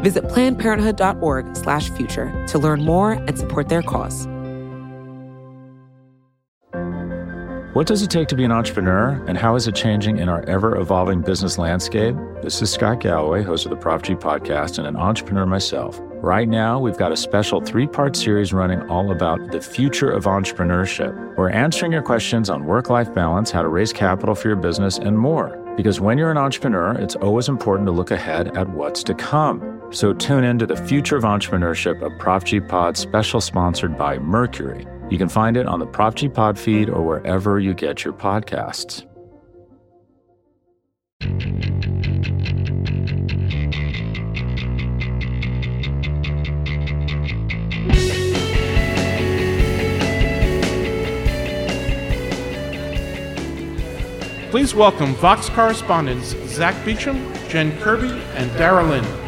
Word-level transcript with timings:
Visit 0.00 0.24
plannedparenthood.org/future 0.24 2.46
to 2.46 2.58
learn 2.58 2.84
more 2.84 3.12
and 3.12 3.38
support 3.38 3.68
their 3.68 3.82
cause. 3.82 4.26
What 7.72 7.86
does 7.86 8.02
it 8.02 8.10
take 8.10 8.26
to 8.28 8.34
be 8.34 8.44
an 8.44 8.50
entrepreneur, 8.50 9.22
and 9.28 9.38
how 9.38 9.54
is 9.54 9.68
it 9.68 9.76
changing 9.76 10.18
in 10.18 10.28
our 10.28 10.42
ever 10.48 10.76
evolving 10.76 11.20
business 11.20 11.56
landscape? 11.56 12.16
This 12.42 12.60
is 12.60 12.72
Scott 12.72 12.98
Galloway, 12.98 13.44
host 13.44 13.64
of 13.64 13.70
the 13.70 13.76
Prop 13.76 14.02
G 14.02 14.16
podcast, 14.16 14.78
and 14.78 14.88
an 14.88 14.96
entrepreneur 14.96 15.46
myself. 15.46 16.00
Right 16.14 16.48
now, 16.48 16.80
we've 16.80 16.98
got 16.98 17.12
a 17.12 17.16
special 17.16 17.60
three 17.60 17.86
part 17.86 18.16
series 18.16 18.52
running 18.52 18.82
all 18.90 19.12
about 19.12 19.52
the 19.52 19.60
future 19.60 20.10
of 20.10 20.24
entrepreneurship. 20.24 21.14
We're 21.36 21.50
answering 21.50 21.92
your 21.92 22.02
questions 22.02 22.50
on 22.50 22.66
work 22.66 22.90
life 22.90 23.14
balance, 23.14 23.52
how 23.52 23.62
to 23.62 23.68
raise 23.68 23.92
capital 23.92 24.34
for 24.34 24.48
your 24.48 24.56
business, 24.56 24.98
and 24.98 25.16
more. 25.16 25.56
Because 25.76 26.00
when 26.00 26.18
you're 26.18 26.32
an 26.32 26.38
entrepreneur, 26.38 26.94
it's 26.94 27.14
always 27.14 27.48
important 27.48 27.86
to 27.86 27.92
look 27.92 28.10
ahead 28.10 28.56
at 28.56 28.68
what's 28.70 29.04
to 29.04 29.14
come. 29.14 29.79
So 29.92 30.12
tune 30.14 30.44
in 30.44 30.56
to 30.60 30.66
the 30.66 30.76
Future 30.76 31.16
of 31.16 31.24
Entrepreneurship, 31.24 32.00
a 32.00 32.16
Prop 32.16 32.44
G 32.44 32.60
Pod 32.60 32.96
special 32.96 33.40
sponsored 33.40 33.98
by 33.98 34.18
Mercury. 34.18 34.86
You 35.10 35.18
can 35.18 35.28
find 35.28 35.56
it 35.56 35.66
on 35.66 35.80
the 35.80 35.86
Prop 35.86 36.14
G 36.14 36.28
Pod 36.28 36.56
feed 36.56 36.88
or 36.88 37.02
wherever 37.02 37.58
you 37.58 37.74
get 37.74 38.04
your 38.04 38.14
podcasts. 38.14 39.04
Please 54.50 54.72
welcome 54.72 55.14
Vox 55.14 55.48
correspondents 55.48 56.36
Zack 56.46 56.76
Beauchamp, 56.84 57.20
Jen 57.48 57.76
Kirby, 57.80 58.10
and 58.36 58.50
Dara 58.56 58.84
Lind. 58.84 59.19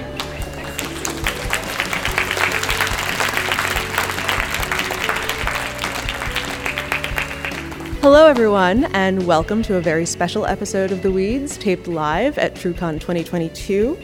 Hello, 8.03 8.27
everyone, 8.27 8.87
and 8.97 9.29
welcome 9.29 9.63
to 9.63 9.77
a 9.77 9.81
very 9.81 10.07
special 10.07 10.45
episode 10.45 10.91
of 10.91 11.03
The 11.03 11.13
Weeds, 11.13 11.57
taped 11.57 11.87
live 11.87 12.37
at 12.37 12.57
TruCon 12.57 12.99
2022. 12.99 13.97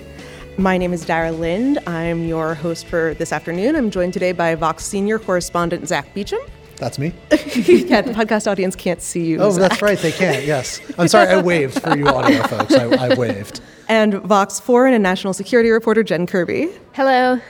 My 0.57 0.79
name 0.79 0.93
is 0.93 1.05
Dara 1.05 1.33
Lind. 1.33 1.81
I'm 1.85 2.25
your 2.25 2.55
host 2.55 2.87
for 2.87 3.15
this 3.15 3.33
afternoon. 3.33 3.75
I'm 3.75 3.91
joined 3.91 4.13
today 4.13 4.31
by 4.31 4.55
Vox 4.55 4.85
senior 4.85 5.19
correspondent 5.19 5.89
Zack 5.89 6.15
Beauchamp. 6.15 6.49
That's 6.77 6.97
me. 6.97 7.09
yeah, 7.33 8.03
the 8.03 8.13
podcast 8.13 8.49
audience 8.49 8.77
can't 8.77 9.03
see 9.03 9.25
you. 9.25 9.41
Oh, 9.41 9.51
Zack. 9.51 9.69
that's 9.69 9.83
right. 9.83 9.99
They 9.99 10.13
can't. 10.13 10.47
Yes. 10.47 10.81
I'm 10.97 11.09
sorry. 11.09 11.31
I 11.31 11.43
waved 11.43 11.83
for 11.83 11.99
you 11.99 12.07
audio 12.07 12.41
folks. 12.45 12.75
I, 12.75 12.85
I 12.85 13.15
waved. 13.17 13.61
And 13.89 14.15
Vox 14.23 14.61
foreign 14.61 14.95
and 14.95 15.03
national 15.03 15.33
security 15.33 15.71
reporter 15.71 16.05
Jen 16.05 16.25
Kirby. 16.29 16.71
Hello. 16.93 17.41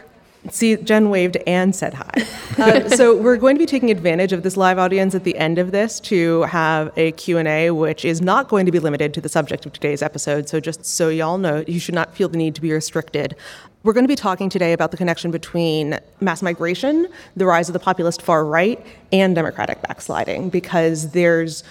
See, 0.51 0.77
Jen 0.77 1.11
waved 1.11 1.37
and 1.47 1.75
said 1.75 1.95
hi. 1.95 2.11
Uh, 2.59 2.89
so 2.89 3.17
we're 3.17 3.37
going 3.37 3.55
to 3.55 3.59
be 3.61 3.67
taking 3.67 3.89
advantage 3.89 4.33
of 4.33 4.43
this 4.43 4.57
live 4.57 4.79
audience 4.79 5.15
at 5.15 5.23
the 5.23 5.37
end 5.37 5.59
of 5.59 5.71
this 5.71 6.01
to 6.01 6.43
have 6.43 6.91
a 6.97 7.13
Q&A, 7.13 7.71
which 7.71 8.05
is 8.05 8.21
not 8.21 8.49
going 8.49 8.67
to 8.67 8.73
be 8.73 8.81
limited 8.81 9.15
to 9.15 9.21
the 9.21 9.29
subject 9.29 9.65
of 9.65 9.73
today's 9.73 10.03
episode. 10.03 10.49
So 10.49 10.59
just 10.59 10.85
so 10.85 11.09
y'all 11.09 11.39
know, 11.39 11.63
you 11.69 11.79
should 11.79 11.95
not 11.95 12.17
feel 12.17 12.29
the 12.29 12.37
need 12.37 12.57
to 12.57 12.61
be 12.61 12.73
restricted. 12.73 13.37
We're 13.85 13.93
going 13.93 14.03
to 14.03 14.09
be 14.09 14.17
talking 14.17 14.51
today 14.51 14.73
about 14.73 14.91
the 14.91 14.97
connection 14.97 15.31
between 15.31 16.01
mass 16.21 16.43
migration, 16.43 17.07
the 17.37 17.47
rise 17.47 17.69
of 17.69 17.75
the 17.75 17.79
populist 17.79 18.23
far 18.23 18.45
right, 18.45 18.85
and 19.13 19.37
democratic 19.37 19.81
backsliding, 19.83 20.49
because 20.49 21.13
there's 21.13 21.63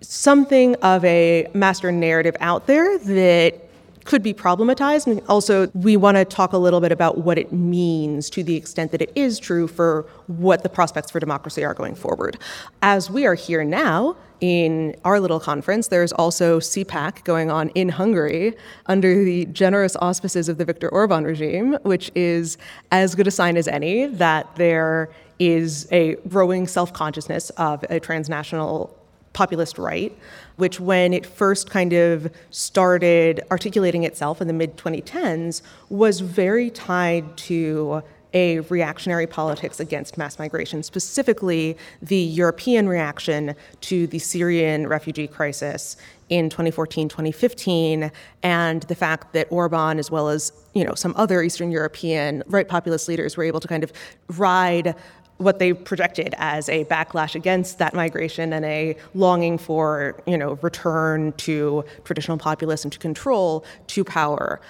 something 0.00 0.74
of 0.76 1.04
a 1.04 1.46
master 1.54 1.92
narrative 1.92 2.36
out 2.40 2.66
there 2.66 2.98
that 2.98 3.65
could 4.06 4.22
be 4.22 4.32
problematized. 4.32 5.06
And 5.06 5.20
also, 5.28 5.68
we 5.74 5.96
want 5.96 6.16
to 6.16 6.24
talk 6.24 6.52
a 6.52 6.58
little 6.58 6.80
bit 6.80 6.92
about 6.92 7.18
what 7.18 7.38
it 7.38 7.52
means 7.52 8.30
to 8.30 8.42
the 8.42 8.56
extent 8.56 8.92
that 8.92 9.02
it 9.02 9.12
is 9.14 9.38
true 9.38 9.68
for 9.68 10.06
what 10.26 10.62
the 10.62 10.68
prospects 10.68 11.10
for 11.10 11.20
democracy 11.20 11.64
are 11.64 11.74
going 11.74 11.94
forward. 11.94 12.38
As 12.82 13.10
we 13.10 13.26
are 13.26 13.34
here 13.34 13.64
now, 13.64 14.16
in 14.40 14.94
our 15.04 15.18
little 15.18 15.40
conference, 15.40 15.88
there's 15.88 16.12
also 16.12 16.60
CPAC 16.60 17.24
going 17.24 17.50
on 17.50 17.70
in 17.70 17.88
Hungary 17.88 18.54
under 18.86 19.24
the 19.24 19.46
generous 19.46 19.96
auspices 19.96 20.48
of 20.48 20.58
the 20.58 20.64
Viktor 20.64 20.88
Orban 20.90 21.24
regime, 21.24 21.78
which 21.82 22.10
is 22.14 22.58
as 22.92 23.14
good 23.14 23.26
a 23.26 23.30
sign 23.30 23.56
as 23.56 23.66
any 23.66 24.06
that 24.06 24.54
there 24.56 25.10
is 25.38 25.88
a 25.90 26.16
growing 26.28 26.66
self 26.66 26.92
consciousness 26.92 27.50
of 27.50 27.84
a 27.90 28.00
transnational 28.00 28.95
populist 29.36 29.76
right, 29.76 30.16
which 30.56 30.80
when 30.80 31.12
it 31.12 31.26
first 31.26 31.68
kind 31.68 31.92
of 31.92 32.32
started 32.50 33.42
articulating 33.50 34.02
itself 34.02 34.40
in 34.40 34.48
the 34.48 34.54
mid 34.54 34.76
2010s 34.78 35.60
was 35.90 36.20
very 36.20 36.70
tied 36.70 37.36
to 37.36 38.02
a 38.32 38.60
reactionary 38.60 39.26
politics 39.26 39.78
against 39.78 40.18
mass 40.18 40.38
migration, 40.38 40.82
specifically 40.82 41.76
the 42.02 42.16
European 42.16 42.88
reaction 42.88 43.54
to 43.80 44.06
the 44.06 44.18
Syrian 44.18 44.86
refugee 44.86 45.26
crisis 45.26 45.96
in 46.28 46.50
2014, 46.50 47.08
2015, 47.08 48.10
and 48.42 48.82
the 48.84 48.94
fact 48.94 49.32
that 49.32 49.46
Orban, 49.50 49.98
as 49.98 50.10
well 50.10 50.28
as 50.28 50.52
you 50.74 50.84
know 50.84 50.94
some 50.94 51.14
other 51.16 51.42
Eastern 51.42 51.70
European 51.70 52.42
right 52.46 52.68
populist 52.68 53.08
leaders, 53.08 53.36
were 53.36 53.44
able 53.44 53.60
to 53.60 53.68
kind 53.68 53.84
of 53.84 53.92
ride 54.28 54.94
what 55.38 55.58
they 55.58 55.72
projected 55.72 56.34
as 56.38 56.68
a 56.68 56.84
backlash 56.86 57.34
against 57.34 57.78
that 57.78 57.92
migration 57.94 58.52
and 58.52 58.64
a 58.64 58.96
longing 59.14 59.58
for, 59.58 60.20
you 60.26 60.38
know, 60.38 60.54
return 60.62 61.32
to 61.32 61.84
traditional 62.04 62.38
populism 62.38 62.90
to 62.90 62.98
control 62.98 63.64
to 63.88 64.02
power. 64.04 64.60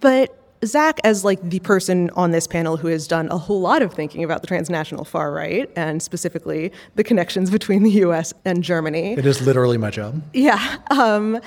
But 0.00 0.36
Zack, 0.64 1.00
as 1.04 1.24
like 1.24 1.40
the 1.48 1.58
person 1.60 2.08
on 2.10 2.30
this 2.30 2.46
panel 2.46 2.76
who 2.76 2.86
has 2.88 3.08
done 3.08 3.28
a 3.30 3.38
whole 3.38 3.60
lot 3.60 3.82
of 3.82 3.92
thinking 3.92 4.22
about 4.22 4.42
the 4.42 4.46
transnational 4.46 5.04
far 5.04 5.32
right 5.32 5.68
and 5.74 6.00
specifically 6.00 6.72
the 6.94 7.02
connections 7.02 7.50
between 7.50 7.82
the 7.82 7.90
U.S. 7.90 8.32
and 8.44 8.62
Germany, 8.62 9.14
It 9.14 9.26
is 9.26 9.44
literally 9.44 9.76
my 9.76 9.90
job. 9.90 10.22
yeah. 10.32 10.76
Um, 10.90 11.40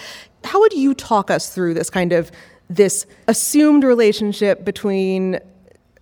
how 0.43 0.59
would 0.59 0.73
you 0.73 0.93
talk 0.93 1.31
us 1.31 1.53
through 1.53 1.73
this 1.75 1.89
kind 1.89 2.11
of 2.11 2.29
this 2.69 3.05
assumed 3.27 3.83
relationship 3.83 4.65
between 4.65 5.39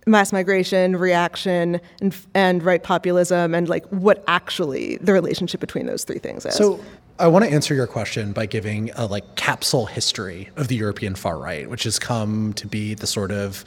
mass 0.06 0.32
migration, 0.32 0.96
reaction, 0.96 1.80
and, 2.00 2.16
and 2.34 2.62
right 2.62 2.82
populism, 2.82 3.54
and 3.54 3.68
like 3.68 3.86
what 3.86 4.22
actually 4.26 4.96
the 4.98 5.12
relationship 5.12 5.60
between 5.60 5.86
those 5.86 6.04
three 6.04 6.18
things 6.18 6.44
is? 6.46 6.54
So 6.54 6.80
I 7.18 7.28
want 7.28 7.44
to 7.44 7.50
answer 7.50 7.74
your 7.74 7.86
question 7.86 8.32
by 8.32 8.46
giving 8.46 8.90
a 8.96 9.06
like 9.06 9.36
capsule 9.36 9.86
history 9.86 10.50
of 10.56 10.68
the 10.68 10.76
European 10.76 11.14
far 11.14 11.38
right, 11.38 11.68
which 11.70 11.84
has 11.84 11.98
come 11.98 12.52
to 12.54 12.66
be 12.66 12.94
the 12.94 13.06
sort 13.06 13.30
of 13.30 13.64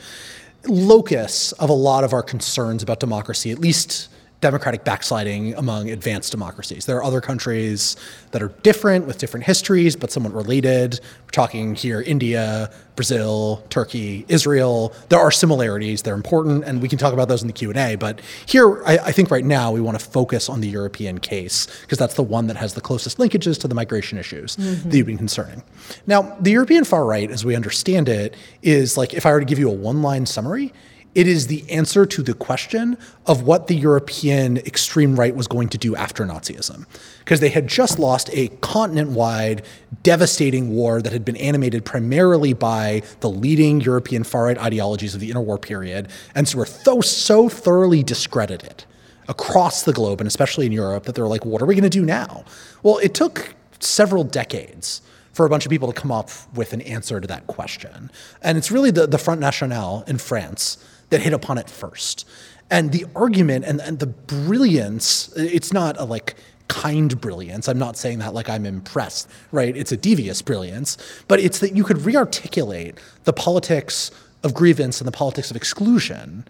locus 0.65 1.53
of 1.53 1.69
a 1.69 1.73
lot 1.73 2.03
of 2.03 2.13
our 2.13 2.23
concerns 2.23 2.83
about 2.83 2.99
democracy, 2.99 3.51
at 3.51 3.59
least 3.59 4.09
democratic 4.39 4.83
backsliding 4.83 5.55
among 5.55 5.89
advanced 5.89 6.31
democracies. 6.31 6.85
There 6.85 6.97
are 6.97 7.03
other 7.03 7.21
countries 7.21 7.95
that 8.31 8.43
are 8.43 8.49
different 8.61 9.07
with 9.07 9.17
different 9.17 9.45
histories, 9.45 9.95
but 9.95 10.11
somewhat 10.11 10.33
related. 10.33 10.99
We're 11.25 11.31
talking 11.31 11.73
here 11.73 12.01
India, 12.01 12.71
Brazil, 12.95 13.63
Turkey, 13.69 14.25
Israel. 14.27 14.93
There 15.09 15.19
are 15.19 15.31
similarities. 15.31 16.03
They're 16.03 16.13
important, 16.13 16.65
and 16.65 16.81
we 16.81 16.87
can 16.87 16.99
talk 16.99 17.13
about 17.13 17.29
those 17.29 17.41
in 17.41 17.47
the 17.47 17.53
Q&A. 17.53 17.95
But 17.95 18.21
here, 18.45 18.83
I, 18.85 18.97
I 18.99 19.11
think 19.11 19.31
right 19.31 19.45
now, 19.45 19.71
we 19.71 19.81
want 19.81 19.99
to 19.99 20.05
focus 20.05 20.49
on 20.49 20.61
the 20.61 20.67
European 20.67 21.19
case, 21.19 21.67
because 21.81 21.97
that's 21.97 22.13
the 22.13 22.23
one 22.23 22.45
that 22.47 22.57
has 22.57 22.75
the 22.75 22.81
closest 22.81 23.17
linkages 23.17 23.59
to 23.61 23.67
the 23.67 23.75
migration 23.75 24.19
issues 24.19 24.55
mm-hmm. 24.55 24.89
that 24.89 24.97
you've 24.97 25.07
been 25.07 25.17
concerning. 25.17 25.63
Now, 26.05 26.37
the 26.39 26.51
European 26.51 26.83
far 26.83 27.05
right, 27.05 27.29
as 27.31 27.43
we 27.43 27.55
understand 27.55 28.07
it, 28.07 28.35
is 28.61 28.97
like, 28.97 29.15
if 29.15 29.25
I 29.25 29.31
were 29.31 29.39
to 29.39 29.45
give 29.45 29.57
you 29.57 29.69
a 29.69 29.73
one-line 29.73 30.27
summary, 30.27 30.73
it 31.17 31.27
is 31.27 31.47
the 31.47 31.67
answer 31.71 32.05
to 32.05 32.21
the 32.21 32.35
question 32.35 32.95
of 33.25 33.41
what 33.41 33.65
the 33.65 33.73
European 33.75 34.57
extreme 34.57 35.19
right 35.19 35.35
was 35.35 35.47
going 35.47 35.67
to 35.69 35.77
do 35.79 35.95
after 35.95 36.23
Nazism. 36.23 36.85
Because 37.17 37.39
they 37.39 37.49
had 37.49 37.67
just 37.67 37.97
lost 37.97 38.29
a 38.33 38.49
continent 38.61 39.09
wide, 39.09 39.63
devastating 40.03 40.69
war 40.69 41.01
that 41.01 41.11
had 41.11 41.25
been 41.25 41.35
animated 41.37 41.83
primarily 41.83 42.53
by 42.53 43.01
the 43.21 43.31
leading 43.31 43.81
European 43.81 44.23
far 44.23 44.45
right 44.45 44.59
ideologies 44.59 45.15
of 45.15 45.19
the 45.19 45.31
interwar 45.31 45.59
period, 45.59 46.07
and 46.35 46.47
so 46.47 46.59
were 46.59 46.65
th- 46.65 47.05
so 47.05 47.49
thoroughly 47.49 48.03
discredited 48.03 48.85
across 49.27 49.81
the 49.81 49.93
globe, 49.93 50.21
and 50.21 50.27
especially 50.27 50.67
in 50.67 50.71
Europe, 50.71 51.05
that 51.05 51.15
they 51.15 51.21
were 51.23 51.27
like, 51.27 51.45
what 51.45 51.63
are 51.63 51.65
we 51.65 51.73
going 51.73 51.81
to 51.81 51.89
do 51.89 52.05
now? 52.05 52.45
Well, 52.83 52.99
it 52.99 53.15
took 53.15 53.55
several 53.79 54.23
decades 54.23 55.01
for 55.33 55.47
a 55.47 55.49
bunch 55.49 55.65
of 55.65 55.71
people 55.71 55.91
to 55.91 55.99
come 55.99 56.11
up 56.11 56.29
with 56.53 56.73
an 56.73 56.81
answer 56.81 57.19
to 57.19 57.25
that 57.25 57.47
question. 57.47 58.11
And 58.43 58.55
it's 58.55 58.69
really 58.69 58.91
the, 58.91 59.07
the 59.07 59.17
Front 59.17 59.41
National 59.41 60.03
in 60.03 60.19
France 60.19 60.77
that 61.09 61.21
hit 61.21 61.33
upon 61.33 61.57
it 61.57 61.69
first. 61.69 62.27
And 62.69 62.91
the 62.91 63.05
argument 63.15 63.65
and, 63.65 63.79
and 63.79 63.99
the 63.99 64.07
brilliance, 64.07 65.31
it's 65.35 65.71
not 65.71 65.99
a 65.99 66.03
like 66.03 66.35
kind 66.67 67.19
brilliance. 67.19 67.69
I'm 67.69 67.79
not 67.79 67.95
saying 67.95 68.19
that 68.19 68.33
like 68.33 68.49
I'm 68.49 68.65
impressed, 68.65 69.29
right? 69.51 69.75
It's 69.75 69.91
a 69.91 69.97
devious 69.97 70.41
brilliance, 70.41 70.97
but 71.27 71.39
it's 71.39 71.59
that 71.59 71.75
you 71.75 71.83
could 71.83 72.01
re-articulate 72.01 72.99
the 73.23 73.33
politics 73.33 74.11
of 74.43 74.53
grievance 74.53 74.99
and 74.99 75.07
the 75.07 75.11
politics 75.11 75.49
of 75.49 75.55
exclusion 75.55 76.45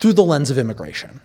through 0.00 0.14
the 0.14 0.24
lens 0.24 0.50
of 0.50 0.58
immigration 0.58 1.20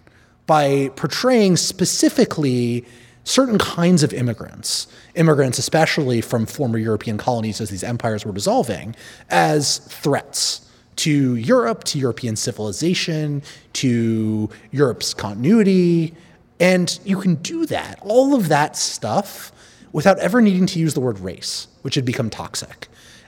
by 0.45 0.89
portraying 0.95 1.57
specifically 1.57 2.85
certain 3.23 3.57
kinds 3.57 4.03
of 4.03 4.13
immigrants, 4.13 4.87
immigrants 5.15 5.57
especially 5.57 6.21
from 6.21 6.45
former 6.45 6.77
European 6.77 7.17
colonies 7.17 7.59
as 7.59 7.69
these 7.69 7.83
empires 7.83 8.25
were 8.25 8.31
dissolving, 8.31 8.95
as 9.29 9.79
threats 9.79 10.66
to 10.97 11.35
Europe, 11.35 11.83
to 11.85 11.99
European 11.99 12.35
civilization, 12.35 13.41
to 13.73 14.49
Europe's 14.71 15.13
continuity. 15.13 16.13
And 16.59 16.99
you 17.05 17.19
can 17.19 17.35
do 17.35 17.65
that, 17.67 17.99
all 18.01 18.35
of 18.35 18.49
that 18.49 18.75
stuff, 18.75 19.51
without 19.93 20.19
ever 20.19 20.41
needing 20.41 20.65
to 20.67 20.79
use 20.79 20.93
the 20.93 20.99
word 20.99 21.19
race, 21.19 21.67
which 21.81 21.95
had 21.95 22.05
become 22.05 22.29
toxic. 22.29 22.87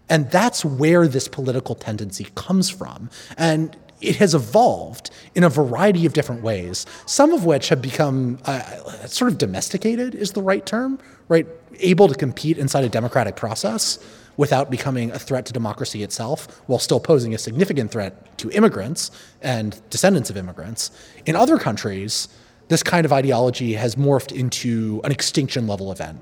And 0.09 0.29
that's 0.31 0.65
where 0.65 1.07
this 1.07 1.27
political 1.27 1.75
tendency 1.75 2.27
comes 2.35 2.69
from. 2.69 3.09
And 3.37 3.77
it 4.01 4.15
has 4.15 4.33
evolved 4.33 5.11
in 5.35 5.43
a 5.43 5.49
variety 5.49 6.05
of 6.05 6.13
different 6.13 6.41
ways, 6.41 6.85
some 7.05 7.33
of 7.33 7.45
which 7.45 7.69
have 7.69 7.81
become 7.81 8.39
uh, 8.45 8.61
sort 9.05 9.31
of 9.31 9.37
domesticated, 9.37 10.15
is 10.15 10.31
the 10.31 10.41
right 10.41 10.65
term, 10.65 10.99
right? 11.27 11.45
Able 11.79 12.07
to 12.07 12.15
compete 12.15 12.57
inside 12.57 12.83
a 12.83 12.89
democratic 12.89 13.35
process 13.35 13.99
without 14.39 14.71
becoming 14.71 15.11
a 15.11 15.19
threat 15.19 15.45
to 15.45 15.51
democracy 15.51 16.01
itself, 16.01 16.61
while 16.67 16.79
still 16.79 17.01
posing 17.01 17.33
a 17.33 17.37
significant 17.37 17.91
threat 17.91 18.13
to 18.37 18.49
immigrants 18.51 19.11
and 19.41 19.81
descendants 19.89 20.29
of 20.29 20.37
immigrants. 20.37 20.91
In 21.25 21.35
other 21.35 21.57
countries, 21.57 22.29
this 22.69 22.81
kind 22.81 23.03
of 23.03 23.11
ideology 23.11 23.73
has 23.73 23.95
morphed 23.95 24.31
into 24.31 25.01
an 25.03 25.11
extinction 25.11 25.67
level 25.67 25.91
event 25.91 26.19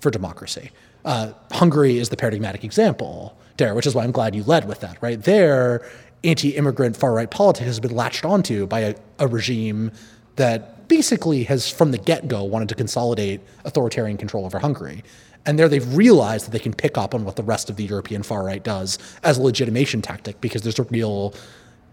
for 0.00 0.10
democracy. 0.10 0.70
Uh, 1.04 1.32
Hungary 1.52 1.98
is 1.98 2.08
the 2.08 2.16
paradigmatic 2.16 2.64
example 2.64 3.36
there, 3.58 3.74
which 3.74 3.86
is 3.86 3.94
why 3.94 4.02
I'm 4.02 4.12
glad 4.12 4.34
you 4.34 4.44
led 4.44 4.66
with 4.66 4.80
that, 4.80 4.96
right? 5.02 5.22
There, 5.22 5.86
anti-immigrant 6.24 6.96
far-right 6.96 7.30
politics 7.30 7.66
has 7.66 7.80
been 7.80 7.94
latched 7.94 8.24
onto 8.24 8.66
by 8.66 8.80
a, 8.80 8.94
a 9.18 9.26
regime 9.26 9.92
that 10.36 10.88
basically 10.88 11.44
has 11.44 11.70
from 11.70 11.90
the 11.90 11.98
get-go 11.98 12.44
wanted 12.44 12.70
to 12.70 12.74
consolidate 12.74 13.42
authoritarian 13.66 14.16
control 14.16 14.46
over 14.46 14.58
Hungary. 14.58 15.04
And 15.48 15.58
there 15.58 15.66
they've 15.66 15.96
realized 15.96 16.44
that 16.44 16.50
they 16.50 16.58
can 16.58 16.74
pick 16.74 16.98
up 16.98 17.14
on 17.14 17.24
what 17.24 17.36
the 17.36 17.42
rest 17.42 17.70
of 17.70 17.76
the 17.76 17.84
European 17.84 18.22
far 18.22 18.44
right 18.44 18.62
does 18.62 18.98
as 19.24 19.38
a 19.38 19.42
legitimation 19.42 20.02
tactic 20.02 20.38
because 20.42 20.60
there's 20.60 20.78
a 20.78 20.82
real 20.82 21.32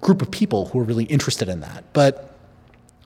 group 0.01 0.21
of 0.21 0.29
people 0.29 0.65
who 0.67 0.79
are 0.81 0.83
really 0.83 1.05
interested 1.05 1.47
in 1.47 1.61
that. 1.61 1.85
But 1.93 2.35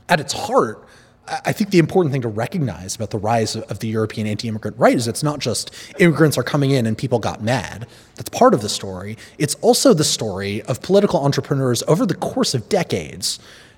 at 0.09 0.19
its 0.19 0.33
heart, 0.33 0.83
I 1.27 1.51
think 1.51 1.69
the 1.69 1.77
important 1.77 2.11
thing 2.11 2.23
to 2.23 2.27
recognize 2.27 2.95
about 2.95 3.11
the 3.11 3.19
rise 3.19 3.55
of 3.55 3.77
the 3.77 3.89
European 3.89 4.25
anti 4.25 4.47
immigrant 4.47 4.75
right 4.79 4.95
is 4.95 5.07
it's 5.07 5.21
not 5.21 5.37
just 5.37 5.71
immigrants 5.99 6.35
are 6.35 6.43
coming 6.43 6.71
in 6.71 6.87
and 6.87 6.97
people 6.97 7.19
got 7.19 7.43
mad. 7.43 7.87
That's 8.15 8.31
part 8.31 8.55
of 8.55 8.61
the 8.61 8.69
story. 8.69 9.19
It's 9.37 9.53
also 9.61 9.93
the 9.93 10.03
story 10.03 10.63
of 10.63 10.81
political 10.81 11.23
entrepreneurs 11.23 11.83
over 11.87 12.07
the 12.07 12.15
course 12.15 12.55
of 12.55 12.67
decades 12.69 13.37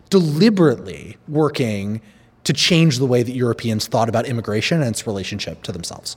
deliberately 0.09 1.17
working 1.27 1.99
to 2.45 2.53
change 2.53 2.97
the 2.97 3.05
way 3.05 3.23
that 3.23 3.33
Europeans 3.33 3.87
thought 3.87 4.07
about 4.07 4.25
immigration 4.25 4.79
and 4.79 4.91
its 4.91 5.05
relationship 5.05 5.63
to 5.63 5.73
themselves. 5.73 6.15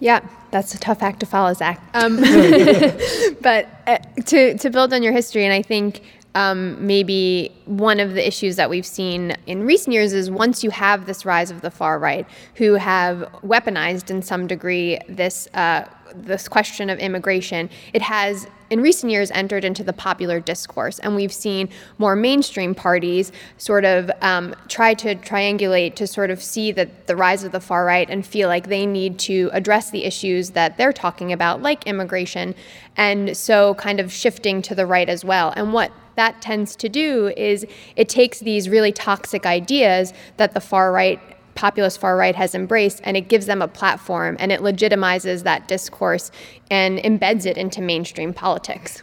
Yeah, 0.00 0.20
that's 0.50 0.74
a 0.74 0.78
tough 0.78 1.02
act 1.02 1.20
to 1.20 1.26
follow, 1.26 1.52
Zack. 1.54 1.80
Um, 1.94 2.16
but 3.40 3.68
uh, 3.86 3.98
to, 4.26 4.56
to 4.58 4.70
build 4.70 4.92
on 4.92 5.02
your 5.02 5.12
history, 5.12 5.44
and 5.44 5.52
I 5.52 5.62
think 5.62 6.02
um, 6.38 6.86
maybe 6.86 7.50
one 7.64 7.98
of 7.98 8.14
the 8.14 8.24
issues 8.24 8.54
that 8.54 8.70
we've 8.70 8.86
seen 8.86 9.36
in 9.46 9.66
recent 9.66 9.92
years 9.92 10.12
is 10.12 10.30
once 10.30 10.62
you 10.62 10.70
have 10.70 11.04
this 11.04 11.26
rise 11.26 11.50
of 11.50 11.62
the 11.62 11.70
far 11.70 11.98
right, 11.98 12.28
who 12.54 12.74
have 12.74 13.28
weaponized 13.42 14.08
in 14.08 14.22
some 14.22 14.46
degree 14.46 15.00
this 15.08 15.48
uh, 15.54 15.84
this 16.14 16.48
question 16.48 16.88
of 16.90 16.98
immigration, 17.00 17.68
it 17.92 18.02
has 18.02 18.46
in 18.70 18.80
recent 18.80 19.10
years 19.10 19.30
entered 19.32 19.64
into 19.64 19.82
the 19.82 19.92
popular 19.92 20.38
discourse, 20.38 21.00
and 21.00 21.16
we've 21.16 21.32
seen 21.32 21.68
more 21.98 22.14
mainstream 22.14 22.72
parties 22.72 23.32
sort 23.56 23.84
of 23.84 24.08
um, 24.22 24.54
try 24.68 24.94
to 24.94 25.16
triangulate 25.16 25.96
to 25.96 26.06
sort 26.06 26.30
of 26.30 26.40
see 26.40 26.70
that 26.70 27.08
the 27.08 27.16
rise 27.16 27.42
of 27.42 27.50
the 27.50 27.60
far 27.60 27.84
right 27.84 28.08
and 28.08 28.24
feel 28.24 28.48
like 28.48 28.68
they 28.68 28.86
need 28.86 29.18
to 29.18 29.50
address 29.52 29.90
the 29.90 30.04
issues 30.04 30.50
that 30.50 30.76
they're 30.76 30.92
talking 30.92 31.32
about, 31.32 31.62
like 31.62 31.84
immigration, 31.84 32.54
and 32.96 33.36
so 33.36 33.74
kind 33.74 33.98
of 33.98 34.12
shifting 34.12 34.62
to 34.62 34.74
the 34.76 34.86
right 34.86 35.08
as 35.08 35.24
well. 35.24 35.52
And 35.56 35.72
what 35.72 35.90
that 36.18 36.42
tends 36.42 36.74
to 36.76 36.88
do 36.88 37.32
is 37.36 37.64
it 37.96 38.08
takes 38.08 38.40
these 38.40 38.68
really 38.68 38.92
toxic 38.92 39.46
ideas 39.46 40.12
that 40.36 40.52
the 40.52 40.60
far 40.60 40.92
right 40.92 41.20
populist 41.54 41.98
far 41.98 42.16
right 42.16 42.36
has 42.36 42.54
embraced 42.54 43.00
and 43.04 43.16
it 43.16 43.28
gives 43.28 43.46
them 43.46 43.62
a 43.62 43.68
platform 43.68 44.36
and 44.38 44.52
it 44.52 44.60
legitimizes 44.60 45.44
that 45.44 45.66
discourse 45.66 46.30
and 46.70 46.98
embeds 46.98 47.46
it 47.46 47.56
into 47.56 47.80
mainstream 47.80 48.32
politics. 48.32 49.02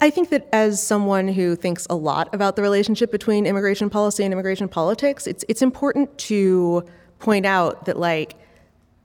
I 0.00 0.10
think 0.10 0.28
that 0.30 0.48
as 0.52 0.82
someone 0.82 1.28
who 1.28 1.56
thinks 1.56 1.86
a 1.90 1.96
lot 1.96 2.32
about 2.34 2.56
the 2.56 2.62
relationship 2.62 3.10
between 3.10 3.46
immigration 3.46 3.90
policy 3.90 4.22
and 4.22 4.32
immigration 4.32 4.68
politics, 4.68 5.26
it's 5.26 5.44
it's 5.48 5.62
important 5.62 6.16
to 6.18 6.84
point 7.18 7.46
out 7.46 7.86
that 7.86 7.98
like 7.98 8.34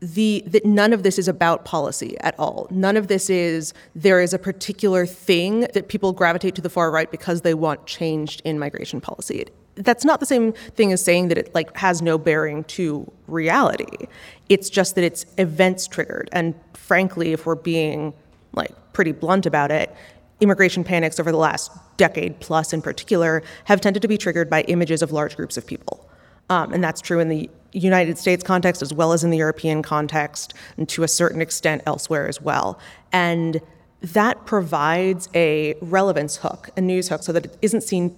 the 0.03 0.44
that 0.47 0.65
none 0.65 0.91
of 0.91 1.03
this 1.03 1.17
is 1.17 1.27
about 1.29 1.63
policy 1.63 2.17
at 2.19 2.38
all. 2.38 2.67
None 2.69 2.97
of 2.97 3.07
this 3.07 3.29
is 3.29 3.73
there 3.95 4.19
is 4.21 4.33
a 4.33 4.39
particular 4.39 5.05
thing 5.05 5.61
that 5.73 5.88
people 5.88 6.11
gravitate 6.11 6.55
to 6.55 6.61
the 6.61 6.69
far 6.69 6.91
right 6.91 7.09
because 7.09 7.41
they 7.41 7.53
want 7.53 7.85
changed 7.85 8.41
in 8.44 8.59
migration 8.59 9.00
policy. 9.00 9.39
It 9.39 9.53
that's 9.75 10.05
not 10.05 10.19
the 10.19 10.25
same 10.25 10.51
thing 10.51 10.91
as 10.91 11.03
saying 11.03 11.29
that 11.29 11.38
it 11.38 11.55
like 11.55 11.75
has 11.77 12.01
no 12.01 12.17
bearing 12.17 12.63
to 12.65 13.11
reality. 13.27 14.07
It's 14.50 14.69
just 14.69 14.95
that 14.95 15.03
it's 15.03 15.25
events 15.38 15.88
triggered. 15.88 16.29
And 16.31 16.53
frankly, 16.73 17.31
if 17.31 17.45
we're 17.45 17.55
being 17.55 18.13
like 18.51 18.71
pretty 18.91 19.13
blunt 19.13 19.45
about 19.45 19.71
it, 19.71 19.95
immigration 20.41 20.83
panics 20.83 21.19
over 21.19 21.31
the 21.31 21.38
last 21.38 21.71
decade 21.95 22.39
plus 22.39 22.73
in 22.73 22.81
particular 22.81 23.41
have 23.65 23.79
tended 23.79 24.01
to 24.01 24.07
be 24.07 24.17
triggered 24.17 24.50
by 24.50 24.61
images 24.63 25.01
of 25.01 25.11
large 25.11 25.38
groups 25.38 25.57
of 25.57 25.65
people. 25.65 26.07
Um, 26.50 26.73
and 26.73 26.83
that's 26.83 27.00
true 27.00 27.19
in 27.19 27.29
the 27.29 27.50
United 27.74 28.18
States 28.18 28.44
context 28.44 28.81
as 28.81 28.94
well 28.94 29.14
as 29.14 29.24
in 29.24 29.30
the 29.30 29.38
European 29.38 29.81
context, 29.81 30.54
and 30.78 30.88
to 30.90 31.04
a 31.04 31.08
certain 31.08 31.42
extent 31.42 31.81
elsewhere 31.86 32.28
as 32.28 32.42
well. 32.42 32.80
And 33.12 33.62
that 34.02 34.46
provides 34.46 35.30
a 35.34 35.75
relevance 35.81 36.38
hook, 36.38 36.70
a 36.75 36.81
news 36.81 37.10
hook, 37.10 37.24
so 37.24 37.31
that 37.31 37.46
it 37.46 37.58
isn't 37.62 37.81
seen 37.81 38.16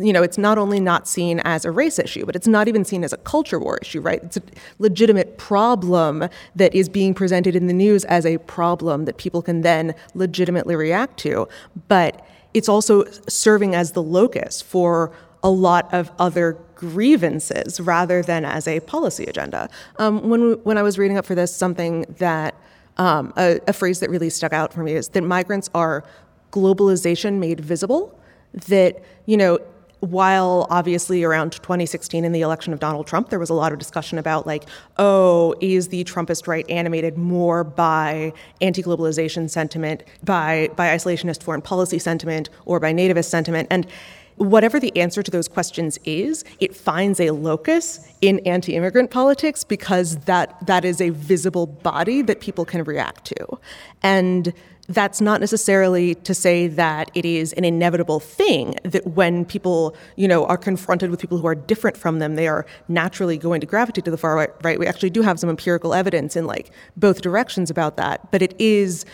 you 0.00 0.12
know, 0.12 0.22
it's 0.22 0.38
not 0.38 0.58
only 0.58 0.78
not 0.78 1.08
seen 1.08 1.40
as 1.40 1.64
a 1.64 1.72
race 1.72 1.98
issue, 1.98 2.24
but 2.24 2.36
it's 2.36 2.46
not 2.46 2.68
even 2.68 2.84
seen 2.84 3.02
as 3.02 3.12
a 3.12 3.16
culture 3.16 3.58
war 3.58 3.78
issue, 3.82 4.00
right? 4.00 4.22
It's 4.22 4.36
a 4.36 4.42
legitimate 4.78 5.38
problem 5.38 6.28
that 6.54 6.72
is 6.72 6.88
being 6.88 7.14
presented 7.14 7.56
in 7.56 7.66
the 7.66 7.72
news 7.72 8.04
as 8.04 8.24
a 8.24 8.38
problem 8.38 9.06
that 9.06 9.16
people 9.16 9.42
can 9.42 9.62
then 9.62 9.96
legitimately 10.14 10.76
react 10.76 11.18
to. 11.20 11.48
But 11.88 12.24
it's 12.54 12.68
also 12.68 13.04
serving 13.26 13.74
as 13.74 13.92
the 13.92 14.02
locus 14.02 14.62
for 14.62 15.12
a 15.42 15.50
lot 15.50 15.92
of 15.92 16.12
other 16.18 16.56
grievances 16.78 17.80
rather 17.80 18.22
than 18.22 18.44
as 18.44 18.66
a 18.68 18.80
policy 18.80 19.24
agenda. 19.24 19.68
Um, 19.98 20.30
when, 20.30 20.52
when 20.62 20.78
I 20.78 20.82
was 20.82 20.96
reading 20.96 21.18
up 21.18 21.26
for 21.26 21.34
this, 21.34 21.54
something 21.54 22.06
that 22.18 22.54
um, 22.96 23.32
a, 23.36 23.60
a 23.66 23.72
phrase 23.72 24.00
that 24.00 24.10
really 24.10 24.30
stuck 24.30 24.52
out 24.52 24.72
for 24.72 24.82
me 24.82 24.92
is 24.92 25.08
that 25.08 25.22
migrants 25.22 25.68
are 25.74 26.04
globalization 26.52 27.38
made 27.38 27.60
visible. 27.60 28.18
That, 28.68 29.02
you 29.26 29.36
know, 29.36 29.58
while 30.00 30.68
obviously 30.70 31.24
around 31.24 31.52
2016 31.52 32.24
in 32.24 32.30
the 32.30 32.40
election 32.40 32.72
of 32.72 32.78
Donald 32.78 33.06
Trump, 33.08 33.30
there 33.30 33.38
was 33.40 33.50
a 33.50 33.54
lot 33.54 33.72
of 33.72 33.78
discussion 33.80 34.18
about 34.18 34.46
like, 34.46 34.64
oh, 34.98 35.54
is 35.60 35.88
the 35.88 36.04
Trumpist 36.04 36.46
right 36.46 36.64
animated 36.70 37.18
more 37.18 37.64
by 37.64 38.32
anti-globalization 38.60 39.50
sentiment, 39.50 40.04
by 40.22 40.70
by 40.76 40.94
isolationist 40.94 41.42
foreign 41.42 41.62
policy 41.62 41.98
sentiment, 41.98 42.48
or 42.64 42.78
by 42.78 42.92
nativist 42.92 43.26
sentiment? 43.26 43.66
And 43.70 43.86
whatever 44.38 44.80
the 44.80 44.96
answer 44.96 45.22
to 45.22 45.30
those 45.30 45.48
questions 45.48 45.98
is, 46.04 46.44
it 46.60 46.74
finds 46.74 47.20
a 47.20 47.30
locus 47.30 48.08
in 48.20 48.40
anti-immigrant 48.40 49.10
politics 49.10 49.64
because 49.64 50.16
that 50.24 50.66
that 50.66 50.84
is 50.84 51.00
a 51.00 51.10
visible 51.10 51.66
body 51.66 52.22
that 52.22 52.40
people 52.40 52.64
can 52.64 52.82
react 52.84 53.24
to. 53.26 53.58
And 54.02 54.52
that's 54.88 55.20
not 55.20 55.40
necessarily 55.40 56.14
to 56.14 56.34
say 56.34 56.66
that 56.66 57.10
it 57.14 57.26
is 57.26 57.52
an 57.54 57.64
inevitable 57.64 58.20
thing 58.20 58.74
that 58.84 59.06
when 59.06 59.44
people, 59.44 59.94
you 60.16 60.26
know, 60.26 60.46
are 60.46 60.56
confronted 60.56 61.10
with 61.10 61.20
people 61.20 61.36
who 61.36 61.46
are 61.46 61.54
different 61.54 61.96
from 61.96 62.20
them, 62.20 62.36
they 62.36 62.48
are 62.48 62.64
naturally 62.88 63.36
going 63.36 63.60
to 63.60 63.66
gravitate 63.66 64.06
to 64.06 64.10
the 64.10 64.16
far 64.16 64.34
right. 64.34 64.50
right? 64.62 64.78
We 64.78 64.86
actually 64.86 65.10
do 65.10 65.20
have 65.20 65.38
some 65.38 65.50
empirical 65.50 65.92
evidence 65.92 66.36
in 66.36 66.46
like 66.46 66.70
both 66.96 67.20
directions 67.20 67.70
about 67.70 67.98
that, 67.98 68.32
but 68.32 68.40
it 68.40 68.58
is 68.58 69.04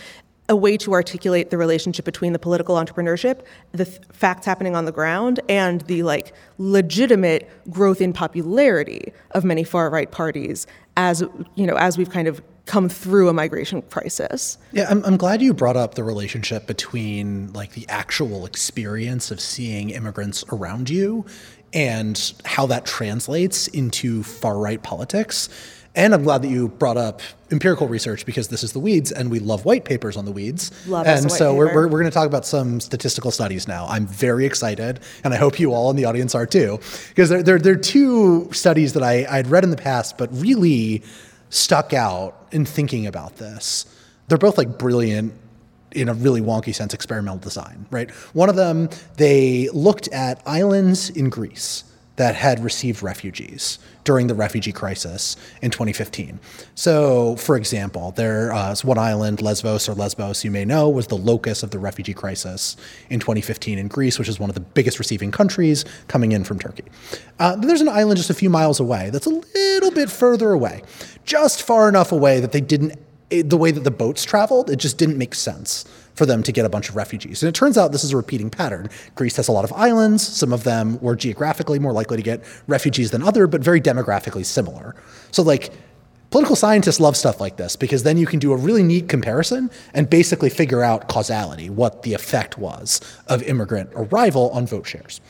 a 0.47 0.55
way 0.55 0.77
to 0.77 0.93
articulate 0.93 1.49
the 1.49 1.57
relationship 1.57 2.05
between 2.05 2.33
the 2.33 2.39
political 2.39 2.75
entrepreneurship, 2.75 3.41
the 3.71 3.85
th- 3.85 3.99
facts 4.11 4.45
happening 4.45 4.75
on 4.75 4.85
the 4.85 4.91
ground, 4.91 5.39
and 5.49 5.81
the 5.81 6.03
like 6.03 6.33
legitimate 6.57 7.49
growth 7.69 7.99
in 7.99 8.13
popularity 8.13 9.11
of 9.31 9.43
many 9.43 9.63
far 9.63 9.89
right 9.89 10.11
parties 10.11 10.67
as 10.97 11.23
you 11.55 11.65
know 11.65 11.75
as 11.75 11.97
we've 11.97 12.09
kind 12.09 12.27
of 12.27 12.41
come 12.65 12.89
through 12.89 13.29
a 13.29 13.33
migration 13.33 13.81
crisis. 13.83 14.57
Yeah, 14.71 14.87
I'm, 14.89 15.03
I'm 15.05 15.17
glad 15.17 15.41
you 15.41 15.53
brought 15.53 15.77
up 15.77 15.95
the 15.95 16.03
relationship 16.03 16.65
between 16.65 17.53
like 17.53 17.73
the 17.73 17.87
actual 17.89 18.45
experience 18.45 19.31
of 19.31 19.39
seeing 19.39 19.91
immigrants 19.91 20.43
around 20.51 20.89
you 20.89 21.25
and 21.73 22.33
how 22.45 22.65
that 22.67 22.85
translates 22.85 23.67
into 23.67 24.23
far 24.23 24.57
right 24.57 24.81
politics. 24.81 25.49
And 25.95 26.13
I'm 26.13 26.23
glad 26.23 26.41
that 26.41 26.49
you 26.49 26.67
brought 26.67 26.97
up 26.97 27.21
empirical 27.51 27.87
research 27.87 28.25
because 28.25 28.49
this 28.49 28.63
is 28.63 28.73
the 28.73 28.79
weeds 28.79 29.11
and 29.11 29.31
we 29.31 29.39
love 29.39 29.63
white 29.63 29.85
papers 29.85 30.17
on 30.17 30.25
the 30.25 30.31
weeds. 30.31 30.71
Love 30.87 31.07
and 31.07 31.31
so 31.31 31.55
we're, 31.55 31.73
we're, 31.73 31.87
we're 31.87 31.99
going 31.99 32.05
to 32.05 32.11
talk 32.11 32.27
about 32.27 32.45
some 32.45 32.79
statistical 32.81 33.31
studies 33.31 33.67
now. 33.67 33.85
I'm 33.87 34.05
very 34.05 34.45
excited 34.45 34.99
and 35.23 35.33
I 35.33 35.37
hope 35.37 35.59
you 35.59 35.73
all 35.73 35.89
in 35.89 35.95
the 35.95 36.05
audience 36.05 36.35
are 36.35 36.45
too 36.45 36.79
because 37.09 37.29
there, 37.29 37.41
there, 37.43 37.59
there 37.59 37.73
are 37.73 37.77
two 37.77 38.51
studies 38.51 38.93
that 38.93 39.03
I, 39.03 39.25
I'd 39.29 39.47
read 39.47 39.63
in 39.63 39.69
the 39.69 39.77
past 39.77 40.17
but 40.17 40.29
really 40.33 41.01
stuck 41.49 41.93
out 41.93 42.47
in 42.51 42.65
thinking 42.65 43.07
about 43.07 43.37
this. 43.37 43.85
They're 44.27 44.37
both 44.37 44.57
like 44.57 44.77
brilliant 44.77 45.33
in 45.91 46.09
a 46.09 46.13
really 46.13 46.41
wonky 46.41 46.75
sense 46.75 46.93
experimental 46.93 47.39
design, 47.39 47.85
right? 47.89 48.11
One 48.33 48.49
of 48.49 48.57
them, 48.57 48.89
they 49.15 49.69
looked 49.69 50.09
at 50.09 50.41
islands 50.45 51.09
in 51.09 51.29
Greece 51.29 51.85
that 52.15 52.35
had 52.35 52.63
received 52.63 53.03
refugees 53.03 53.79
during 54.03 54.27
the 54.27 54.35
refugee 54.35 54.71
crisis 54.71 55.35
in 55.61 55.71
2015. 55.71 56.39
So, 56.75 57.35
for 57.35 57.57
example, 57.57 58.11
there's 58.11 58.83
uh, 58.83 58.87
one 58.87 58.97
island, 58.97 59.41
Lesbos 59.41 59.89
or 59.89 59.93
Lesbos, 59.93 60.43
you 60.43 60.51
may 60.51 60.63
know, 60.63 60.89
was 60.89 61.07
the 61.07 61.17
locus 61.17 61.63
of 61.63 61.71
the 61.71 61.79
refugee 61.79 62.13
crisis 62.13 62.77
in 63.09 63.19
2015 63.19 63.77
in 63.77 63.87
Greece, 63.87 64.17
which 64.19 64.29
is 64.29 64.39
one 64.39 64.49
of 64.49 64.53
the 64.53 64.61
biggest 64.61 64.99
receiving 64.99 65.31
countries 65.31 65.83
coming 66.07 66.31
in 66.31 66.43
from 66.43 66.59
Turkey. 66.59 66.85
Uh, 67.39 67.55
there's 67.55 67.81
an 67.81 67.89
island 67.89 68.17
just 68.17 68.29
a 68.29 68.35
few 68.35 68.49
miles 68.49 68.79
away 68.79 69.09
that's 69.09 69.25
a 69.25 69.41
little 69.55 69.91
bit 69.91 70.09
further 70.09 70.51
away, 70.51 70.83
just 71.25 71.63
far 71.63 71.89
enough 71.89 72.11
away 72.11 72.39
that 72.39 72.51
they 72.51 72.61
didn't, 72.61 72.99
the 73.29 73.57
way 73.57 73.71
that 73.71 73.83
the 73.83 73.91
boats 73.91 74.23
traveled, 74.23 74.69
it 74.69 74.77
just 74.77 74.97
didn't 74.97 75.17
make 75.17 75.33
sense 75.33 75.83
for 76.15 76.25
them 76.25 76.41
to 76.43 76.51
get 76.51 76.65
a 76.65 76.69
bunch 76.69 76.89
of 76.89 76.95
refugees. 76.95 77.43
And 77.43 77.49
it 77.49 77.55
turns 77.55 77.77
out 77.77 77.91
this 77.91 78.03
is 78.03 78.13
a 78.13 78.17
repeating 78.17 78.49
pattern. 78.49 78.89
Greece 79.15 79.35
has 79.35 79.47
a 79.47 79.51
lot 79.51 79.65
of 79.65 79.73
islands. 79.73 80.25
Some 80.25 80.53
of 80.53 80.63
them 80.63 80.99
were 81.01 81.15
geographically 81.15 81.79
more 81.79 81.93
likely 81.93 82.17
to 82.17 82.23
get 82.23 82.43
refugees 82.67 83.11
than 83.11 83.21
other, 83.21 83.47
but 83.47 83.61
very 83.61 83.81
demographically 83.81 84.45
similar. 84.45 84.95
So 85.31 85.43
like 85.43 85.73
political 86.31 86.55
scientists 86.55 86.99
love 86.99 87.15
stuff 87.15 87.39
like 87.39 87.57
this 87.57 87.75
because 87.75 88.03
then 88.03 88.17
you 88.17 88.25
can 88.25 88.39
do 88.39 88.53
a 88.53 88.57
really 88.57 88.83
neat 88.83 89.07
comparison 89.09 89.69
and 89.93 90.09
basically 90.09 90.49
figure 90.49 90.81
out 90.81 91.07
causality, 91.07 91.69
what 91.69 92.03
the 92.03 92.13
effect 92.13 92.57
was 92.57 93.01
of 93.27 93.43
immigrant 93.43 93.89
arrival 93.95 94.49
on 94.51 94.65
vote 94.65 94.87
shares. 94.87 95.21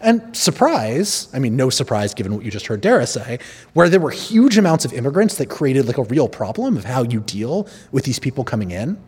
And 0.00 0.36
surprise, 0.36 1.28
I 1.32 1.38
mean, 1.38 1.56
no 1.56 1.70
surprise 1.70 2.12
given 2.12 2.34
what 2.34 2.44
you 2.44 2.50
just 2.50 2.66
heard 2.66 2.82
Dara 2.82 3.06
say, 3.06 3.38
where 3.72 3.88
there 3.88 4.00
were 4.00 4.10
huge 4.10 4.58
amounts 4.58 4.84
of 4.84 4.92
immigrants 4.92 5.36
that 5.36 5.48
created 5.48 5.86
like 5.86 5.96
a 5.96 6.02
real 6.02 6.28
problem 6.28 6.76
of 6.76 6.84
how 6.84 7.04
you 7.04 7.20
deal 7.20 7.66
with 7.90 8.04
these 8.04 8.18
people 8.18 8.44
coming 8.44 8.70
in, 8.70 9.02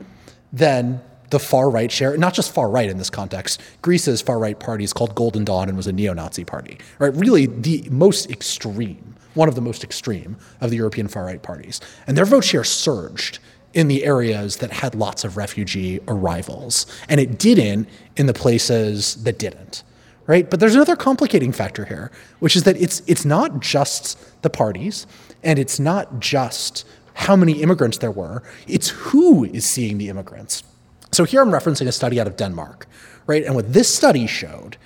then 0.55 1.03
the 1.31 1.39
far 1.39 1.71
right 1.71 1.91
share, 1.91 2.17
not 2.17 2.35
just 2.35 2.53
far 2.53 2.69
right 2.69 2.89
in 2.89 2.99
this 2.99 3.11
context. 3.11 3.61
Greece's 3.83 4.23
far 4.23 4.39
right 4.39 4.59
party 4.59 4.85
is 4.85 4.93
called 4.93 5.15
Golden 5.15 5.45
Dawn 5.45 5.69
and 5.69 5.77
was 5.77 5.87
a 5.87 5.93
neo 5.93 6.13
Nazi 6.13 6.45
party, 6.45 6.79
right? 6.99 7.15
Really 7.15 7.47
the 7.47 7.87
most 7.91 8.31
extreme, 8.31 9.15
one 9.35 9.49
of 9.49 9.55
the 9.55 9.61
most 9.61 9.85
extreme 9.85 10.37
of 10.61 10.71
the 10.71 10.77
European 10.77 11.09
far 11.09 11.25
right 11.25 11.43
parties. 11.43 11.81
And 12.07 12.17
their 12.17 12.25
vote 12.25 12.45
share 12.45 12.65
surged 12.65 13.39
in 13.75 13.89
the 13.89 14.05
areas 14.05 14.57
that 14.57 14.73
had 14.73 14.95
lots 14.95 15.23
of 15.25 15.37
refugee 15.37 16.01
arrivals, 16.09 16.87
and 17.09 17.21
it 17.21 17.39
didn't 17.39 17.89
in 18.17 18.27
the 18.27 18.33
places 18.33 19.23
that 19.25 19.39
didn't. 19.39 19.83
Right? 20.27 20.49
But 20.51 20.59
there's 20.59 20.75
another 20.75 20.97
complicating 20.97 21.53
factor 21.53 21.85
here, 21.85 22.11
which 22.41 22.57
is 22.57 22.65
that 22.65 22.77
it's 22.81 23.01
it's 23.07 23.25
not 23.25 23.61
just 23.61 24.19
the 24.43 24.51
parties 24.51 25.07
and 25.45 25.57
it's 25.57 25.79
not 25.79 26.19
just 26.19 26.85
how 27.15 27.37
many 27.37 27.63
immigrants 27.63 27.99
there 27.99 28.11
were, 28.11 28.43
it's 28.67 28.89
who 28.89 29.45
is 29.45 29.65
seeing 29.65 29.99
the 29.99 30.09
immigrants. 30.09 30.65
So 31.13 31.25
here 31.25 31.41
I'm 31.41 31.51
referencing 31.51 31.87
a 31.87 31.93
study 31.93 32.21
out 32.21 32.27
of 32.27 32.37
Denmark, 32.37 32.87
right? 33.27 33.45
And 33.45 33.55
what 33.55 33.73
this 33.73 33.95
study 33.95 34.27
showed 34.27 34.77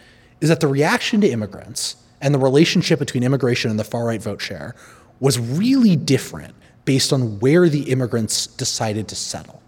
is 0.41 0.49
that 0.49 0.61
the 0.61 0.69
reaction 0.69 1.21
to 1.23 1.29
immigrants 1.29 1.97
and 2.21 2.35
the 2.35 2.39
relationship 2.39 2.99
between 2.99 3.23
immigration 3.23 3.71
and 3.71 3.79
the 3.79 3.85
far 3.85 4.07
right 4.07 4.23
vote 4.23 4.41
share 4.41 4.75
was 5.19 5.39
really 5.39 5.97
different 5.97 6.55
based 6.85 7.12
on 7.12 7.39
where 7.41 7.69
the 7.69 7.91
immigrants 7.91 8.47
decided 8.47 9.09
to 9.09 9.15
settle. 9.15 9.62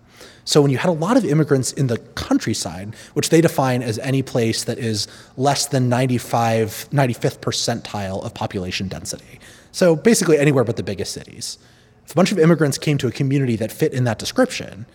So 0.44 0.60
when 0.60 0.70
you 0.70 0.78
had 0.78 0.88
a 0.88 0.92
lot 0.92 1.16
of 1.16 1.24
immigrants 1.24 1.72
in 1.72 1.86
the 1.86 1.98
countryside, 1.98 2.94
which 3.14 3.28
they 3.30 3.40
define 3.40 3.82
as 3.82 3.98
any 4.00 4.22
place 4.22 4.64
that 4.64 4.78
is 4.78 5.06
less 5.36 5.66
than 5.66 5.88
95, 5.88 6.88
95th 6.90 7.38
percentile 7.38 8.24
of 8.24 8.34
population 8.34 8.88
density. 8.88 9.38
So 9.70 9.94
basically 9.94 10.38
anywhere 10.38 10.64
but 10.64 10.76
the 10.76 10.82
biggest 10.82 11.12
cities. 11.12 11.58
If 12.04 12.12
a 12.12 12.14
bunch 12.14 12.32
of 12.32 12.38
immigrants 12.38 12.76
came 12.78 12.98
to 12.98 13.06
a 13.06 13.12
community 13.12 13.56
that 13.56 13.70
fit 13.70 13.92
in 13.92 14.04
that 14.04 14.18
description, 14.18 14.86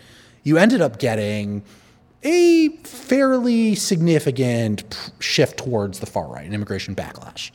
you 0.44 0.58
ended 0.58 0.82
up 0.82 1.00
getting 1.00 1.64
a 2.24 2.70
fairly 2.84 3.76
significant 3.76 5.12
shift 5.20 5.58
towards 5.58 6.00
the 6.00 6.06
far 6.06 6.28
right, 6.28 6.46
an 6.46 6.54
immigration 6.54 6.96
backlash. 6.96 7.52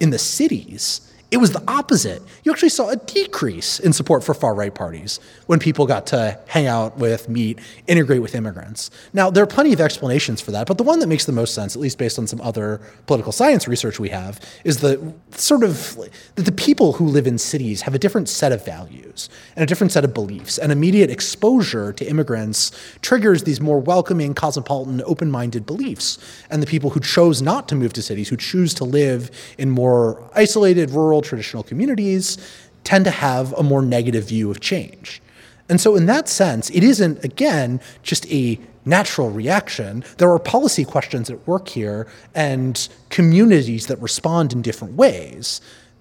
In 0.00 0.10
the 0.10 0.18
cities, 0.18 1.12
it 1.30 1.38
was 1.38 1.52
the 1.52 1.62
opposite. 1.66 2.22
You 2.44 2.52
actually 2.52 2.68
saw 2.68 2.90
a 2.90 2.96
decrease 2.96 3.80
in 3.80 3.92
support 3.92 4.22
for 4.22 4.34
far 4.34 4.54
right 4.54 4.74
parties 4.74 5.20
when 5.46 5.58
people 5.58 5.86
got 5.86 6.06
to 6.08 6.38
hang 6.46 6.66
out 6.66 6.96
with, 6.96 7.28
meet, 7.28 7.58
integrate 7.86 8.22
with 8.22 8.34
immigrants. 8.34 8.90
Now, 9.12 9.30
there 9.30 9.42
are 9.42 9.48
plenty 9.48 9.72
of 9.72 9.80
explanations 9.80 10.40
for 10.40 10.52
that, 10.52 10.66
but 10.66 10.78
the 10.78 10.84
one 10.84 11.00
that 11.00 11.06
makes 11.06 11.24
the 11.24 11.32
most 11.32 11.54
sense, 11.54 11.74
at 11.74 11.82
least 11.82 11.98
based 11.98 12.18
on 12.18 12.26
some 12.26 12.40
other 12.40 12.80
political 13.06 13.32
science 13.32 13.66
research 13.66 13.98
we 13.98 14.10
have, 14.10 14.40
is 14.64 14.78
the 14.78 15.14
sort 15.32 15.64
of 15.64 15.96
that 16.34 16.44
the 16.44 16.52
people 16.52 16.92
who 16.92 17.06
live 17.06 17.26
in 17.26 17.38
cities 17.38 17.82
have 17.82 17.94
a 17.94 17.98
different 17.98 18.28
set 18.28 18.52
of 18.52 18.64
values 18.64 19.28
and 19.56 19.62
a 19.62 19.66
different 19.66 19.92
set 19.92 20.04
of 20.04 20.14
beliefs. 20.14 20.58
And 20.58 20.70
immediate 20.70 21.10
exposure 21.10 21.92
to 21.92 22.08
immigrants 22.08 22.70
triggers 23.02 23.42
these 23.44 23.60
more 23.60 23.80
welcoming, 23.80 24.34
cosmopolitan, 24.34 25.02
open 25.04 25.30
minded 25.30 25.66
beliefs. 25.66 26.18
And 26.50 26.62
the 26.62 26.66
people 26.66 26.90
who 26.90 27.00
chose 27.00 27.42
not 27.42 27.68
to 27.68 27.74
move 27.74 27.92
to 27.94 28.02
cities, 28.02 28.28
who 28.28 28.36
choose 28.36 28.74
to 28.74 28.84
live 28.84 29.30
in 29.58 29.70
more 29.70 30.30
isolated, 30.34 30.90
rural, 30.90 31.13
traditional 31.22 31.62
communities 31.62 32.38
tend 32.84 33.04
to 33.04 33.10
have 33.10 33.52
a 33.54 33.62
more 33.62 33.82
negative 33.82 34.28
view 34.28 34.50
of 34.50 34.60
change. 34.60 35.20
And 35.68 35.80
so, 35.80 35.96
in 35.96 36.06
that 36.06 36.28
sense, 36.28 36.70
it 36.70 36.84
isn't, 36.84 37.24
again, 37.24 37.80
just 38.02 38.30
a 38.30 38.60
natural 38.84 39.30
reaction. 39.30 40.04
There 40.18 40.30
are 40.30 40.38
policy 40.38 40.84
questions 40.84 41.30
at 41.30 41.46
work 41.46 41.68
here 41.68 42.06
and 42.34 42.86
communities 43.08 43.86
that 43.86 43.98
respond 44.00 44.52
in 44.52 44.60
different 44.60 44.94
ways 44.94 45.60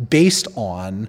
based 0.10 0.48
on 0.56 1.08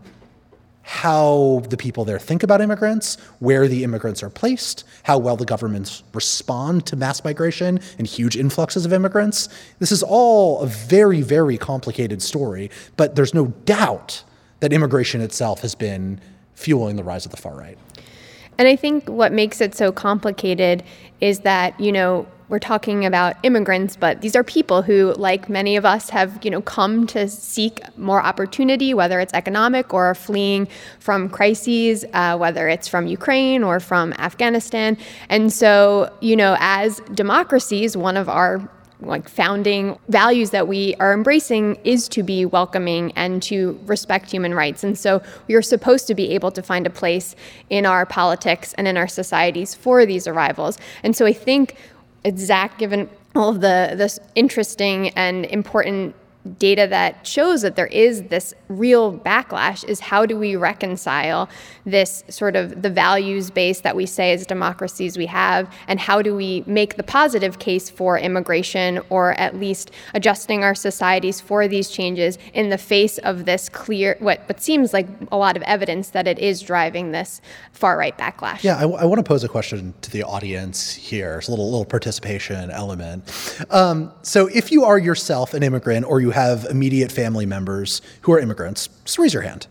how 0.86 1.62
the 1.70 1.78
people 1.78 2.04
there 2.04 2.18
think 2.18 2.42
about 2.42 2.60
immigrants, 2.60 3.16
where 3.38 3.66
the 3.66 3.84
immigrants 3.84 4.22
are 4.22 4.28
placed, 4.28 4.84
how 5.04 5.16
well 5.16 5.34
the 5.34 5.46
governments 5.46 6.02
respond 6.12 6.84
to 6.84 6.94
mass 6.94 7.24
migration 7.24 7.80
and 7.96 8.06
huge 8.06 8.36
influxes 8.36 8.84
of 8.84 8.92
immigrants. 8.92 9.48
This 9.78 9.90
is 9.90 10.02
all 10.02 10.60
a 10.60 10.66
very, 10.66 11.22
very 11.22 11.56
complicated 11.56 12.20
story, 12.20 12.70
but 12.98 13.16
there's 13.16 13.32
no 13.32 13.46
doubt 13.64 14.22
that 14.60 14.74
immigration 14.74 15.22
itself 15.22 15.60
has 15.60 15.74
been 15.74 16.20
fueling 16.54 16.96
the 16.96 17.04
rise 17.04 17.24
of 17.24 17.30
the 17.30 17.38
far 17.38 17.56
right. 17.56 17.78
And 18.58 18.68
I 18.68 18.76
think 18.76 19.08
what 19.08 19.32
makes 19.32 19.62
it 19.62 19.74
so 19.74 19.90
complicated 19.90 20.84
is 21.20 21.40
that, 21.40 21.78
you 21.80 21.92
know, 21.92 22.26
we're 22.48 22.58
talking 22.58 23.06
about 23.06 23.36
immigrants, 23.42 23.96
but 23.96 24.20
these 24.20 24.36
are 24.36 24.44
people 24.44 24.82
who, 24.82 25.14
like 25.14 25.48
many 25.48 25.76
of 25.76 25.84
us, 25.84 26.10
have 26.10 26.38
you 26.44 26.50
know 26.50 26.60
come 26.60 27.06
to 27.08 27.28
seek 27.28 27.80
more 27.96 28.22
opportunity, 28.22 28.92
whether 28.92 29.20
it's 29.20 29.32
economic 29.32 29.94
or 29.94 30.14
fleeing 30.14 30.68
from 30.98 31.28
crises, 31.28 32.04
uh, 32.12 32.36
whether 32.36 32.68
it's 32.68 32.86
from 32.86 33.06
Ukraine 33.06 33.62
or 33.62 33.80
from 33.80 34.12
Afghanistan. 34.14 34.96
And 35.28 35.52
so, 35.52 36.12
you 36.20 36.36
know, 36.36 36.56
as 36.60 37.00
democracies, 37.14 37.96
one 37.96 38.16
of 38.16 38.28
our 38.28 38.68
like 39.00 39.28
founding 39.28 39.98
values 40.08 40.50
that 40.50 40.68
we 40.68 40.94
are 40.96 41.12
embracing 41.12 41.76
is 41.84 42.08
to 42.08 42.22
be 42.22 42.44
welcoming 42.44 43.12
and 43.16 43.42
to 43.42 43.78
respect 43.86 44.30
human 44.30 44.54
rights. 44.54 44.84
And 44.84 44.98
so 44.98 45.22
we 45.48 45.54
are 45.54 45.62
supposed 45.62 46.06
to 46.08 46.14
be 46.14 46.30
able 46.30 46.50
to 46.52 46.62
find 46.62 46.86
a 46.86 46.90
place 46.90 47.34
in 47.70 47.86
our 47.86 48.06
politics 48.06 48.72
and 48.74 48.88
in 48.88 48.96
our 48.96 49.08
societies 49.08 49.74
for 49.74 50.06
these 50.06 50.26
arrivals. 50.26 50.78
And 51.02 51.16
so 51.16 51.26
I 51.26 51.32
think 51.32 51.76
Zack, 52.36 52.78
given 52.78 53.08
all 53.34 53.50
of 53.50 53.60
the 53.60 53.94
this 53.96 54.18
interesting 54.34 55.10
and 55.10 55.44
important 55.46 56.14
data 56.58 56.86
that 56.86 57.26
shows 57.26 57.62
that 57.62 57.74
there 57.74 57.86
is 57.86 58.24
this 58.24 58.52
real 58.68 59.18
backlash 59.18 59.82
is 59.84 59.98
how 59.98 60.26
do 60.26 60.38
we 60.38 60.56
reconcile 60.56 61.48
this 61.86 62.22
sort 62.28 62.54
of 62.54 62.82
the 62.82 62.90
values 62.90 63.50
base 63.50 63.80
that 63.80 63.96
we 63.96 64.04
say 64.04 64.32
as 64.32 64.46
democracies 64.46 65.16
we 65.16 65.24
have 65.24 65.72
and 65.88 65.98
how 65.98 66.20
do 66.20 66.36
we 66.36 66.62
make 66.66 66.96
the 66.96 67.02
positive 67.02 67.58
case 67.58 67.88
for 67.88 68.18
immigration 68.18 69.00
or 69.08 69.32
at 69.40 69.58
least 69.58 69.90
adjusting 70.12 70.62
our 70.62 70.74
societies 70.74 71.40
for 71.40 71.66
these 71.66 71.88
changes 71.88 72.36
in 72.52 72.68
the 72.68 72.78
face 72.78 73.16
of 73.18 73.46
this 73.46 73.70
clear 73.70 74.16
what 74.18 74.46
what 74.46 74.60
seems 74.60 74.92
like 74.92 75.08
a 75.32 75.36
lot 75.38 75.56
of 75.56 75.62
evidence 75.62 76.10
that 76.10 76.28
it 76.28 76.38
is 76.38 76.60
driving 76.60 77.10
this 77.10 77.40
far 77.72 77.96
right 77.96 78.18
backlash. 78.18 78.62
Yeah 78.62 78.76
I, 78.76 78.82
I 78.82 79.04
want 79.06 79.18
to 79.18 79.22
pose 79.22 79.44
a 79.44 79.48
question 79.48 79.94
to 80.02 80.10
the 80.10 80.22
audience 80.24 80.94
here. 80.94 81.38
It's 81.38 81.48
a 81.48 81.50
little 81.50 81.70
little 81.70 81.86
participation 81.86 82.70
element. 82.70 83.24
Um, 83.70 84.12
so 84.20 84.46
if 84.48 84.70
you 84.70 84.84
are 84.84 84.98
yourself 84.98 85.54
an 85.54 85.62
immigrant 85.62 86.04
or 86.04 86.20
you 86.20 86.33
have 86.34 86.64
immediate 86.66 87.10
family 87.10 87.46
members 87.46 88.02
who 88.22 88.32
are 88.32 88.38
immigrants, 88.38 88.88
just 89.04 89.18
raise 89.18 89.32
your 89.32 89.42
hand. 89.42 89.66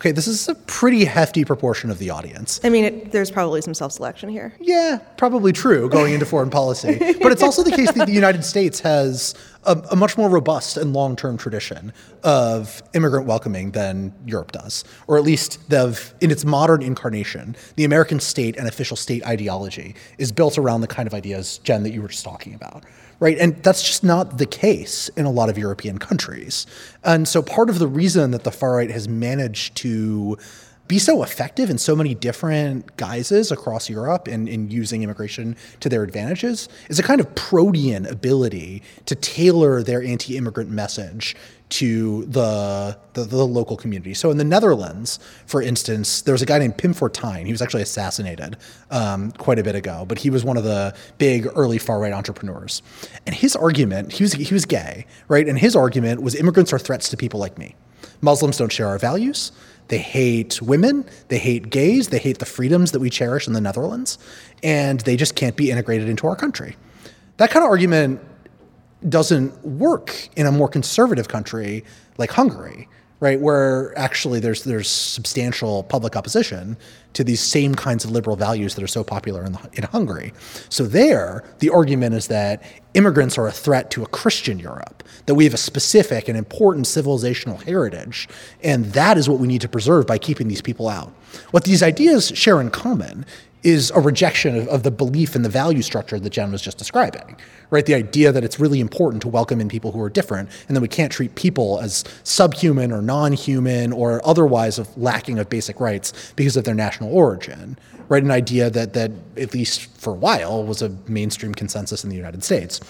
Okay, 0.00 0.12
this 0.12 0.26
is 0.26 0.48
a 0.48 0.54
pretty 0.54 1.04
hefty 1.04 1.44
proportion 1.44 1.90
of 1.90 1.98
the 1.98 2.08
audience. 2.08 2.58
I 2.64 2.70
mean, 2.70 2.84
it, 2.86 3.12
there's 3.12 3.30
probably 3.30 3.60
some 3.60 3.74
self 3.74 3.92
selection 3.92 4.30
here. 4.30 4.54
Yeah, 4.58 4.98
probably 5.18 5.52
true 5.52 5.90
going 5.90 6.14
into 6.14 6.24
foreign 6.24 6.48
policy. 6.48 6.98
But 7.20 7.32
it's 7.32 7.42
also 7.42 7.62
the 7.62 7.70
case 7.70 7.92
that 7.92 8.06
the 8.06 8.12
United 8.12 8.42
States 8.42 8.80
has 8.80 9.34
a, 9.64 9.76
a 9.90 9.96
much 9.96 10.16
more 10.16 10.30
robust 10.30 10.78
and 10.78 10.94
long 10.94 11.16
term 11.16 11.36
tradition 11.36 11.92
of 12.22 12.82
immigrant 12.94 13.26
welcoming 13.26 13.72
than 13.72 14.14
Europe 14.24 14.52
does, 14.52 14.84
or 15.06 15.18
at 15.18 15.22
least 15.22 15.58
in 15.70 16.30
its 16.30 16.46
modern 16.46 16.82
incarnation, 16.82 17.54
the 17.76 17.84
American 17.84 18.20
state 18.20 18.56
and 18.56 18.66
official 18.66 18.96
state 18.96 19.22
ideology 19.26 19.94
is 20.16 20.32
built 20.32 20.56
around 20.56 20.80
the 20.80 20.86
kind 20.86 21.06
of 21.06 21.12
ideas, 21.12 21.58
Jen, 21.58 21.82
that 21.82 21.90
you 21.90 22.00
were 22.00 22.08
just 22.08 22.24
talking 22.24 22.54
about 22.54 22.84
right? 23.20 23.38
And 23.38 23.62
that's 23.62 23.82
just 23.82 24.02
not 24.02 24.38
the 24.38 24.46
case 24.46 25.08
in 25.10 25.26
a 25.26 25.30
lot 25.30 25.48
of 25.48 25.56
European 25.56 25.98
countries. 25.98 26.66
And 27.04 27.28
so 27.28 27.42
part 27.42 27.70
of 27.70 27.78
the 27.78 27.86
reason 27.86 28.32
that 28.32 28.44
the 28.44 28.50
far 28.50 28.76
right 28.76 28.90
has 28.90 29.08
managed 29.08 29.76
to 29.76 30.38
be 30.88 30.98
so 30.98 31.22
effective 31.22 31.70
in 31.70 31.78
so 31.78 31.94
many 31.94 32.16
different 32.16 32.96
guises 32.96 33.52
across 33.52 33.88
Europe 33.88 34.26
in, 34.26 34.48
in 34.48 34.72
using 34.72 35.04
immigration 35.04 35.54
to 35.78 35.88
their 35.88 36.02
advantages 36.02 36.68
is 36.88 36.98
a 36.98 37.02
kind 37.02 37.20
of 37.20 37.32
protean 37.36 38.06
ability 38.06 38.82
to 39.06 39.14
tailor 39.14 39.84
their 39.84 40.02
anti-immigrant 40.02 40.68
message 40.68 41.36
to 41.70 42.24
the, 42.26 42.98
the, 43.14 43.24
the 43.24 43.46
local 43.46 43.76
community. 43.76 44.12
So 44.14 44.30
in 44.30 44.36
the 44.36 44.44
Netherlands, 44.44 45.18
for 45.46 45.62
instance, 45.62 46.22
there 46.22 46.32
was 46.32 46.42
a 46.42 46.46
guy 46.46 46.58
named 46.58 46.76
Pim 46.76 46.94
Fortuyn. 46.94 47.46
He 47.46 47.52
was 47.52 47.62
actually 47.62 47.82
assassinated 47.82 48.56
um, 48.90 49.32
quite 49.32 49.58
a 49.58 49.62
bit 49.62 49.74
ago, 49.74 50.04
but 50.06 50.18
he 50.18 50.30
was 50.30 50.44
one 50.44 50.56
of 50.56 50.64
the 50.64 50.94
big 51.18 51.46
early 51.54 51.78
far 51.78 52.00
right 52.00 52.12
entrepreneurs. 52.12 52.82
And 53.26 53.34
his 53.34 53.56
argument, 53.56 54.12
he 54.12 54.24
was 54.24 54.32
he 54.32 54.52
was 54.52 54.66
gay, 54.66 55.06
right? 55.28 55.48
And 55.48 55.58
his 55.58 55.76
argument 55.76 56.22
was 56.22 56.34
immigrants 56.34 56.72
are 56.72 56.78
threats 56.78 57.08
to 57.10 57.16
people 57.16 57.40
like 57.40 57.56
me. 57.58 57.76
Muslims 58.20 58.58
don't 58.58 58.72
share 58.72 58.88
our 58.88 58.98
values. 58.98 59.52
They 59.88 59.98
hate 59.98 60.62
women, 60.62 61.04
they 61.28 61.38
hate 61.38 61.68
gays, 61.68 62.08
they 62.08 62.18
hate 62.18 62.38
the 62.38 62.46
freedoms 62.46 62.92
that 62.92 63.00
we 63.00 63.10
cherish 63.10 63.48
in 63.48 63.54
the 63.54 63.60
Netherlands, 63.60 64.18
and 64.62 65.00
they 65.00 65.16
just 65.16 65.34
can't 65.34 65.56
be 65.56 65.72
integrated 65.72 66.08
into 66.08 66.28
our 66.28 66.36
country. 66.36 66.76
That 67.38 67.50
kind 67.50 67.64
of 67.64 67.70
argument 67.70 68.20
doesn't 69.08 69.64
work 69.64 70.28
in 70.36 70.46
a 70.46 70.52
more 70.52 70.68
conservative 70.68 71.28
country 71.28 71.84
like 72.18 72.30
Hungary, 72.30 72.88
right, 73.20 73.40
where 73.40 73.96
actually 73.98 74.40
there's 74.40 74.64
there's 74.64 74.88
substantial 74.88 75.82
public 75.84 76.16
opposition 76.16 76.76
to 77.12 77.24
these 77.24 77.40
same 77.40 77.74
kinds 77.74 78.04
of 78.04 78.10
liberal 78.10 78.36
values 78.36 78.74
that 78.74 78.84
are 78.84 78.88
so 78.88 79.02
popular 79.02 79.44
in, 79.44 79.52
the, 79.52 79.70
in 79.74 79.82
Hungary. 79.84 80.32
So 80.68 80.84
there, 80.84 81.44
the 81.58 81.70
argument 81.70 82.14
is 82.14 82.28
that 82.28 82.62
immigrants 82.94 83.36
are 83.36 83.46
a 83.46 83.52
threat 83.52 83.90
to 83.92 84.02
a 84.02 84.06
Christian 84.06 84.58
Europe, 84.58 85.02
that 85.26 85.34
we 85.34 85.44
have 85.44 85.54
a 85.54 85.58
specific 85.58 86.28
and 86.28 86.38
important 86.38 86.86
civilizational 86.86 87.62
heritage, 87.62 88.28
and 88.62 88.86
that 88.92 89.18
is 89.18 89.28
what 89.28 89.38
we 89.38 89.48
need 89.48 89.60
to 89.62 89.68
preserve 89.68 90.06
by 90.06 90.18
keeping 90.18 90.48
these 90.48 90.62
people 90.62 90.88
out. 90.88 91.12
What 91.50 91.64
these 91.64 91.82
ideas 91.82 92.32
share 92.34 92.60
in 92.60 92.70
common 92.70 93.26
is 93.62 93.90
a 93.90 94.00
rejection 94.00 94.56
of, 94.56 94.68
of, 94.68 94.82
the 94.84 94.90
belief 94.90 95.34
and 95.34 95.44
the 95.44 95.48
value 95.50 95.82
structure 95.82 96.18
that 96.18 96.30
Jen 96.30 96.50
was 96.50 96.62
just 96.62 96.78
describing, 96.78 97.36
right? 97.70 97.86
The 97.86 97.94
idea 97.94 98.32
that 98.32 98.44
it's 98.44 98.60
really 98.60 98.80
important 98.80 99.22
to 99.22 99.28
welcome 99.28 99.60
in 99.60 99.68
people 99.68 99.92
who 99.92 100.00
are 100.02 100.10
different, 100.10 100.48
and 100.68 100.76
that 100.76 100.80
we 100.80 100.88
can't 100.88 101.12
treat 101.12 101.34
people 101.34 101.78
as 101.80 102.04
subhuman 102.24 102.92
or 102.92 103.00
non-human 103.00 103.92
or 103.92 104.20
otherwise 104.26 104.78
of 104.78 104.96
lacking 104.96 105.38
of 105.38 105.48
basic 105.48 105.80
rights 105.80 106.32
because 106.36 106.56
of 106.56 106.64
their 106.64 106.74
national 106.74 107.12
origin, 107.12 107.78
right? 108.08 108.22
An 108.22 108.30
idea 108.30 108.70
that 108.70 108.92
that 108.94 109.12
at 109.36 109.54
least 109.54 109.86
for 109.98 110.12
a 110.12 110.16
while 110.16 110.64
was 110.64 110.82
a 110.82 110.90
mainstream 111.06 111.54
consensus 111.54 112.04
in 112.04 112.10
the 112.10 112.16
United 112.16 112.44
States. 112.44 112.80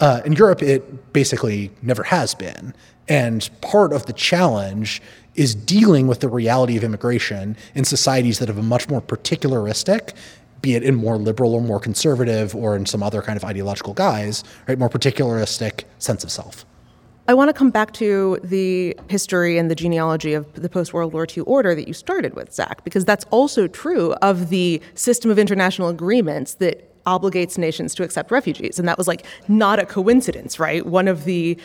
Uh, 0.00 0.20
in 0.24 0.32
Europe, 0.32 0.62
it 0.62 1.12
basically 1.12 1.70
never 1.82 2.02
has 2.02 2.34
been, 2.34 2.74
and 3.08 3.50
part 3.60 3.92
of 3.92 4.06
the 4.06 4.12
challenge 4.12 5.00
is 5.34 5.54
dealing 5.54 6.06
with 6.06 6.20
the 6.20 6.28
reality 6.28 6.76
of 6.76 6.84
immigration 6.84 7.56
in 7.74 7.84
societies 7.84 8.38
that 8.38 8.48
have 8.48 8.58
a 8.58 8.62
much 8.62 8.88
more 8.88 9.00
particularistic, 9.00 10.12
be 10.62 10.74
it 10.74 10.82
in 10.82 10.94
more 10.94 11.16
liberal 11.18 11.54
or 11.54 11.60
more 11.60 11.80
conservative 11.80 12.54
or 12.54 12.76
in 12.76 12.86
some 12.86 13.02
other 13.02 13.20
kind 13.20 13.36
of 13.36 13.44
ideological 13.44 13.92
guise, 13.92 14.44
right, 14.68 14.78
more 14.78 14.88
particularistic 14.88 15.84
sense 15.98 16.24
of 16.24 16.30
self. 16.30 16.64
I 17.28 17.34
want 17.34 17.50
to 17.50 17.52
come 17.52 17.70
back 17.70 17.92
to 17.94 18.38
the 18.42 18.96
history 19.08 19.56
and 19.56 19.70
the 19.70 19.74
genealogy 19.74 20.34
of 20.34 20.52
the 20.54 20.68
post 20.68 20.92
World 20.92 21.12
War 21.12 21.24
II 21.24 21.44
order 21.44 21.74
that 21.74 21.86
you 21.86 21.94
started 21.94 22.34
with, 22.34 22.52
Zack, 22.52 22.82
because 22.84 23.04
that's 23.04 23.24
also 23.30 23.68
true 23.68 24.12
of 24.14 24.48
the 24.48 24.82
system 24.94 25.30
of 25.30 25.38
international 25.38 25.88
agreements 25.88 26.54
that 26.54 26.88
obligates 27.04 27.58
nations 27.58 27.94
to 27.94 28.02
accept 28.02 28.30
refugees. 28.30 28.78
And 28.78 28.88
that 28.88 28.98
was 28.98 29.08
like 29.08 29.24
not 29.48 29.78
a 29.78 29.86
coincidence, 29.86 30.58
right? 30.58 30.84
One 30.86 31.08
of 31.08 31.24
the 31.24 31.58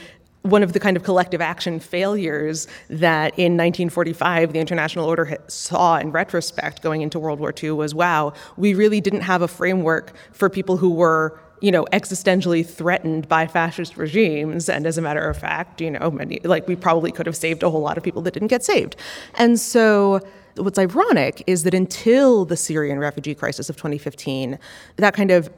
one 0.49 0.63
of 0.63 0.73
the 0.73 0.79
kind 0.79 0.95
of 0.97 1.03
collective 1.03 1.41
action 1.41 1.79
failures 1.79 2.67
that 2.89 3.33
in 3.37 3.53
1945 3.53 4.53
the 4.53 4.59
international 4.59 5.05
order 5.05 5.37
saw 5.47 5.97
in 5.97 6.11
retrospect 6.11 6.81
going 6.81 7.01
into 7.01 7.19
World 7.19 7.39
War 7.39 7.53
II 7.61 7.71
was 7.71 7.93
wow, 7.93 8.33
we 8.55 8.73
really 8.73 9.01
didn't 9.01 9.21
have 9.21 9.41
a 9.41 9.47
framework 9.47 10.13
for 10.31 10.49
people 10.49 10.77
who 10.77 10.89
were 10.89 11.39
you 11.59 11.71
know 11.71 11.85
existentially 11.91 12.65
threatened 12.65 13.27
by 13.27 13.47
fascist 13.47 13.97
regimes. 13.97 14.69
And 14.69 14.85
as 14.85 14.97
a 14.97 15.01
matter 15.01 15.27
of 15.27 15.37
fact 15.37 15.81
you 15.81 15.91
know 15.91 16.11
many 16.11 16.39
like 16.43 16.67
we 16.67 16.75
probably 16.75 17.11
could 17.11 17.25
have 17.25 17.35
saved 17.35 17.63
a 17.63 17.69
whole 17.69 17.81
lot 17.81 17.97
of 17.97 18.03
people 18.03 18.21
that 18.23 18.33
didn't 18.33 18.49
get 18.49 18.63
saved. 18.63 18.95
And 19.35 19.59
so 19.59 20.21
what's 20.55 20.79
ironic 20.79 21.43
is 21.45 21.63
that 21.63 21.73
until 21.73 22.45
the 22.45 22.57
Syrian 22.57 22.99
refugee 22.99 23.35
crisis 23.35 23.69
of 23.69 23.75
2015 23.75 24.57
that 24.97 25.13
kind 25.13 25.31
of 25.31 25.49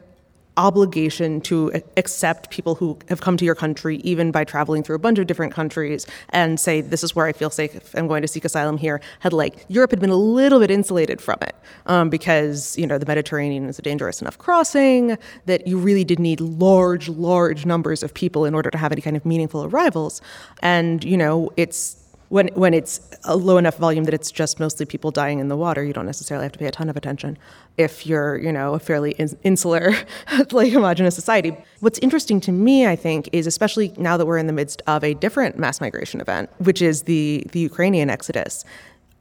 obligation 0.59 1.39
to 1.39 1.71
accept 1.95 2.49
people 2.49 2.75
who 2.75 2.99
have 3.07 3.21
come 3.21 3.37
to 3.37 3.45
your 3.45 3.55
country, 3.55 3.97
even 3.97 4.29
by 4.29 4.43
traveling 4.43 4.83
through 4.83 4.97
a 4.97 4.99
bunch 4.99 5.17
of 5.17 5.25
different 5.25 5.53
countries, 5.53 6.05
and 6.29 6.59
say, 6.59 6.81
This 6.81 7.03
is 7.03 7.15
where 7.15 7.25
I 7.25 7.31
feel 7.31 7.49
safe, 7.49 7.95
I'm 7.95 8.07
going 8.07 8.21
to 8.21 8.27
seek 8.27 8.43
asylum 8.43 8.77
here, 8.77 8.99
had 9.21 9.31
like 9.31 9.65
Europe 9.69 9.91
had 9.91 10.01
been 10.01 10.09
a 10.09 10.15
little 10.15 10.59
bit 10.59 10.69
insulated 10.69 11.21
from 11.21 11.37
it 11.41 11.55
um, 11.85 12.09
because, 12.09 12.77
you 12.77 12.85
know, 12.85 12.97
the 12.97 13.05
Mediterranean 13.05 13.65
is 13.65 13.79
a 13.79 13.81
dangerous 13.81 14.21
enough 14.21 14.37
crossing 14.37 15.17
that 15.45 15.65
you 15.65 15.77
really 15.77 16.03
did 16.03 16.19
need 16.19 16.41
large, 16.41 17.07
large 17.07 17.65
numbers 17.65 18.03
of 18.03 18.13
people 18.13 18.43
in 18.43 18.53
order 18.53 18.69
to 18.69 18.77
have 18.77 18.91
any 18.91 19.01
kind 19.01 19.15
of 19.15 19.25
meaningful 19.25 19.63
arrivals. 19.63 20.21
And, 20.61 21.03
you 21.05 21.17
know, 21.17 21.51
it's 21.55 21.98
when 22.29 22.47
when 22.53 22.73
it's 22.73 23.01
a 23.23 23.35
low 23.35 23.57
enough 23.57 23.77
volume 23.77 24.05
that 24.05 24.13
it's 24.13 24.31
just 24.31 24.59
mostly 24.59 24.85
people 24.85 25.11
dying 25.11 25.39
in 25.39 25.49
the 25.49 25.57
water, 25.57 25.83
you 25.83 25.93
don't 25.93 26.05
necessarily 26.05 26.45
have 26.45 26.51
to 26.53 26.59
pay 26.59 26.67
a 26.67 26.71
ton 26.71 26.89
of 26.89 26.95
attention. 26.95 27.37
If 27.77 28.05
you're, 28.05 28.37
you 28.37 28.51
know, 28.51 28.75
a 28.75 28.79
fairly 28.79 29.11
insular, 29.43 29.93
like 30.51 30.71
homogenous 30.71 31.15
society. 31.15 31.55
What's 31.79 31.99
interesting 31.99 32.39
to 32.41 32.51
me, 32.51 32.87
I 32.87 32.95
think, 32.95 33.29
is 33.31 33.47
especially 33.47 33.93
now 33.97 34.15
that 34.17 34.25
we're 34.25 34.37
in 34.37 34.47
the 34.47 34.53
midst 34.53 34.81
of 34.87 35.03
a 35.03 35.13
different 35.15 35.57
mass 35.57 35.81
migration 35.81 36.21
event, 36.21 36.49
which 36.59 36.81
is 36.81 37.03
the 37.03 37.45
the 37.51 37.59
Ukrainian 37.59 38.09
exodus. 38.09 38.63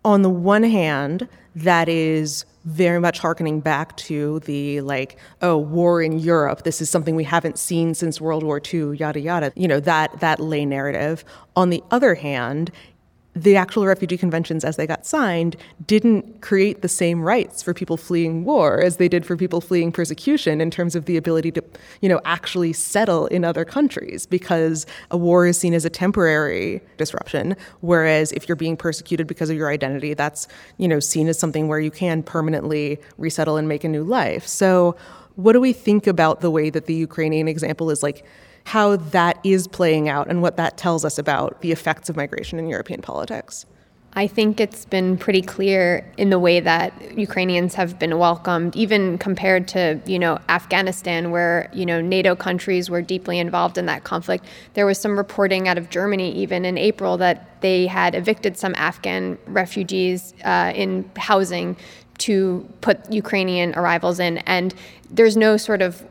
On 0.04 0.22
the 0.22 0.30
one 0.30 0.62
hand, 0.62 1.28
that 1.54 1.88
is 1.88 2.44
very 2.64 3.00
much 3.00 3.18
harkening 3.18 3.60
back 3.60 3.96
to 3.96 4.40
the 4.40 4.80
like 4.82 5.16
oh 5.40 5.56
war 5.56 6.02
in 6.02 6.18
Europe 6.18 6.64
this 6.64 6.82
is 6.82 6.90
something 6.90 7.16
we 7.16 7.24
haven't 7.24 7.58
seen 7.58 7.94
since 7.94 8.20
World 8.20 8.42
War 8.42 8.60
II 8.72 8.96
yada 8.96 9.18
yada 9.18 9.52
you 9.56 9.66
know 9.66 9.80
that 9.80 10.20
that 10.20 10.38
lay 10.38 10.66
narrative 10.66 11.24
on 11.56 11.70
the 11.70 11.82
other 11.90 12.14
hand 12.14 12.70
the 13.42 13.56
actual 13.56 13.86
refugee 13.86 14.16
conventions 14.16 14.64
as 14.64 14.76
they 14.76 14.86
got 14.86 15.06
signed 15.06 15.56
didn't 15.86 16.40
create 16.40 16.82
the 16.82 16.88
same 16.88 17.22
rights 17.22 17.62
for 17.62 17.72
people 17.72 17.96
fleeing 17.96 18.44
war 18.44 18.80
as 18.80 18.96
they 18.96 19.08
did 19.08 19.24
for 19.24 19.36
people 19.36 19.60
fleeing 19.60 19.92
persecution 19.92 20.60
in 20.60 20.70
terms 20.70 20.96
of 20.96 21.04
the 21.04 21.16
ability 21.16 21.52
to 21.52 21.62
you 22.00 22.08
know 22.08 22.20
actually 22.24 22.72
settle 22.72 23.26
in 23.26 23.44
other 23.44 23.64
countries 23.64 24.26
because 24.26 24.86
a 25.12 25.16
war 25.16 25.46
is 25.46 25.56
seen 25.56 25.72
as 25.72 25.84
a 25.84 25.90
temporary 25.90 26.80
disruption. 26.96 27.56
Whereas 27.80 28.32
if 28.32 28.48
you're 28.48 28.56
being 28.56 28.76
persecuted 28.76 29.26
because 29.26 29.50
of 29.50 29.56
your 29.56 29.70
identity 29.70 30.14
that's 30.14 30.48
you 30.78 30.88
know 30.88 30.98
seen 30.98 31.28
as 31.28 31.38
something 31.38 31.68
where 31.68 31.80
you 31.80 31.90
can 31.90 32.22
permanently 32.22 32.98
resettle 33.18 33.56
and 33.56 33.68
make 33.68 33.84
a 33.84 33.88
new 33.88 34.02
life. 34.02 34.46
So 34.46 34.96
what 35.36 35.52
do 35.52 35.60
we 35.60 35.72
think 35.72 36.08
about 36.08 36.40
the 36.40 36.50
way 36.50 36.70
that 36.70 36.86
the 36.86 36.94
Ukrainian 36.94 37.46
example 37.46 37.90
is 37.90 38.02
like 38.02 38.24
how 38.64 38.96
that 38.96 39.38
is 39.44 39.66
playing 39.68 40.08
out 40.08 40.28
and 40.28 40.42
what 40.42 40.56
that 40.56 40.76
tells 40.76 41.04
us 41.04 41.18
about 41.18 41.60
the 41.60 41.72
effects 41.72 42.08
of 42.08 42.16
migration 42.16 42.58
in 42.58 42.68
European 42.68 43.00
politics. 43.00 43.66
I 44.14 44.26
think 44.26 44.58
it's 44.58 44.84
been 44.84 45.16
pretty 45.16 45.42
clear 45.42 46.10
in 46.16 46.30
the 46.30 46.38
way 46.38 46.60
that 46.60 47.16
Ukrainians 47.16 47.74
have 47.74 47.98
been 47.98 48.18
welcomed, 48.18 48.74
even 48.74 49.18
compared 49.18 49.68
to, 49.68 50.00
you 50.06 50.18
know, 50.18 50.38
Afghanistan, 50.48 51.30
where, 51.30 51.70
you 51.72 51.84
know, 51.86 52.00
NATO 52.00 52.34
countries 52.34 52.88
were 52.88 53.02
deeply 53.02 53.38
involved 53.38 53.76
in 53.78 53.86
that 53.86 54.04
conflict. 54.04 54.44
There 54.74 54.86
was 54.86 54.98
some 54.98 55.16
reporting 55.16 55.68
out 55.68 55.78
of 55.78 55.90
Germany, 55.90 56.32
even 56.32 56.64
in 56.64 56.78
April, 56.78 57.16
that 57.18 57.60
they 57.60 57.86
had 57.86 58.14
evicted 58.14 58.56
some 58.56 58.74
Afghan 58.76 59.38
refugees 59.46 60.34
uh, 60.44 60.72
in 60.74 61.08
housing 61.16 61.76
to 62.18 62.68
put 62.80 63.12
Ukrainian 63.12 63.74
arrivals 63.76 64.18
in. 64.18 64.38
And 64.38 64.74
there's 65.10 65.36
no 65.36 65.56
sort 65.56 65.82
of 65.82 66.04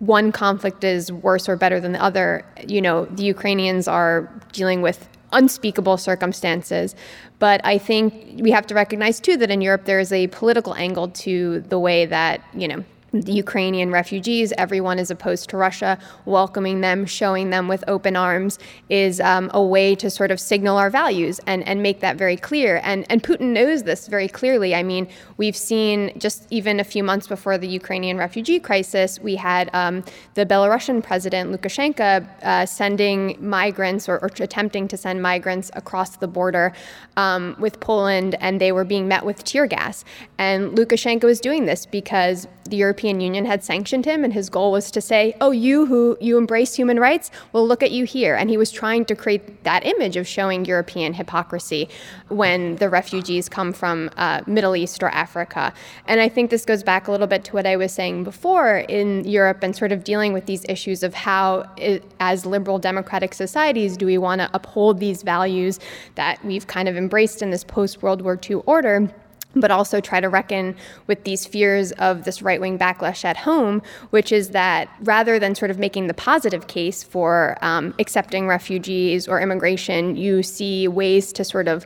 one 0.00 0.32
conflict 0.32 0.82
is 0.82 1.12
worse 1.12 1.48
or 1.48 1.56
better 1.56 1.78
than 1.78 1.92
the 1.92 2.02
other. 2.02 2.44
You 2.66 2.80
know, 2.80 3.04
the 3.04 3.22
Ukrainians 3.22 3.86
are 3.86 4.28
dealing 4.52 4.82
with 4.82 5.08
unspeakable 5.32 5.96
circumstances. 5.96 6.94
But 7.38 7.60
I 7.64 7.78
think 7.78 8.40
we 8.42 8.50
have 8.50 8.66
to 8.66 8.74
recognize 8.74 9.20
too 9.20 9.36
that 9.36 9.50
in 9.50 9.60
Europe 9.60 9.84
there 9.84 10.00
is 10.00 10.12
a 10.12 10.26
political 10.28 10.74
angle 10.74 11.08
to 11.08 11.60
the 11.60 11.78
way 11.78 12.06
that, 12.06 12.42
you 12.54 12.66
know, 12.66 12.84
the 13.12 13.32
Ukrainian 13.32 13.90
refugees, 13.90 14.52
everyone 14.56 14.98
is 14.98 15.10
opposed 15.10 15.50
to 15.50 15.56
Russia, 15.56 15.98
welcoming 16.24 16.80
them, 16.80 17.06
showing 17.06 17.50
them 17.50 17.68
with 17.68 17.82
open 17.88 18.16
arms 18.16 18.58
is 18.88 19.20
um, 19.20 19.50
a 19.52 19.62
way 19.62 19.94
to 19.96 20.08
sort 20.10 20.30
of 20.30 20.38
signal 20.38 20.76
our 20.76 20.90
values 20.90 21.40
and, 21.46 21.66
and 21.66 21.82
make 21.82 22.00
that 22.00 22.16
very 22.16 22.36
clear. 22.36 22.80
And, 22.84 23.04
and 23.10 23.22
Putin 23.22 23.52
knows 23.52 23.82
this 23.82 24.06
very 24.06 24.28
clearly. 24.28 24.74
I 24.74 24.82
mean, 24.82 25.08
we've 25.36 25.56
seen 25.56 26.12
just 26.18 26.46
even 26.50 26.78
a 26.78 26.84
few 26.84 27.02
months 27.02 27.26
before 27.26 27.58
the 27.58 27.68
Ukrainian 27.68 28.16
refugee 28.16 28.60
crisis, 28.60 29.18
we 29.20 29.36
had 29.36 29.70
um, 29.72 30.04
the 30.34 30.46
Belarusian 30.46 31.02
president, 31.02 31.50
Lukashenko, 31.50 32.26
uh, 32.42 32.66
sending 32.66 33.36
migrants 33.40 34.08
or, 34.08 34.18
or, 34.18 34.30
attempting 34.40 34.88
to 34.88 34.96
send 34.96 35.20
migrants 35.20 35.70
across 35.74 36.16
the 36.16 36.26
border 36.26 36.72
um, 37.16 37.54
with 37.58 37.78
Poland, 37.80 38.36
and 38.40 38.60
they 38.60 38.72
were 38.72 38.84
being 38.84 39.06
met 39.06 39.24
with 39.24 39.44
tear 39.44 39.66
gas. 39.66 40.04
And 40.38 40.78
Lukashenko 40.78 41.24
is 41.24 41.40
doing 41.40 41.66
this 41.66 41.84
because 41.84 42.46
the 42.70 42.76
European 42.76 43.20
Union 43.20 43.44
had 43.44 43.62
sanctioned 43.62 44.04
him, 44.04 44.24
and 44.24 44.32
his 44.32 44.48
goal 44.48 44.72
was 44.72 44.90
to 44.92 45.00
say, 45.00 45.34
"Oh, 45.40 45.50
you 45.50 45.86
who 45.86 46.16
you 46.20 46.38
embrace 46.38 46.74
human 46.74 46.98
rights, 46.98 47.30
well, 47.52 47.66
look 47.66 47.82
at 47.82 47.90
you 47.90 48.04
here." 48.04 48.34
And 48.34 48.48
he 48.50 48.56
was 48.56 48.70
trying 48.70 49.04
to 49.06 49.14
create 49.14 49.64
that 49.64 49.84
image 49.84 50.16
of 50.16 50.26
showing 50.26 50.64
European 50.64 51.14
hypocrisy 51.14 51.88
when 52.28 52.76
the 52.76 52.88
refugees 52.88 53.48
come 53.48 53.72
from 53.72 54.10
uh, 54.16 54.42
Middle 54.46 54.76
East 54.76 55.02
or 55.02 55.08
Africa. 55.08 55.72
And 56.06 56.20
I 56.20 56.28
think 56.28 56.50
this 56.50 56.64
goes 56.64 56.82
back 56.82 57.08
a 57.08 57.10
little 57.10 57.26
bit 57.26 57.44
to 57.44 57.52
what 57.52 57.66
I 57.66 57.76
was 57.76 57.92
saying 57.92 58.24
before 58.24 58.78
in 58.88 59.24
Europe 59.24 59.62
and 59.62 59.74
sort 59.74 59.92
of 59.92 60.04
dealing 60.04 60.32
with 60.32 60.46
these 60.46 60.64
issues 60.68 61.02
of 61.02 61.14
how, 61.14 61.68
it, 61.76 62.04
as 62.20 62.46
liberal 62.46 62.78
democratic 62.78 63.34
societies, 63.34 63.96
do 63.96 64.06
we 64.06 64.18
want 64.18 64.40
to 64.40 64.50
uphold 64.54 65.00
these 65.00 65.22
values 65.22 65.78
that 66.14 66.42
we've 66.44 66.66
kind 66.66 66.88
of 66.88 66.96
embraced 66.96 67.42
in 67.42 67.50
this 67.50 67.64
post 67.64 68.02
World 68.02 68.22
War 68.22 68.38
II 68.48 68.56
order 68.66 69.12
but 69.54 69.70
also 69.70 70.00
try 70.00 70.20
to 70.20 70.28
reckon 70.28 70.76
with 71.06 71.24
these 71.24 71.46
fears 71.46 71.92
of 71.92 72.24
this 72.24 72.42
right 72.42 72.60
wing 72.60 72.78
backlash 72.78 73.24
at 73.24 73.36
home, 73.36 73.82
which 74.10 74.32
is 74.32 74.50
that 74.50 74.88
rather 75.02 75.38
than 75.38 75.54
sort 75.54 75.70
of 75.70 75.78
making 75.78 76.06
the 76.06 76.14
positive 76.14 76.66
case 76.66 77.02
for 77.02 77.56
um, 77.62 77.94
accepting 77.98 78.46
refugees 78.46 79.26
or 79.26 79.40
immigration, 79.40 80.16
you 80.16 80.42
see 80.42 80.86
ways 80.86 81.32
to 81.32 81.44
sort 81.44 81.68
of 81.68 81.84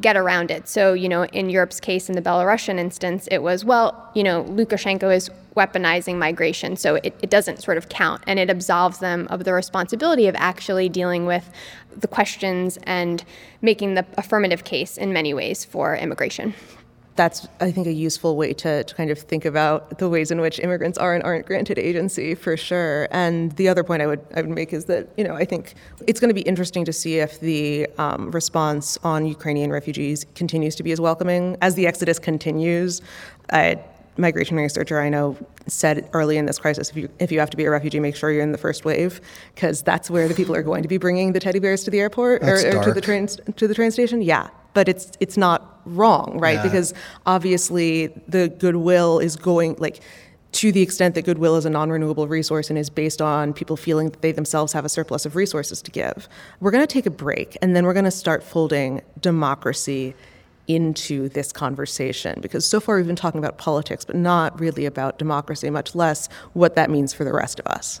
get 0.00 0.16
around 0.16 0.52
it. 0.52 0.68
So, 0.68 0.92
you 0.92 1.08
know, 1.08 1.24
in 1.26 1.50
Europe's 1.50 1.80
case, 1.80 2.08
in 2.08 2.14
the 2.14 2.22
Belarusian 2.22 2.78
instance, 2.78 3.26
it 3.28 3.38
was, 3.42 3.64
well, 3.64 4.10
you 4.14 4.22
know, 4.22 4.44
Lukashenko 4.44 5.12
is 5.12 5.30
weaponizing 5.56 6.16
migration, 6.16 6.76
so 6.76 6.94
it, 6.96 7.12
it 7.22 7.28
doesn't 7.28 7.60
sort 7.60 7.76
of 7.76 7.88
count. 7.88 8.22
And 8.28 8.38
it 8.38 8.48
absolves 8.48 8.98
them 8.98 9.26
of 9.30 9.42
the 9.42 9.52
responsibility 9.52 10.28
of 10.28 10.36
actually 10.36 10.88
dealing 10.88 11.26
with 11.26 11.50
the 11.96 12.06
questions 12.06 12.78
and 12.84 13.24
making 13.62 13.94
the 13.94 14.06
affirmative 14.16 14.62
case 14.62 14.96
in 14.96 15.12
many 15.12 15.34
ways 15.34 15.64
for 15.64 15.96
immigration 15.96 16.54
that's 17.20 17.46
I 17.60 17.70
think 17.70 17.86
a 17.86 17.92
useful 17.92 18.34
way 18.34 18.54
to, 18.54 18.82
to 18.82 18.94
kind 18.94 19.10
of 19.10 19.18
think 19.18 19.44
about 19.44 19.98
the 19.98 20.08
ways 20.08 20.30
in 20.30 20.40
which 20.40 20.58
immigrants 20.58 20.96
are 20.96 21.14
and 21.14 21.22
aren't 21.22 21.44
granted 21.44 21.78
agency 21.78 22.34
for 22.34 22.56
sure. 22.56 23.08
And 23.10 23.52
the 23.56 23.68
other 23.68 23.84
point 23.84 24.00
I 24.00 24.06
would 24.06 24.24
I 24.34 24.40
would 24.40 24.48
make 24.48 24.72
is 24.72 24.86
that 24.86 25.10
you 25.18 25.24
know 25.24 25.34
I 25.34 25.44
think 25.44 25.74
it's 26.06 26.18
going 26.18 26.30
to 26.30 26.34
be 26.34 26.46
interesting 26.52 26.82
to 26.86 26.94
see 26.94 27.18
if 27.18 27.38
the 27.40 27.86
um, 27.98 28.30
response 28.30 28.96
on 29.04 29.26
Ukrainian 29.26 29.70
refugees 29.70 30.24
continues 30.34 30.74
to 30.76 30.82
be 30.82 30.92
as 30.92 31.00
welcoming 31.00 31.58
as 31.60 31.74
the 31.74 31.86
exodus 31.86 32.18
continues. 32.18 33.02
A 33.52 33.78
migration 34.16 34.56
researcher 34.56 34.98
I 34.98 35.10
know 35.10 35.36
said 35.66 36.08
early 36.14 36.38
in 36.38 36.46
this 36.46 36.58
crisis, 36.58 36.88
if 36.88 36.96
you 36.96 37.10
if 37.18 37.30
you 37.30 37.38
have 37.38 37.50
to 37.50 37.56
be 37.58 37.66
a 37.66 37.70
refugee, 37.70 38.00
make 38.00 38.16
sure 38.16 38.30
you're 38.32 38.42
in 38.42 38.52
the 38.52 38.64
first 38.66 38.86
wave 38.86 39.20
because 39.54 39.82
that's 39.82 40.08
where 40.08 40.26
the 40.26 40.34
people 40.34 40.54
are 40.56 40.62
going 40.62 40.82
to 40.82 40.88
be 40.88 40.96
bringing 40.96 41.34
the 41.34 41.40
teddy 41.40 41.58
bears 41.58 41.84
to 41.84 41.90
the 41.90 42.00
airport 42.00 42.42
or, 42.42 42.54
or 42.54 42.82
to 42.82 42.94
the 42.94 43.02
train 43.02 43.26
to 43.26 43.68
the 43.68 43.74
train 43.74 43.90
station. 43.90 44.22
Yeah, 44.22 44.48
but 44.72 44.88
it's 44.88 45.12
it's 45.20 45.36
not 45.36 45.69
wrong, 45.84 46.38
right? 46.38 46.54
Yeah. 46.54 46.62
Because 46.62 46.94
obviously 47.26 48.08
the 48.28 48.48
goodwill 48.48 49.18
is 49.18 49.36
going 49.36 49.76
like 49.78 50.00
to 50.52 50.72
the 50.72 50.82
extent 50.82 51.14
that 51.14 51.22
goodwill 51.22 51.56
is 51.56 51.64
a 51.64 51.70
non-renewable 51.70 52.26
resource 52.26 52.70
and 52.70 52.78
is 52.78 52.90
based 52.90 53.22
on 53.22 53.52
people 53.52 53.76
feeling 53.76 54.10
that 54.10 54.20
they 54.20 54.32
themselves 54.32 54.72
have 54.72 54.84
a 54.84 54.88
surplus 54.88 55.24
of 55.24 55.36
resources 55.36 55.80
to 55.82 55.90
give. 55.90 56.28
We're 56.58 56.72
going 56.72 56.86
to 56.86 56.92
take 56.92 57.06
a 57.06 57.10
break 57.10 57.56
and 57.62 57.76
then 57.76 57.84
we're 57.84 57.92
going 57.92 58.04
to 58.04 58.10
start 58.10 58.42
folding 58.42 59.00
democracy 59.20 60.14
into 60.66 61.28
this 61.30 61.52
conversation 61.52 62.40
because 62.40 62.64
so 62.64 62.78
far 62.78 62.96
we've 62.96 63.06
been 63.06 63.16
talking 63.16 63.38
about 63.38 63.58
politics 63.58 64.04
but 64.04 64.14
not 64.14 64.58
really 64.60 64.86
about 64.86 65.18
democracy 65.18 65.68
much 65.68 65.96
less 65.96 66.28
what 66.52 66.76
that 66.76 66.90
means 66.90 67.12
for 67.12 67.24
the 67.24 67.32
rest 67.32 67.58
of 67.58 67.66
us. 67.66 68.00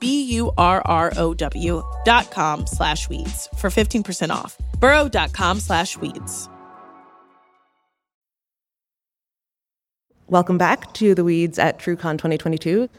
B-U-R-R-O-W 0.00 1.82
dot 2.04 2.30
com 2.30 2.66
slash 2.66 3.08
weeds 3.08 3.48
for 3.56 3.70
15% 3.70 4.30
off. 4.30 4.56
Burrow.com 4.80 5.60
slash 5.60 5.96
weeds. 5.96 6.48
Welcome 10.30 10.58
back 10.58 10.92
to 10.92 11.14
The 11.14 11.24
Weeds 11.24 11.58
at 11.58 11.78
TruCon 11.78 12.18
2022. 12.18 12.90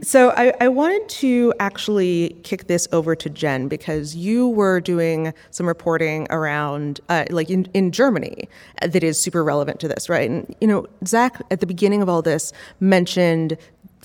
So 0.00 0.30
I, 0.30 0.54
I, 0.58 0.68
wanted 0.68 1.06
to 1.10 1.52
actually 1.60 2.34
kick 2.42 2.66
this 2.66 2.88
over 2.92 3.14
to 3.14 3.28
Jen 3.28 3.68
because 3.68 4.16
you 4.16 4.48
were 4.48 4.80
doing 4.80 5.34
some 5.50 5.68
reporting 5.68 6.26
around, 6.30 6.98
uh, 7.08 7.26
like 7.30 7.50
in, 7.50 7.66
in 7.74 7.92
Germany, 7.92 8.48
that 8.80 9.04
is 9.04 9.20
super 9.20 9.44
relevant 9.44 9.80
to 9.80 9.88
this, 9.88 10.08
right? 10.08 10.28
And 10.28 10.56
you 10.60 10.66
know, 10.66 10.86
Zack 11.06 11.40
at 11.52 11.60
the 11.60 11.66
beginning 11.66 12.00
of 12.00 12.08
all 12.08 12.22
this 12.22 12.52
mentioned 12.80 13.56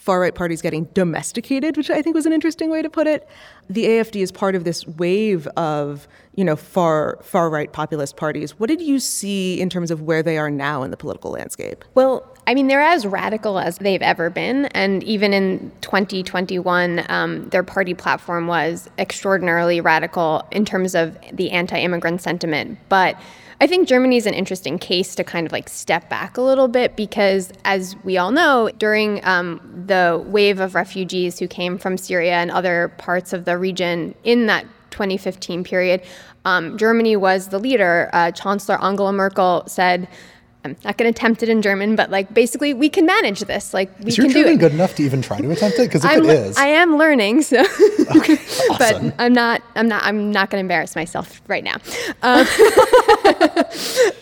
far 0.08 0.22
right 0.22 0.34
parties 0.34 0.62
getting 0.62 0.86
domesticated, 0.94 1.76
which 1.76 1.90
I 1.90 2.02
think 2.02 2.16
was 2.16 2.26
an 2.26 2.32
interesting 2.32 2.70
way 2.70 2.82
to 2.82 2.90
put 2.90 3.08
it. 3.08 3.28
The 3.70 3.84
AFD 3.84 4.22
is 4.22 4.32
part 4.32 4.56
of 4.56 4.64
this 4.64 4.88
wave 4.88 5.48
of 5.58 6.08
you 6.36 6.46
know 6.46 6.56
far 6.56 7.20
far 7.22 7.50
right 7.50 7.74
populist 7.74 8.16
parties. 8.16 8.58
What 8.58 8.70
did 8.70 8.80
you 8.80 9.00
see 9.00 9.60
in 9.60 9.70
terms 9.70 9.92
of 9.92 10.04
where 10.04 10.24
they 10.24 10.38
are 10.38 10.50
now 10.50 10.82
in 10.84 10.92
the 10.92 10.98
political 10.98 11.32
landscape? 11.32 11.84
Well, 11.94 12.26
I 12.48 12.54
mean, 12.54 12.68
they're 12.68 12.82
as 12.82 13.06
radical 13.06 13.60
as 13.60 13.80
they've 13.80 14.02
ever 14.02 14.30
been. 14.30 14.68
And 14.68 15.04
even 15.04 15.34
in 15.34 15.74
2021, 15.82 17.06
um, 17.10 17.50
their 17.50 17.64
party 17.64 17.94
platform 17.94 18.48
was 18.48 18.90
extraordinarily 18.98 19.82
radical 19.82 20.48
in 20.54 20.64
terms 20.64 20.96
of 20.96 21.18
the 21.34 21.52
anti 21.52 21.78
immigrant 21.78 22.22
sentiment. 22.22 22.80
But 22.88 23.20
I 23.60 23.66
think 23.66 23.88
Germany 23.88 24.18
is 24.18 24.28
an 24.28 24.36
interesting 24.36 24.78
case 24.78 25.16
to 25.16 25.24
kind 25.24 25.48
of 25.48 25.52
like 25.52 25.68
step 25.68 26.10
back 26.10 26.38
a 26.38 26.42
little 26.42 26.68
bit 26.68 26.96
because, 26.96 27.52
as 27.66 27.96
we 28.04 28.16
all 28.18 28.32
know, 28.32 28.70
during 28.78 29.24
um, 29.26 29.60
the 29.88 30.24
wave 30.28 30.60
of 30.60 30.76
refugees 30.76 31.40
who 31.40 31.48
came 31.48 31.80
from 31.80 31.98
Syria 31.98 32.34
and 32.34 32.52
other 32.52 32.90
parts 33.00 33.34
of 33.34 33.46
the 33.46 33.58
region 33.58 34.14
in 34.24 34.46
that 34.46 34.66
2015 34.92 35.64
period, 35.64 36.04
um, 36.46 36.78
Germany 36.78 37.16
was 37.16 37.48
the 37.48 37.58
leader. 37.58 38.12
Uh, 38.14 38.32
Chancellor 38.32 38.82
Angela 38.84 39.12
Merkel 39.12 39.64
said, 39.68 40.08
I'm 40.72 40.78
not 40.84 40.98
going 40.98 41.12
to 41.12 41.18
attempt 41.18 41.44
it 41.44 41.50
in 41.50 41.62
German, 41.62 41.96
but 41.96 42.10
like 42.10 42.34
basically 42.34 42.74
we 42.74 42.90
can 42.90 43.06
manage 43.06 43.42
this. 43.42 43.74
Like 43.74 43.92
we 44.00 44.08
is 44.08 44.16
can 44.16 44.26
your 44.26 44.34
do 44.34 44.40
German 44.42 44.54
it. 44.56 44.60
good 44.60 44.72
enough 44.74 44.96
to 44.96 45.04
even 45.04 45.22
try 45.22 45.40
to 45.40 45.52
attempt 45.52 45.80
it? 45.80 45.84
Because 45.84 46.04
if 46.04 46.12
I'm, 46.12 46.24
it 46.26 46.30
is, 46.30 46.58
I 46.58 46.68
am 46.68 46.98
learning, 46.98 47.42
so. 47.42 47.60
okay, 48.16 48.38
but. 48.78 49.14
I'm 49.20 49.34
not. 49.34 49.62
I'm 49.76 49.88
not. 49.88 50.04
I'm 50.04 50.32
not 50.32 50.50
going 50.50 50.60
to 50.60 50.66
embarrass 50.66 50.96
myself 50.96 51.42
right 51.48 51.64
now. 51.64 51.76
Um, 52.22 52.48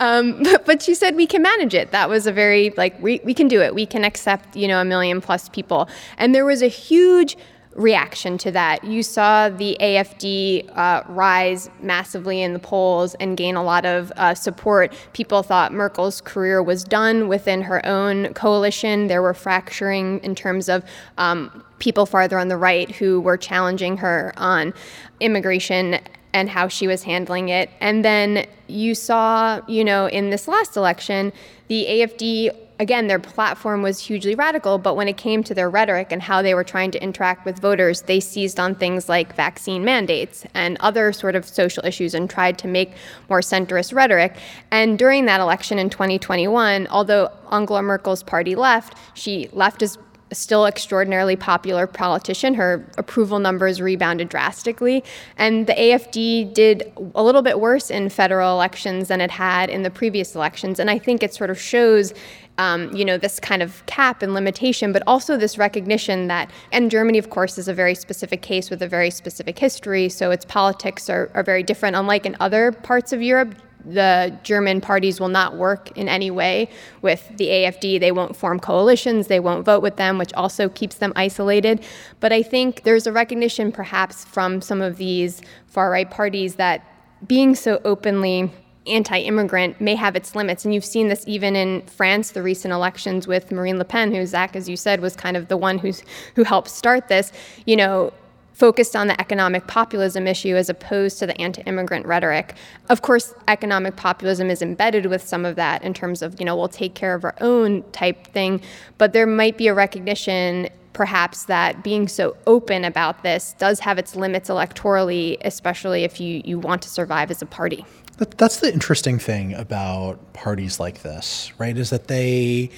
um, 0.00 0.42
but, 0.42 0.66
but 0.66 0.82
she 0.82 0.94
said 0.94 1.16
we 1.16 1.26
can 1.26 1.42
manage 1.42 1.74
it. 1.74 1.90
That 1.90 2.08
was 2.08 2.26
a 2.26 2.32
very 2.32 2.72
like 2.76 3.00
we 3.02 3.20
we 3.24 3.34
can 3.34 3.48
do 3.48 3.60
it. 3.60 3.74
We 3.74 3.86
can 3.86 4.04
accept 4.04 4.56
you 4.56 4.68
know 4.68 4.80
a 4.80 4.84
million 4.84 5.20
plus 5.20 5.48
people, 5.48 5.88
and 6.18 6.34
there 6.34 6.44
was 6.44 6.62
a 6.62 6.68
huge 6.68 7.36
reaction 7.76 8.38
to 8.38 8.50
that. 8.50 8.82
You 8.82 9.02
saw 9.02 9.48
the 9.48 9.76
AFD 9.80 10.76
uh, 10.76 11.02
rise 11.08 11.70
massively 11.80 12.42
in 12.42 12.52
the 12.52 12.58
polls 12.58 13.14
and 13.16 13.36
gain 13.36 13.54
a 13.54 13.62
lot 13.62 13.84
of 13.84 14.12
uh, 14.16 14.34
support. 14.34 14.94
People 15.12 15.42
thought 15.42 15.72
Merkel's 15.72 16.20
career 16.20 16.62
was 16.62 16.82
done 16.82 17.28
within 17.28 17.62
her 17.62 17.84
own 17.86 18.32
coalition. 18.34 19.06
There 19.06 19.22
were 19.22 19.34
fracturing 19.34 20.20
in 20.20 20.34
terms 20.34 20.68
of 20.68 20.84
um, 21.18 21.62
people 21.78 22.06
farther 22.06 22.38
on 22.38 22.48
the 22.48 22.56
right 22.56 22.90
who 22.90 23.20
were 23.20 23.36
challenging 23.36 23.98
her 23.98 24.32
on 24.36 24.72
immigration 25.20 26.00
and 26.32 26.50
how 26.50 26.68
she 26.68 26.86
was 26.86 27.02
handling 27.02 27.48
it. 27.48 27.70
And 27.80 28.04
then 28.04 28.46
you 28.66 28.94
saw, 28.94 29.60
you 29.68 29.84
know, 29.84 30.06
in 30.06 30.30
this 30.30 30.48
last 30.48 30.76
election, 30.76 31.32
the 31.68 31.86
AFD 31.88 32.50
again, 32.78 33.06
their 33.06 33.18
platform 33.18 33.82
was 33.82 33.98
hugely 33.98 34.34
radical, 34.34 34.78
but 34.78 34.96
when 34.96 35.08
it 35.08 35.16
came 35.16 35.42
to 35.44 35.54
their 35.54 35.70
rhetoric 35.70 36.12
and 36.12 36.22
how 36.22 36.42
they 36.42 36.54
were 36.54 36.64
trying 36.64 36.90
to 36.90 37.02
interact 37.02 37.44
with 37.44 37.58
voters, 37.58 38.02
they 38.02 38.20
seized 38.20 38.60
on 38.60 38.74
things 38.74 39.08
like 39.08 39.34
vaccine 39.34 39.84
mandates 39.84 40.44
and 40.54 40.76
other 40.80 41.12
sort 41.12 41.34
of 41.34 41.46
social 41.46 41.84
issues 41.84 42.14
and 42.14 42.28
tried 42.28 42.58
to 42.58 42.68
make 42.68 42.92
more 43.28 43.40
centrist 43.40 43.94
rhetoric. 43.94 44.36
And 44.70 44.98
during 44.98 45.26
that 45.26 45.40
election 45.40 45.78
in 45.78 45.90
2021, 45.90 46.86
although 46.88 47.30
Angela 47.50 47.82
Merkel's 47.82 48.22
party 48.22 48.54
left, 48.54 48.96
she 49.14 49.48
left 49.52 49.82
as 49.82 49.98
still 50.32 50.66
extraordinarily 50.66 51.36
popular 51.36 51.86
politician. 51.86 52.54
Her 52.54 52.84
approval 52.98 53.38
numbers 53.38 53.80
rebounded 53.80 54.28
drastically. 54.28 55.04
And 55.36 55.66
the 55.66 55.74
AFD 55.74 56.52
did 56.52 56.92
a 57.14 57.22
little 57.22 57.42
bit 57.42 57.60
worse 57.60 57.90
in 57.90 58.08
federal 58.08 58.52
elections 58.52 59.08
than 59.08 59.20
it 59.20 59.30
had 59.30 59.70
in 59.70 59.82
the 59.82 59.90
previous 59.90 60.34
elections. 60.34 60.80
And 60.80 60.90
I 60.90 60.98
think 60.98 61.22
it 61.22 61.32
sort 61.32 61.50
of 61.50 61.60
shows 61.60 62.12
um, 62.58 62.94
you 62.94 63.04
know, 63.04 63.18
this 63.18 63.38
kind 63.38 63.62
of 63.62 63.84
cap 63.86 64.22
and 64.22 64.34
limitation, 64.34 64.92
but 64.92 65.02
also 65.06 65.36
this 65.36 65.58
recognition 65.58 66.28
that, 66.28 66.50
and 66.72 66.90
Germany, 66.90 67.18
of 67.18 67.30
course, 67.30 67.58
is 67.58 67.68
a 67.68 67.74
very 67.74 67.94
specific 67.94 68.42
case 68.42 68.70
with 68.70 68.82
a 68.82 68.88
very 68.88 69.10
specific 69.10 69.58
history, 69.58 70.08
so 70.08 70.30
its 70.30 70.44
politics 70.44 71.10
are, 71.10 71.30
are 71.34 71.42
very 71.42 71.62
different. 71.62 71.96
Unlike 71.96 72.26
in 72.26 72.36
other 72.40 72.72
parts 72.72 73.12
of 73.12 73.22
Europe, 73.22 73.54
the 73.84 74.36
German 74.42 74.80
parties 74.80 75.20
will 75.20 75.28
not 75.28 75.56
work 75.56 75.96
in 75.96 76.08
any 76.08 76.30
way 76.30 76.68
with 77.02 77.30
the 77.36 77.46
AFD. 77.46 78.00
They 78.00 78.10
won't 78.10 78.34
form 78.34 78.58
coalitions, 78.58 79.28
they 79.28 79.38
won't 79.38 79.64
vote 79.64 79.80
with 79.82 79.96
them, 79.96 80.18
which 80.18 80.32
also 80.34 80.68
keeps 80.68 80.96
them 80.96 81.12
isolated. 81.14 81.84
But 82.18 82.32
I 82.32 82.42
think 82.42 82.82
there's 82.82 83.06
a 83.06 83.12
recognition, 83.12 83.70
perhaps, 83.70 84.24
from 84.24 84.60
some 84.60 84.82
of 84.82 84.96
these 84.96 85.40
far 85.68 85.90
right 85.90 86.10
parties 86.10 86.56
that 86.56 86.84
being 87.26 87.54
so 87.54 87.80
openly 87.84 88.50
anti 88.86 89.18
immigrant 89.18 89.80
may 89.80 89.94
have 89.94 90.16
its 90.16 90.34
limits. 90.34 90.64
And 90.64 90.74
you've 90.74 90.84
seen 90.84 91.08
this 91.08 91.24
even 91.26 91.56
in 91.56 91.82
France, 91.82 92.32
the 92.32 92.42
recent 92.42 92.72
elections 92.72 93.26
with 93.26 93.50
Marine 93.52 93.78
Le 93.78 93.84
Pen, 93.84 94.14
who, 94.14 94.24
Zack, 94.26 94.56
as 94.56 94.68
you 94.68 94.76
said, 94.76 95.00
was 95.00 95.16
kind 95.16 95.36
of 95.36 95.48
the 95.48 95.56
one 95.56 95.78
who's, 95.78 96.02
who 96.34 96.44
helped 96.44 96.68
start 96.68 97.08
this. 97.08 97.32
You 97.64 97.76
know, 97.76 98.12
focused 98.56 98.96
on 98.96 99.06
the 99.06 99.20
economic 99.20 99.66
populism 99.66 100.26
issue 100.26 100.56
as 100.56 100.70
opposed 100.70 101.18
to 101.18 101.26
the 101.26 101.38
anti-immigrant 101.38 102.06
rhetoric. 102.06 102.54
Of 102.88 103.02
course, 103.02 103.34
economic 103.48 103.96
populism 103.96 104.48
is 104.48 104.62
embedded 104.62 105.04
with 105.06 105.22
some 105.22 105.44
of 105.44 105.56
that 105.56 105.82
in 105.82 105.92
terms 105.92 106.22
of, 106.22 106.40
you 106.40 106.46
know, 106.46 106.56
we'll 106.56 106.68
take 106.68 106.94
care 106.94 107.14
of 107.14 107.22
our 107.22 107.34
own 107.42 107.82
type 107.92 108.26
thing, 108.28 108.62
but 108.96 109.12
there 109.12 109.26
might 109.26 109.58
be 109.58 109.66
a 109.66 109.74
recognition 109.74 110.70
perhaps 110.94 111.44
that 111.44 111.84
being 111.84 112.08
so 112.08 112.34
open 112.46 112.82
about 112.82 113.22
this 113.22 113.54
does 113.58 113.80
have 113.80 113.98
its 113.98 114.16
limits 114.16 114.48
electorally, 114.48 115.36
especially 115.44 116.04
if 116.04 116.18
you, 116.18 116.40
you 116.46 116.58
want 116.58 116.80
to 116.80 116.88
survive 116.88 117.30
as 117.30 117.42
a 117.42 117.46
party. 117.46 117.84
That's 118.18 118.60
the 118.60 118.72
interesting 118.72 119.18
thing 119.18 119.52
about 119.54 120.32
parties 120.32 120.80
like 120.80 121.02
this, 121.02 121.52
right? 121.58 121.76
Is 121.76 121.90
that 121.90 122.08
they 122.08 122.70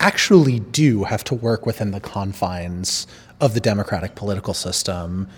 actually 0.00 0.58
do 0.60 1.04
have 1.04 1.24
to 1.24 1.34
work 1.34 1.64
within 1.64 1.92
the 1.92 2.00
confines 2.00 3.06
of 3.40 3.54
the 3.54 3.60
democratic 3.60 4.14
political 4.14 4.52
system 4.52 5.28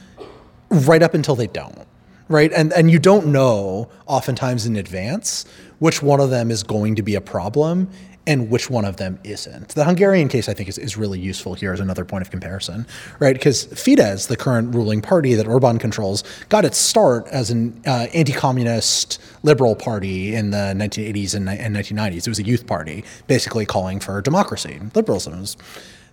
right 0.70 1.02
up 1.02 1.14
until 1.14 1.36
they 1.36 1.46
don't 1.46 1.86
right 2.28 2.50
and 2.54 2.72
and 2.72 2.90
you 2.90 2.98
don't 2.98 3.26
know 3.26 3.88
oftentimes 4.06 4.64
in 4.64 4.76
advance 4.76 5.44
which 5.78 6.02
one 6.02 6.18
of 6.18 6.30
them 6.30 6.50
is 6.50 6.62
going 6.62 6.94
to 6.94 7.02
be 7.02 7.14
a 7.14 7.20
problem 7.20 7.88
and 8.26 8.50
which 8.50 8.70
one 8.70 8.84
of 8.84 8.96
them 8.96 9.18
isn't. 9.24 9.68
The 9.70 9.84
Hungarian 9.84 10.28
case, 10.28 10.48
I 10.48 10.54
think, 10.54 10.68
is, 10.68 10.78
is 10.78 10.96
really 10.96 11.20
useful 11.20 11.54
here 11.54 11.72
as 11.72 11.80
another 11.80 12.04
point 12.04 12.22
of 12.22 12.30
comparison, 12.30 12.86
right? 13.18 13.34
Because 13.34 13.66
Fidesz, 13.66 14.28
the 14.28 14.36
current 14.36 14.74
ruling 14.74 15.02
party 15.02 15.34
that 15.34 15.46
Orban 15.46 15.78
controls, 15.78 16.24
got 16.48 16.64
its 16.64 16.78
start 16.78 17.26
as 17.28 17.50
an 17.50 17.80
uh, 17.86 18.06
anti 18.14 18.32
communist 18.32 19.20
liberal 19.42 19.76
party 19.76 20.34
in 20.34 20.50
the 20.50 20.74
1980s 20.76 21.34
and, 21.34 21.48
and 21.48 21.76
1990s. 21.76 22.18
It 22.18 22.28
was 22.28 22.38
a 22.38 22.44
youth 22.44 22.66
party, 22.66 23.04
basically 23.26 23.66
calling 23.66 24.00
for 24.00 24.20
democracy, 24.22 24.80
liberalism. 24.94 25.34
It 25.34 25.40
was, 25.40 25.56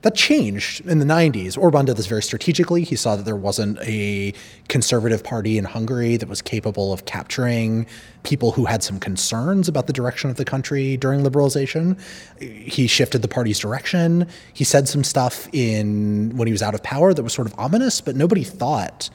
that 0.01 0.15
changed 0.15 0.81
in 0.87 0.99
the 0.99 1.05
90s. 1.05 1.57
Orban 1.57 1.85
did 1.85 1.97
this 1.97 2.07
very 2.07 2.23
strategically. 2.23 2.83
He 2.83 2.95
saw 2.95 3.15
that 3.15 3.23
there 3.23 3.35
wasn't 3.35 3.79
a 3.81 4.33
conservative 4.67 5.23
party 5.23 5.57
in 5.57 5.65
Hungary 5.65 6.17
that 6.17 6.27
was 6.27 6.41
capable 6.41 6.91
of 6.91 7.05
capturing 7.05 7.85
people 8.23 8.51
who 8.51 8.65
had 8.65 8.83
some 8.83 8.99
concerns 8.99 9.67
about 9.67 9.87
the 9.87 9.93
direction 9.93 10.29
of 10.29 10.37
the 10.37 10.45
country 10.45 10.97
during 10.97 11.21
liberalization. 11.21 11.99
He 12.39 12.87
shifted 12.87 13.21
the 13.21 13.27
party's 13.27 13.59
direction. 13.59 14.27
He 14.53 14.63
said 14.63 14.87
some 14.87 15.03
stuff 15.03 15.47
in 15.53 16.35
when 16.35 16.47
he 16.47 16.51
was 16.51 16.61
out 16.61 16.73
of 16.73 16.81
power 16.83 17.13
that 17.13 17.23
was 17.23 17.33
sort 17.33 17.47
of 17.47 17.53
ominous, 17.59 18.01
but 18.01 18.15
nobody 18.15 18.43
thought 18.43 19.09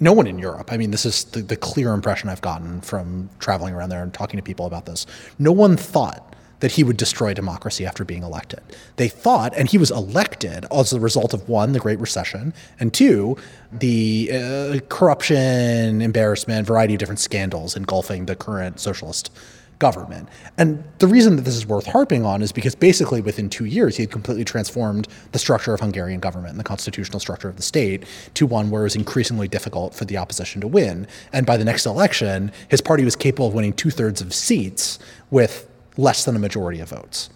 no 0.00 0.12
one 0.12 0.26
in 0.26 0.38
Europe, 0.38 0.72
I 0.72 0.76
mean, 0.76 0.90
this 0.90 1.06
is 1.06 1.24
the, 1.24 1.40
the 1.40 1.56
clear 1.56 1.92
impression 1.92 2.28
I've 2.28 2.42
gotten 2.42 2.80
from 2.82 3.30
traveling 3.38 3.74
around 3.74 3.88
there 3.88 4.02
and 4.02 4.12
talking 4.12 4.36
to 4.36 4.42
people 4.42 4.66
about 4.66 4.84
this. 4.84 5.06
No 5.38 5.52
one 5.52 5.76
thought 5.76 6.35
that 6.60 6.72
he 6.72 6.84
would 6.84 6.96
destroy 6.96 7.34
democracy 7.34 7.84
after 7.84 8.04
being 8.04 8.22
elected. 8.22 8.60
They 8.96 9.08
thought, 9.08 9.54
and 9.56 9.68
he 9.68 9.78
was 9.78 9.90
elected 9.90 10.66
as 10.70 10.92
a 10.92 11.00
result 11.00 11.34
of 11.34 11.48
one, 11.48 11.72
the 11.72 11.80
Great 11.80 12.00
Recession, 12.00 12.54
and 12.80 12.92
two, 12.92 13.36
the 13.72 14.30
uh, 14.32 14.78
corruption, 14.88 16.00
embarrassment, 16.00 16.66
variety 16.66 16.94
of 16.94 16.98
different 16.98 17.20
scandals 17.20 17.76
engulfing 17.76 18.26
the 18.26 18.36
current 18.36 18.80
socialist 18.80 19.30
government. 19.78 20.28
And 20.56 20.82
the 20.98 21.06
reason 21.06 21.36
that 21.36 21.42
this 21.42 21.54
is 21.54 21.66
worth 21.66 21.86
harping 21.86 22.24
on 22.24 22.40
is 22.40 22.52
because 22.52 22.74
basically 22.74 23.20
within 23.20 23.50
two 23.50 23.66
years, 23.66 23.96
he 23.96 24.02
had 24.04 24.10
completely 24.10 24.44
transformed 24.44 25.06
the 25.32 25.38
structure 25.38 25.74
of 25.74 25.80
Hungarian 25.80 26.20
government 26.20 26.52
and 26.52 26.60
the 26.60 26.64
constitutional 26.64 27.20
structure 27.20 27.48
of 27.48 27.56
the 27.56 27.62
state 27.62 28.04
to 28.34 28.46
one 28.46 28.70
where 28.70 28.82
it 28.82 28.84
was 28.84 28.96
increasingly 28.96 29.48
difficult 29.48 29.94
for 29.94 30.04
the 30.04 30.16
opposition 30.16 30.60
to 30.62 30.66
win. 30.66 31.06
And 31.32 31.44
by 31.44 31.56
the 31.56 31.64
next 31.64 31.84
election, 31.84 32.52
his 32.68 32.80
party 32.80 33.04
was 33.04 33.16
capable 33.16 33.48
of 33.48 33.54
winning 33.54 33.74
two 33.74 33.90
thirds 33.90 34.20
of 34.22 34.32
seats 34.32 34.98
with 35.30 35.68
less 35.96 36.24
than 36.24 36.36
a 36.36 36.38
majority 36.38 36.80
of 36.80 36.90
votes, 36.90 37.30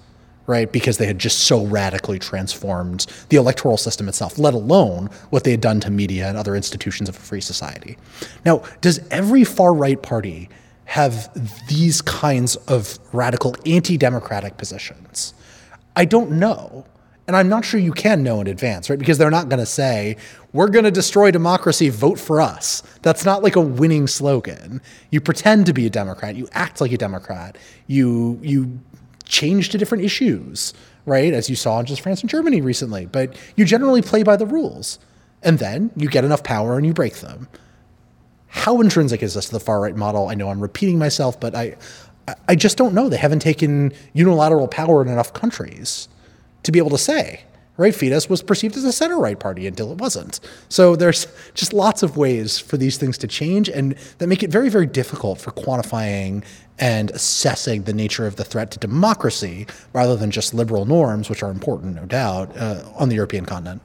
right? 0.46 0.70
Because 0.70 0.98
they 0.98 1.06
had 1.06 1.18
just 1.18 1.40
so 1.40 1.64
radically 1.64 2.18
transformed 2.18 3.06
the 3.28 3.36
electoral 3.36 3.76
system 3.76 4.08
itself, 4.08 4.38
let 4.38 4.54
alone 4.54 5.08
what 5.30 5.44
they 5.44 5.52
had 5.52 5.60
done 5.60 5.80
to 5.80 5.90
media 5.90 6.28
and 6.28 6.36
other 6.36 6.56
institutions 6.56 7.08
of 7.08 7.16
a 7.16 7.20
free 7.20 7.40
society. 7.40 7.96
Now, 8.44 8.62
does 8.80 9.00
every 9.10 9.44
far 9.44 9.72
right 9.72 10.00
party 10.00 10.48
have 10.86 11.30
these 11.68 12.02
kinds 12.02 12.56
of 12.56 12.98
radical 13.12 13.54
anti 13.64 13.96
democratic 13.96 14.56
positions? 14.56 15.34
I 15.94 16.04
don't 16.04 16.32
know. 16.32 16.84
And 17.30 17.36
I'm 17.36 17.48
not 17.48 17.64
sure 17.64 17.78
you 17.78 17.92
can 17.92 18.24
know 18.24 18.40
in 18.40 18.48
advance, 18.48 18.90
right? 18.90 18.98
Because 18.98 19.16
they're 19.16 19.30
not 19.30 19.48
going 19.48 19.60
to 19.60 19.64
say, 19.64 20.16
we're 20.52 20.66
going 20.66 20.84
to 20.84 20.90
destroy 20.90 21.30
democracy, 21.30 21.88
vote 21.88 22.18
for 22.18 22.40
us. 22.40 22.82
That's 23.02 23.24
not 23.24 23.40
like 23.40 23.54
a 23.54 23.60
winning 23.60 24.08
slogan. 24.08 24.82
You 25.10 25.20
pretend 25.20 25.66
to 25.66 25.72
be 25.72 25.86
a 25.86 25.90
Democrat, 25.90 26.34
you 26.34 26.48
act 26.50 26.80
like 26.80 26.90
a 26.90 26.98
Democrat, 26.98 27.56
you, 27.86 28.40
you 28.42 28.80
change 29.26 29.68
to 29.68 29.78
different 29.78 30.02
issues, 30.02 30.74
right? 31.06 31.32
As 31.32 31.48
you 31.48 31.54
saw 31.54 31.78
in 31.78 31.86
just 31.86 32.00
France 32.00 32.20
and 32.20 32.28
Germany 32.28 32.62
recently. 32.62 33.06
But 33.06 33.36
you 33.54 33.64
generally 33.64 34.02
play 34.02 34.24
by 34.24 34.36
the 34.36 34.44
rules. 34.44 34.98
And 35.40 35.60
then 35.60 35.92
you 35.94 36.08
get 36.08 36.24
enough 36.24 36.42
power 36.42 36.78
and 36.78 36.84
you 36.84 36.92
break 36.92 37.18
them. 37.18 37.46
How 38.48 38.80
intrinsic 38.80 39.22
is 39.22 39.34
this 39.34 39.46
to 39.46 39.52
the 39.52 39.60
far 39.60 39.80
right 39.80 39.94
model? 39.94 40.26
I 40.26 40.34
know 40.34 40.50
I'm 40.50 40.60
repeating 40.60 40.98
myself, 40.98 41.38
but 41.38 41.54
I, 41.54 41.76
I 42.48 42.56
just 42.56 42.76
don't 42.76 42.92
know. 42.92 43.08
They 43.08 43.18
haven't 43.18 43.38
taken 43.38 43.92
unilateral 44.14 44.66
power 44.66 45.00
in 45.00 45.06
enough 45.06 45.32
countries 45.32 46.08
to 46.62 46.72
be 46.72 46.78
able 46.78 46.90
to 46.90 46.98
say, 46.98 47.44
right? 47.76 47.94
Fidesz 47.94 48.28
was 48.28 48.42
perceived 48.42 48.76
as 48.76 48.84
a 48.84 48.92
center 48.92 49.18
right 49.18 49.38
party 49.38 49.66
until 49.66 49.90
it 49.92 49.98
wasn't. 49.98 50.40
So 50.68 50.96
there's 50.96 51.26
just 51.54 51.72
lots 51.72 52.02
of 52.02 52.16
ways 52.16 52.58
for 52.58 52.76
these 52.76 52.98
things 52.98 53.16
to 53.18 53.26
change 53.26 53.68
and 53.68 53.94
that 54.18 54.26
make 54.26 54.42
it 54.42 54.50
very, 54.50 54.68
very 54.68 54.86
difficult 54.86 55.40
for 55.40 55.50
quantifying 55.50 56.44
and 56.78 57.10
assessing 57.10 57.82
the 57.82 57.92
nature 57.92 58.26
of 58.26 58.36
the 58.36 58.44
threat 58.44 58.70
to 58.72 58.78
democracy 58.78 59.66
rather 59.92 60.16
than 60.16 60.30
just 60.30 60.54
liberal 60.54 60.86
norms, 60.86 61.28
which 61.28 61.42
are 61.42 61.50
important, 61.50 61.94
no 61.94 62.06
doubt, 62.06 62.56
uh, 62.56 62.82
on 62.96 63.08
the 63.08 63.14
European 63.14 63.44
continent. 63.44 63.82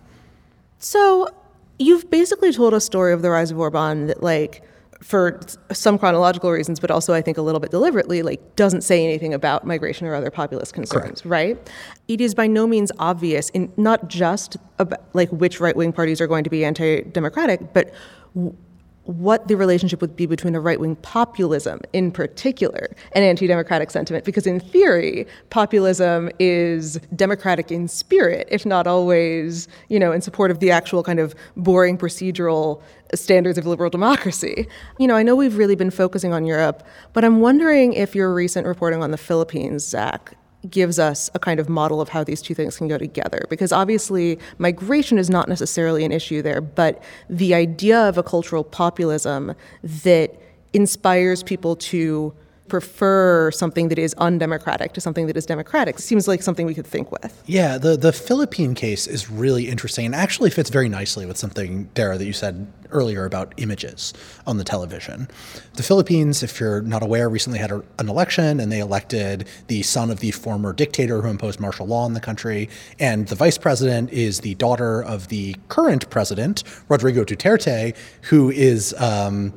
So 0.79 1.29
you've 1.77 2.09
basically 2.09 2.53
told 2.53 2.73
a 2.73 2.81
story 2.81 3.11
of 3.11 3.21
the 3.21 3.29
rise 3.29 3.51
of 3.51 3.59
Orban 3.59 4.07
that, 4.07 4.23
like, 4.23 4.63
for 5.05 5.39
some 5.71 5.99
chronological 5.99 6.49
reasons, 6.49 6.79
but 6.79 6.89
also 6.89 7.13
I 7.13 7.21
think 7.21 7.37
a 7.37 7.43
little 7.43 7.59
bit 7.59 7.69
deliberately, 7.69 8.23
like 8.23 8.55
doesn't 8.55 8.81
say 8.81 9.03
anything 9.03 9.35
about 9.35 9.63
migration 9.63 10.07
or 10.07 10.15
other 10.15 10.31
populist 10.31 10.73
concerns, 10.73 11.21
Correct. 11.21 11.25
right? 11.25 11.71
It 12.07 12.21
is 12.21 12.33
by 12.33 12.47
no 12.47 12.65
means 12.65 12.91
obvious 12.97 13.49
in 13.51 13.71
not 13.77 14.07
just 14.07 14.57
about, 14.79 15.03
like 15.13 15.29
which 15.29 15.59
right 15.59 15.75
wing 15.75 15.93
parties 15.93 16.19
are 16.19 16.25
going 16.25 16.43
to 16.43 16.49
be 16.49 16.65
anti-democratic, 16.65 17.71
but 17.71 17.93
w- 18.33 18.55
what 19.03 19.47
the 19.47 19.55
relationship 19.55 20.01
would 20.01 20.15
be 20.15 20.25
between 20.25 20.55
a 20.55 20.59
right 20.59 20.79
wing 20.79 20.95
populism 20.95 21.79
in 21.93 22.11
particular 22.11 22.89
and 23.11 23.23
anti 23.23 23.45
democratic 23.45 23.91
sentiment. 23.91 24.25
Because 24.25 24.47
in 24.47 24.59
theory, 24.59 25.27
populism 25.51 26.31
is 26.39 26.99
democratic 27.15 27.71
in 27.71 27.87
spirit, 27.87 28.47
if 28.49 28.65
not 28.65 28.87
always, 28.87 29.67
you 29.89 29.99
know, 29.99 30.11
in 30.11 30.21
support 30.21 30.49
of 30.49 30.59
the 30.59 30.71
actual 30.71 31.03
kind 31.03 31.19
of 31.19 31.35
boring 31.55 31.95
procedural 31.97 32.81
standards 33.17 33.57
of 33.57 33.65
liberal 33.65 33.89
democracy. 33.89 34.67
You 34.99 35.07
know, 35.07 35.15
I 35.15 35.23
know 35.23 35.35
we've 35.35 35.57
really 35.57 35.75
been 35.75 35.91
focusing 35.91 36.33
on 36.33 36.45
Europe, 36.45 36.83
but 37.13 37.23
I'm 37.23 37.41
wondering 37.41 37.93
if 37.93 38.15
your 38.15 38.33
recent 38.33 38.67
reporting 38.67 39.03
on 39.03 39.11
the 39.11 39.17
Philippines, 39.17 39.85
Zack, 39.85 40.37
gives 40.69 40.97
us 40.97 41.29
a 41.33 41.39
kind 41.39 41.59
of 41.59 41.69
model 41.69 42.01
of 42.01 42.09
how 42.09 42.23
these 42.23 42.41
two 42.41 42.55
things 42.55 42.77
can 42.77 42.87
go 42.87 42.97
together. 42.97 43.45
Because 43.49 43.71
obviously, 43.71 44.39
migration 44.57 45.17
is 45.17 45.29
not 45.29 45.47
necessarily 45.47 46.03
an 46.03 46.11
issue 46.11 46.41
there, 46.41 46.61
but 46.61 47.03
the 47.29 47.53
idea 47.53 47.99
of 48.07 48.17
a 48.17 48.23
cultural 48.23 48.63
populism 48.63 49.53
that 49.83 50.35
inspires 50.73 51.43
people 51.43 51.75
to 51.75 52.33
prefer 52.67 53.51
something 53.51 53.89
that 53.89 53.99
is 53.99 54.13
undemocratic 54.15 54.93
to 54.93 55.01
something 55.01 55.27
that 55.27 55.37
is 55.37 55.45
democratic 55.45 55.99
seems 55.99 56.27
like 56.27 56.41
something 56.41 56.65
we 56.65 56.73
could 56.73 56.87
think 56.87 57.11
with. 57.11 57.41
Yeah, 57.45 57.77
the, 57.77 57.95
the 57.95 58.11
Philippine 58.11 58.73
case 58.73 59.07
is 59.07 59.29
really 59.29 59.69
interesting 59.69 60.05
and 60.05 60.15
actually 60.15 60.49
fits 60.49 60.69
very 60.69 60.89
nicely 60.89 61.25
with 61.25 61.37
something, 61.37 61.89
Dara, 61.93 62.17
that 62.17 62.25
you 62.25 62.33
said 62.33 62.67
earlier 62.91 63.25
about 63.25 63.53
images 63.57 64.13
on 64.47 64.57
the 64.57 64.63
television. 64.63 65.27
The 65.73 65.83
Philippines, 65.83 66.43
if 66.43 66.59
you're 66.59 66.81
not 66.81 67.03
aware, 67.03 67.29
recently 67.29 67.59
had 67.59 67.71
a, 67.71 67.83
an 67.99 68.09
election 68.09 68.59
and 68.59 68.71
they 68.71 68.79
elected 68.79 69.47
the 69.67 69.83
son 69.83 70.09
of 70.09 70.19
the 70.19 70.31
former 70.31 70.73
dictator 70.73 71.21
who 71.21 71.29
imposed 71.29 71.59
martial 71.59 71.85
law 71.85 72.05
in 72.05 72.13
the 72.13 72.19
country. 72.19 72.69
And 72.99 73.27
the 73.27 73.35
vice 73.35 73.57
president 73.57 74.11
is 74.11 74.39
the 74.39 74.55
daughter 74.55 75.03
of 75.03 75.27
the 75.27 75.55
current 75.67 76.09
president, 76.09 76.63
Rodrigo 76.89 77.23
Duterte, 77.23 77.95
who 78.23 78.49
is. 78.49 78.93
Um, 78.99 79.53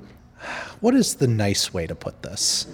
what 0.80 0.94
is 0.94 1.16
the 1.16 1.26
nice 1.26 1.72
way 1.74 1.86
to 1.86 1.94
put 1.94 2.22
this? 2.22 2.66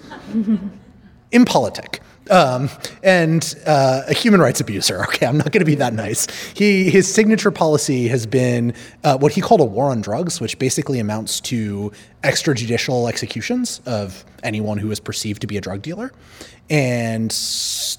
Impolitic. 1.31 2.01
Um, 2.31 2.69
and 3.03 3.55
uh, 3.67 4.01
a 4.07 4.13
human 4.13 4.39
rights 4.39 4.59
abuser. 4.59 5.03
Okay, 5.03 5.27
I'm 5.27 5.37
not 5.37 5.51
going 5.51 5.59
to 5.59 5.65
be 5.65 5.75
that 5.75 5.93
nice. 5.93 6.25
He 6.55 6.89
his 6.89 7.11
signature 7.13 7.51
policy 7.51 8.07
has 8.07 8.25
been 8.25 8.73
uh, 9.03 9.17
what 9.19 9.31
he 9.31 9.41
called 9.41 9.61
a 9.61 9.65
war 9.65 9.91
on 9.91 10.01
drugs, 10.01 10.41
which 10.41 10.57
basically 10.57 10.99
amounts 10.99 11.39
to 11.41 11.91
extrajudicial 12.23 13.07
executions 13.07 13.79
of 13.85 14.25
anyone 14.41 14.79
who 14.79 14.89
is 14.89 14.99
perceived 14.99 15.41
to 15.41 15.47
be 15.47 15.55
a 15.55 15.61
drug 15.61 15.83
dealer, 15.83 16.11
and 16.67 17.29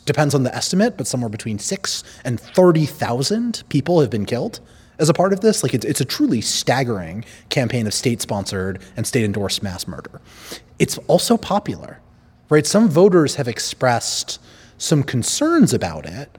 depends 0.06 0.34
on 0.34 0.42
the 0.42 0.52
estimate, 0.52 0.96
but 0.96 1.06
somewhere 1.06 1.30
between 1.30 1.60
six 1.60 2.02
and 2.24 2.40
thirty 2.40 2.84
thousand 2.84 3.62
people 3.68 4.00
have 4.00 4.10
been 4.10 4.26
killed 4.26 4.58
as 4.98 5.08
a 5.08 5.14
part 5.14 5.32
of 5.32 5.40
this. 5.40 5.62
Like 5.62 5.74
it's, 5.74 5.84
it's 5.84 6.00
a 6.00 6.04
truly 6.04 6.40
staggering 6.40 7.24
campaign 7.48 7.86
of 7.86 7.94
state-sponsored 7.94 8.80
and 8.96 9.06
state-endorsed 9.06 9.62
mass 9.62 9.86
murder. 9.86 10.20
It's 10.78 10.98
also 11.08 11.36
popular, 11.36 12.00
right? 12.48 12.66
Some 12.66 12.88
voters 12.88 13.36
have 13.36 13.48
expressed 13.48 14.40
some 14.78 15.02
concerns 15.02 15.72
about 15.72 16.06
it, 16.06 16.36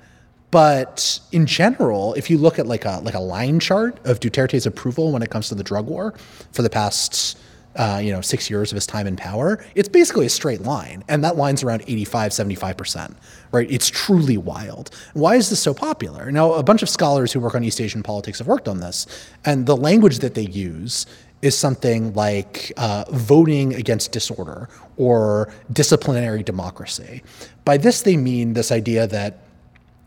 but 0.51 1.19
in 1.31 1.45
general, 1.45 2.13
if 2.13 2.29
you 2.29 2.37
look 2.37 2.59
at 2.59 2.67
like 2.67 2.85
a 2.85 2.99
like 3.03 3.15
a 3.15 3.19
line 3.19 3.59
chart 3.59 3.99
of 4.05 4.19
Duterte's 4.19 4.65
approval 4.65 5.11
when 5.11 5.21
it 5.21 5.29
comes 5.29 5.49
to 5.49 5.55
the 5.55 5.63
drug 5.63 5.87
war 5.87 6.13
for 6.51 6.61
the 6.61 6.69
past 6.69 7.37
uh, 7.77 7.99
you 8.03 8.11
know, 8.11 8.21
six 8.21 8.49
years 8.49 8.71
of 8.71 8.75
his 8.75 8.87
time 8.87 9.07
in 9.07 9.15
power, 9.15 9.63
it's 9.75 9.87
basically 9.87 10.25
a 10.25 10.29
straight 10.29 10.63
line. 10.63 11.03
And 11.07 11.23
that 11.23 11.37
line's 11.37 11.63
around 11.63 11.83
85, 11.87 12.31
75%, 12.31 13.13
right? 13.51 13.71
It's 13.71 13.87
truly 13.87 14.37
wild. 14.37 14.89
Why 15.13 15.35
is 15.35 15.49
this 15.49 15.59
so 15.59 15.73
popular? 15.73 16.31
Now, 16.31 16.53
a 16.53 16.63
bunch 16.63 16.81
of 16.81 16.89
scholars 16.89 17.31
who 17.31 17.39
work 17.39 17.55
on 17.55 17.63
East 17.63 17.79
Asian 17.79 18.03
politics 18.03 18.39
have 18.39 18.47
worked 18.47 18.67
on 18.67 18.79
this. 18.79 19.05
And 19.45 19.67
the 19.67 19.77
language 19.77 20.19
that 20.19 20.33
they 20.33 20.47
use 20.47 21.05
is 21.43 21.55
something 21.55 22.13
like 22.13 22.73
uh, 22.77 23.05
voting 23.11 23.75
against 23.75 24.11
disorder 24.11 24.69
or 24.97 25.53
disciplinary 25.71 26.41
democracy. 26.41 27.21
By 27.63 27.77
this, 27.77 28.01
they 28.01 28.17
mean 28.17 28.53
this 28.53 28.71
idea 28.71 29.05
that 29.05 29.37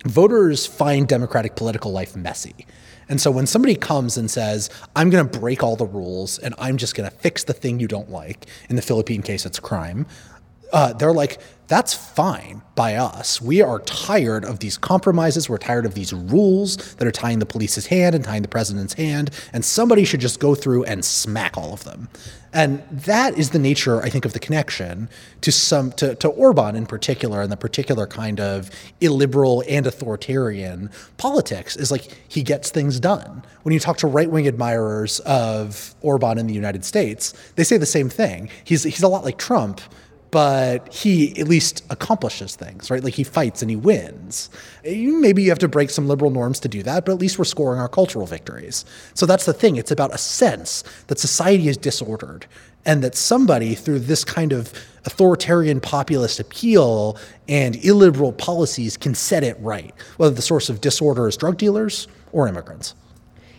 voters 0.04 0.66
find 0.66 1.06
democratic 1.06 1.54
political 1.54 1.92
life 1.92 2.16
messy. 2.16 2.66
And 3.10 3.20
so 3.20 3.30
when 3.30 3.46
somebody 3.46 3.74
comes 3.74 4.16
and 4.16 4.30
says, 4.30 4.70
I'm 4.96 5.10
going 5.10 5.28
to 5.28 5.38
break 5.38 5.62
all 5.62 5.76
the 5.76 5.84
rules 5.84 6.38
and 6.38 6.54
I'm 6.56 6.78
just 6.78 6.94
going 6.94 7.10
to 7.10 7.14
fix 7.14 7.44
the 7.44 7.52
thing 7.52 7.80
you 7.80 7.88
don't 7.88 8.08
like, 8.08 8.46
in 8.70 8.76
the 8.76 8.82
Philippine 8.82 9.20
case, 9.20 9.44
it's 9.44 9.60
crime, 9.60 10.06
uh, 10.72 10.92
they're 10.92 11.12
like, 11.12 11.38
that's 11.66 11.92
fine 11.92 12.62
by 12.76 12.94
us. 12.94 13.40
We 13.42 13.62
are 13.62 13.80
tired 13.80 14.44
of 14.44 14.60
these 14.60 14.78
compromises. 14.78 15.48
We're 15.48 15.58
tired 15.58 15.86
of 15.86 15.94
these 15.94 16.12
rules 16.12 16.94
that 16.94 17.06
are 17.06 17.12
tying 17.12 17.40
the 17.40 17.46
police's 17.46 17.86
hand 17.86 18.14
and 18.14 18.24
tying 18.24 18.42
the 18.42 18.48
president's 18.48 18.94
hand. 18.94 19.30
And 19.52 19.64
somebody 19.64 20.04
should 20.04 20.20
just 20.20 20.40
go 20.40 20.54
through 20.54 20.84
and 20.84 21.04
smack 21.04 21.56
all 21.56 21.72
of 21.72 21.84
them. 21.84 22.08
And 22.52 22.82
that 22.90 23.38
is 23.38 23.50
the 23.50 23.58
nature, 23.60 24.02
I 24.02 24.08
think, 24.08 24.24
of 24.24 24.32
the 24.32 24.40
connection 24.40 25.08
to 25.40 25.52
some 25.52 25.92
to, 25.92 26.16
to 26.16 26.28
Orban 26.28 26.74
in 26.74 26.86
particular, 26.86 27.42
and 27.42 27.52
the 27.52 27.56
particular 27.56 28.06
kind 28.06 28.40
of 28.40 28.70
illiberal 29.00 29.62
and 29.68 29.86
authoritarian 29.86 30.90
politics 31.16 31.76
is 31.76 31.90
like 31.90 32.20
he 32.28 32.42
gets 32.42 32.70
things 32.70 32.98
done. 32.98 33.44
When 33.62 33.72
you 33.72 33.78
talk 33.78 33.98
to 33.98 34.06
right-wing 34.06 34.48
admirers 34.48 35.20
of 35.20 35.94
Orban 36.00 36.38
in 36.38 36.48
the 36.48 36.54
United 36.54 36.84
States, 36.84 37.34
they 37.54 37.64
say 37.64 37.76
the 37.76 37.86
same 37.86 38.08
thing. 38.08 38.50
He's 38.64 38.82
he's 38.82 39.02
a 39.02 39.08
lot 39.08 39.24
like 39.24 39.38
Trump 39.38 39.80
but 40.30 40.92
he 40.92 41.38
at 41.40 41.48
least 41.48 41.84
accomplishes 41.90 42.54
things, 42.56 42.90
right? 42.90 43.02
Like 43.02 43.14
he 43.14 43.24
fights 43.24 43.62
and 43.62 43.70
he 43.70 43.76
wins. 43.76 44.50
Maybe 44.84 45.42
you 45.42 45.48
have 45.48 45.58
to 45.60 45.68
break 45.68 45.90
some 45.90 46.06
liberal 46.06 46.30
norms 46.30 46.60
to 46.60 46.68
do 46.68 46.82
that, 46.84 47.04
but 47.04 47.12
at 47.12 47.18
least 47.18 47.38
we're 47.38 47.44
scoring 47.44 47.80
our 47.80 47.88
cultural 47.88 48.26
victories. 48.26 48.84
So 49.14 49.26
that's 49.26 49.44
the 49.44 49.52
thing. 49.52 49.76
It's 49.76 49.90
about 49.90 50.14
a 50.14 50.18
sense 50.18 50.84
that 51.08 51.18
society 51.18 51.68
is 51.68 51.76
disordered 51.76 52.46
and 52.86 53.02
that 53.02 53.14
somebody, 53.14 53.74
through 53.74 54.00
this 54.00 54.24
kind 54.24 54.52
of 54.52 54.72
authoritarian 55.04 55.80
populist 55.80 56.40
appeal 56.40 57.18
and 57.48 57.76
illiberal 57.84 58.32
policies, 58.32 58.96
can 58.96 59.14
set 59.14 59.42
it 59.42 59.58
right, 59.60 59.92
whether 60.16 60.34
the 60.34 60.42
source 60.42 60.68
of 60.68 60.80
disorder 60.80 61.28
is 61.28 61.36
drug 61.36 61.58
dealers 61.58 62.08
or 62.32 62.48
immigrants. 62.48 62.94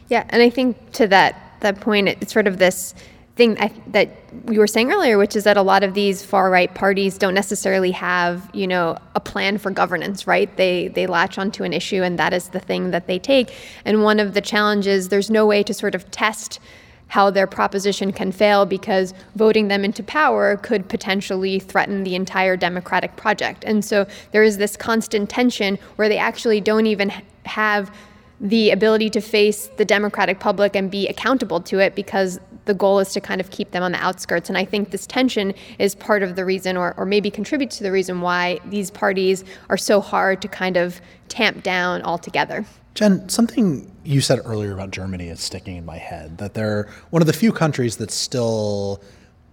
Yeah, 0.10 0.26
and 0.30 0.42
I 0.42 0.50
think 0.50 0.92
to 0.94 1.08
that 1.08 1.52
that 1.62 1.80
point, 1.80 2.08
it's 2.08 2.34
sort 2.34 2.48
of 2.48 2.58
this 2.58 2.94
thing 3.36 3.58
I, 3.60 3.72
that 3.88 4.10
you 4.50 4.60
were 4.60 4.68
saying 4.68 4.92
earlier, 4.92 5.18
which 5.18 5.36
is 5.36 5.46
that 5.46 5.58
a 5.58 5.62
lot 5.62 5.84
of 5.84 5.94
these 5.94 6.24
far 6.24 6.50
right 6.50 6.74
parties 6.74 7.18
don't 7.18 7.34
necessarily 7.34 7.92
have, 7.92 8.50
you 8.54 8.68
know, 8.68 8.98
a 9.16 9.20
plan 9.20 9.58
for 9.58 9.72
governance, 9.72 10.28
right? 10.28 10.56
They 10.58 10.90
they 10.90 11.08
latch 11.08 11.38
onto 11.38 11.64
an 11.64 11.74
issue, 11.74 12.04
and 12.04 12.20
that 12.20 12.34
is 12.34 12.50
the 12.50 12.60
thing 12.60 12.92
that 12.92 13.08
they 13.08 13.20
take. 13.20 13.54
And 13.86 14.04
one 14.04 14.20
of 14.20 14.34
the 14.34 14.42
challenges, 14.42 15.10
there's 15.10 15.30
no 15.30 15.46
way 15.46 15.64
to 15.64 15.74
sort 15.74 15.96
of 15.96 16.10
test 16.12 16.60
how 17.08 17.30
their 17.30 17.48
proposition 17.48 18.14
can 18.14 18.32
fail 18.32 18.66
because 18.66 19.14
voting 19.36 19.68
them 19.68 19.84
into 19.84 20.02
power 20.02 20.56
could 20.56 20.88
potentially 20.88 21.60
threaten 21.60 22.06
the 22.06 22.16
entire 22.16 22.56
democratic 22.56 23.18
project. 23.18 23.66
And 23.66 23.84
so 23.84 24.08
there 24.32 24.44
is 24.44 24.58
this 24.58 24.78
constant 24.78 25.30
tension 25.30 25.78
where 25.98 26.08
they 26.08 26.18
actually 26.18 26.62
don't 26.62 26.86
even 26.86 27.12
have 27.46 27.94
the 28.40 28.72
ability 28.72 29.10
to 29.10 29.20
face 29.20 29.68
the 29.76 29.84
democratic 29.84 30.40
public 30.40 30.74
and 30.74 30.90
be 30.90 31.06
accountable 31.10 31.60
to 31.60 31.80
it 31.80 31.96
because 31.96 32.40
the 32.66 32.74
goal 32.74 33.00
is 33.00 33.14
to 33.14 33.22
kind 33.22 33.42
of 33.42 33.50
keep 33.50 33.72
them 33.72 33.84
on 33.84 33.92
the 33.92 34.04
outskirts. 34.04 34.50
And 34.50 34.58
I 34.58 34.66
think 34.66 34.92
this 34.92 35.08
tension 35.08 35.54
is 35.80 35.96
part 35.96 36.24
of 36.24 36.36
the 36.36 36.46
reason, 36.46 36.78
or, 36.78 36.94
or 36.98 37.06
maybe 37.06 37.32
contributes 37.32 37.78
to 37.78 37.84
the 37.84 37.92
reason 37.92 38.22
why 38.22 38.60
these 38.66 38.92
parties 38.92 39.44
are 39.70 39.78
so 39.78 40.02
hard 40.02 40.42
to 40.42 40.48
kind 40.48 40.78
of 40.78 41.02
tamp 41.28 41.64
down 41.64 42.02
altogether. 42.04 42.66
Jen, 42.94 43.30
something 43.30 43.90
you 44.04 44.20
said 44.20 44.42
earlier 44.44 44.74
about 44.74 44.92
Germany 44.92 45.30
is 45.30 45.40
sticking 45.40 45.78
in 45.78 45.86
my 45.86 45.98
head 45.98 46.38
that 46.40 46.54
they're 46.54 46.90
one 47.10 47.22
of 47.22 47.28
the 47.28 47.34
few 47.34 47.54
countries 47.54 47.98
that 47.98 48.12
still 48.12 49.02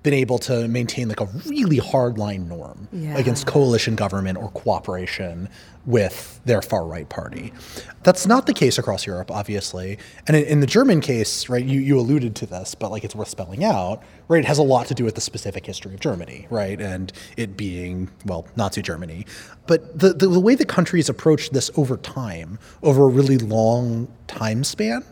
been 0.02 0.14
able 0.14 0.38
to 0.38 0.68
maintain 0.68 1.08
like 1.08 1.20
a 1.20 1.26
really 1.46 1.78
hardline 1.78 2.46
norm 2.46 2.88
Yeah. 2.92 3.18
against 3.18 3.46
coalition 3.46 3.96
government 3.96 4.38
or 4.38 4.48
cooperation 4.50 5.48
with 5.86 6.40
their 6.44 6.62
far 6.62 6.86
right 6.86 7.08
party. 7.08 7.52
That's 8.04 8.26
not 8.26 8.46
the 8.46 8.52
case 8.52 8.78
across 8.78 9.06
Europe, 9.06 9.30
obviously. 9.30 9.98
And 10.26 10.36
in, 10.36 10.44
in 10.44 10.60
the 10.60 10.66
German 10.66 11.00
case, 11.00 11.48
right, 11.48 11.64
you, 11.64 11.80
you 11.80 11.98
alluded 11.98 12.36
to 12.36 12.46
this, 12.46 12.74
but 12.74 12.90
like 12.90 13.02
it's 13.04 13.14
worth 13.14 13.28
spelling 13.28 13.64
out, 13.64 14.02
right? 14.28 14.38
It 14.38 14.46
has 14.46 14.58
a 14.58 14.62
lot 14.62 14.86
to 14.86 14.94
do 14.94 15.04
with 15.04 15.14
the 15.16 15.20
specific 15.20 15.66
history 15.66 15.94
of 15.94 16.00
Germany, 16.00 16.46
right? 16.50 16.80
And 16.80 17.12
it 17.36 17.56
being, 17.56 18.08
well, 18.24 18.46
Nazi 18.54 18.82
Germany. 18.82 19.26
But 19.66 19.98
the, 19.98 20.12
the, 20.12 20.28
the 20.28 20.40
way 20.40 20.54
the 20.54 20.66
countries 20.66 21.08
approach 21.08 21.50
this 21.50 21.70
over 21.76 21.96
time, 21.96 22.58
over 22.82 23.04
a 23.04 23.08
really 23.08 23.38
long 23.38 24.08
time 24.28 24.62
span, 24.62 25.04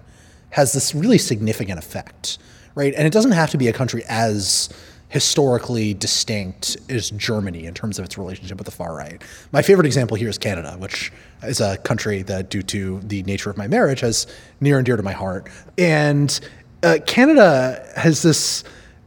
has 0.51 0.73
this 0.73 0.95
really 0.95 1.19
significant 1.19 1.79
effect, 1.79 2.39
right? 2.77 2.95
And 2.95 3.05
it 3.05 3.13
doesn't 3.13 3.33
have 3.33 3.51
to 3.51 3.59
be 3.59 3.67
a 3.67 3.73
country 3.73 4.05
as 4.09 4.69
historically 5.09 5.95
distinct 5.95 6.77
as 6.89 7.11
Germany 7.11 7.65
in 7.65 7.75
terms 7.75 7.99
of 7.99 8.05
its 8.05 8.19
relationship 8.19 8.59
with 8.59 8.67
the 8.67 8.71
far 8.73 8.95
right. 8.95 9.23
My 9.51 9.63
favorite 9.63 9.87
example 9.87 10.17
here 10.17 10.29
is 10.29 10.37
Canada, 10.39 10.77
which 10.79 11.13
is 11.43 11.61
a 11.61 11.79
country 11.79 12.23
that, 12.23 12.51
due 12.51 12.63
to 12.63 13.01
the 13.01 13.23
nature 13.23 13.51
of 13.51 13.57
my 13.57 13.67
marriage, 13.67 14.01
has 14.01 14.27
near 14.61 14.77
and 14.79 14.87
dear 14.87 14.97
to 14.97 15.03
my 15.03 15.13
heart. 15.13 15.49
And 15.79 16.39
uh, 16.83 16.99
Canada 17.07 17.85
has 17.97 18.23
this. 18.23 18.63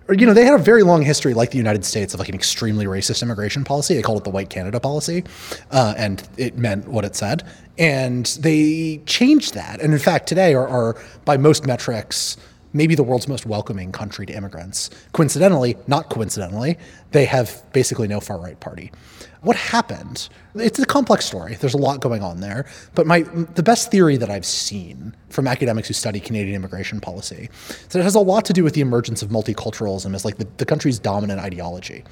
You 0.10 0.26
know, 0.26 0.34
they 0.34 0.46
had 0.46 0.60
a 0.60 0.64
very 0.64 0.82
long 0.82 1.04
history, 1.04 1.36
like 1.36 1.52
the 1.52 1.60
United 1.60 1.86
States, 1.86 2.16
of 2.16 2.20
like 2.20 2.30
an 2.30 2.34
extremely 2.34 2.88
racist 2.88 3.22
immigration 3.22 3.64
policy. 3.64 3.94
They 3.94 4.02
called 4.02 4.18
it 4.18 4.24
the 4.24 4.32
White 4.32 4.50
Canada 4.50 4.80
policy, 4.80 5.24
uh, 5.70 5.94
and 5.96 6.28
it 6.36 6.58
meant 6.58 6.88
what 6.88 7.06
it 7.06 7.16
said. 7.16 7.44
And 7.78 8.26
they 8.40 9.04
changed 9.06 9.54
that, 9.54 9.82
and 9.82 9.94
in 9.94 10.00
fact, 10.00 10.28
today 10.28 10.56
are, 10.56 10.68
are 10.68 10.96
by 11.26 11.38
most 11.38 11.68
metrics 11.68 12.38
maybe 12.74 12.96
the 12.96 13.04
world's 13.04 13.28
most 13.28 13.46
welcoming 13.46 13.92
country 13.92 14.26
to 14.26 14.34
immigrants. 14.34 14.90
Coincidentally, 15.14 15.76
not 15.88 16.10
coincidentally, 16.10 16.78
they 17.12 17.26
have 17.26 17.64
basically 17.74 18.08
no 18.08 18.20
far 18.20 18.40
right 18.40 18.60
party. 18.60 18.92
What 19.42 19.56
happened? 19.56 20.28
It's 20.56 20.78
a 20.80 20.86
complex 20.86 21.26
story. 21.26 21.56
There's 21.56 21.74
a 21.74 21.78
lot 21.78 22.02
going 22.02 22.22
on 22.22 22.42
there. 22.42 22.66
But 22.94 23.08
my 23.08 23.22
the 23.22 23.64
best 23.64 23.90
theory 23.90 24.18
that 24.18 24.30
I've 24.30 24.46
seen 24.46 25.16
from 25.30 25.48
academics 25.48 25.88
who 25.88 25.94
study 25.94 26.20
Canadian 26.20 26.56
immigration 26.56 27.00
policy 27.00 27.50
is 27.70 27.88
that 27.88 28.00
it 28.00 28.04
has 28.04 28.16
a 28.16 28.20
lot 28.20 28.46
to 28.46 28.54
do 28.54 28.64
with 28.64 28.74
the 28.74 28.82
emergence 28.82 29.22
of 29.22 29.30
multiculturalism 29.30 30.14
as 30.14 30.26
like 30.26 30.38
the, 30.38 30.48
the 30.58 30.66
country's 30.66 31.00
dominant 31.00 31.40
ideology 31.40 32.04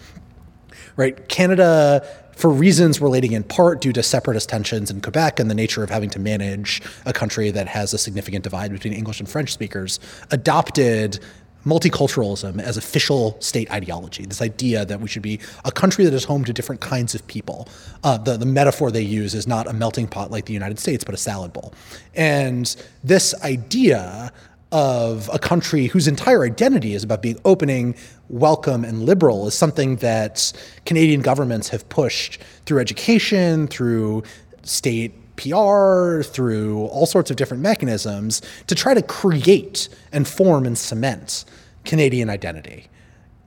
right? 0.98 1.30
Canada, 1.30 2.06
for 2.38 2.50
reasons 2.50 3.02
relating 3.02 3.34
in 3.34 3.44
part 3.44 3.82
due 3.82 3.92
to 3.94 4.04
separatist 4.04 4.48
tensions 4.48 4.92
in 4.92 5.02
Quebec 5.02 5.40
and 5.40 5.50
the 5.50 5.56
nature 5.56 5.84
of 5.84 5.90
having 5.90 6.10
to 6.12 6.20
manage 6.20 6.82
a 7.06 7.14
country 7.14 7.52
that 7.52 7.68
has 7.68 7.94
a 7.94 7.98
significant 7.98 8.44
divide 8.44 8.72
between 8.72 8.94
English 8.94 9.20
and 9.20 9.28
French 9.28 9.52
speakers, 9.52 10.00
adopted 10.32 11.20
multiculturalism 11.66 12.62
as 12.62 12.78
official 12.78 13.36
state 13.42 13.70
ideology. 13.72 14.26
This 14.26 14.42
idea 14.42 14.86
that 14.86 15.02
we 15.02 15.08
should 15.08 15.22
be 15.22 15.40
a 15.66 15.72
country 15.72 16.06
that 16.06 16.14
is 16.14 16.24
home 16.24 16.46
to 16.46 16.54
different 16.54 16.80
kinds 16.80 17.14
of 17.14 17.26
people. 17.28 17.68
Uh, 18.04 18.18
the, 18.18 18.38
the 18.38 18.46
metaphor 18.46 18.90
they 18.90 19.02
use 19.02 19.34
is 19.36 19.48
not 19.48 19.68
a 19.68 19.74
melting 19.74 20.08
pot 20.08 20.32
like 20.32 20.46
the 20.46 20.54
United 20.54 20.80
States, 20.80 21.04
but 21.04 21.14
a 21.14 21.18
salad 21.18 21.52
bowl. 21.52 21.74
And 22.16 22.74
this 23.04 23.36
idea 23.44 24.32
of 24.72 25.30
a 25.34 25.40
country 25.40 25.88
whose 25.88 26.08
entire 26.08 26.44
identity 26.44 26.94
is 26.94 27.04
about 27.04 27.22
being 27.22 27.40
opening, 27.46 27.96
welcome, 28.30 28.84
and 28.84 29.04
liberal 29.04 29.48
is 29.48 29.54
something 29.54 29.98
that 29.98 30.52
Canadian 30.86 31.22
governments 31.22 31.70
have 31.70 31.88
pushed 31.90 32.42
through 32.66 32.80
education, 32.80 33.68
through 33.68 34.24
state 34.64 35.14
PR, 35.38 36.22
through 36.24 36.86
all 36.88 37.06
sorts 37.06 37.32
of 37.32 37.38
different 37.38 37.64
mechanisms 37.64 38.42
to 38.68 38.76
try 38.76 38.94
to 38.94 39.02
create 39.02 39.88
and 40.12 40.28
form 40.28 40.66
and 40.66 40.78
cement 40.78 41.46
Canadian 41.86 42.30
identity. 42.30 42.88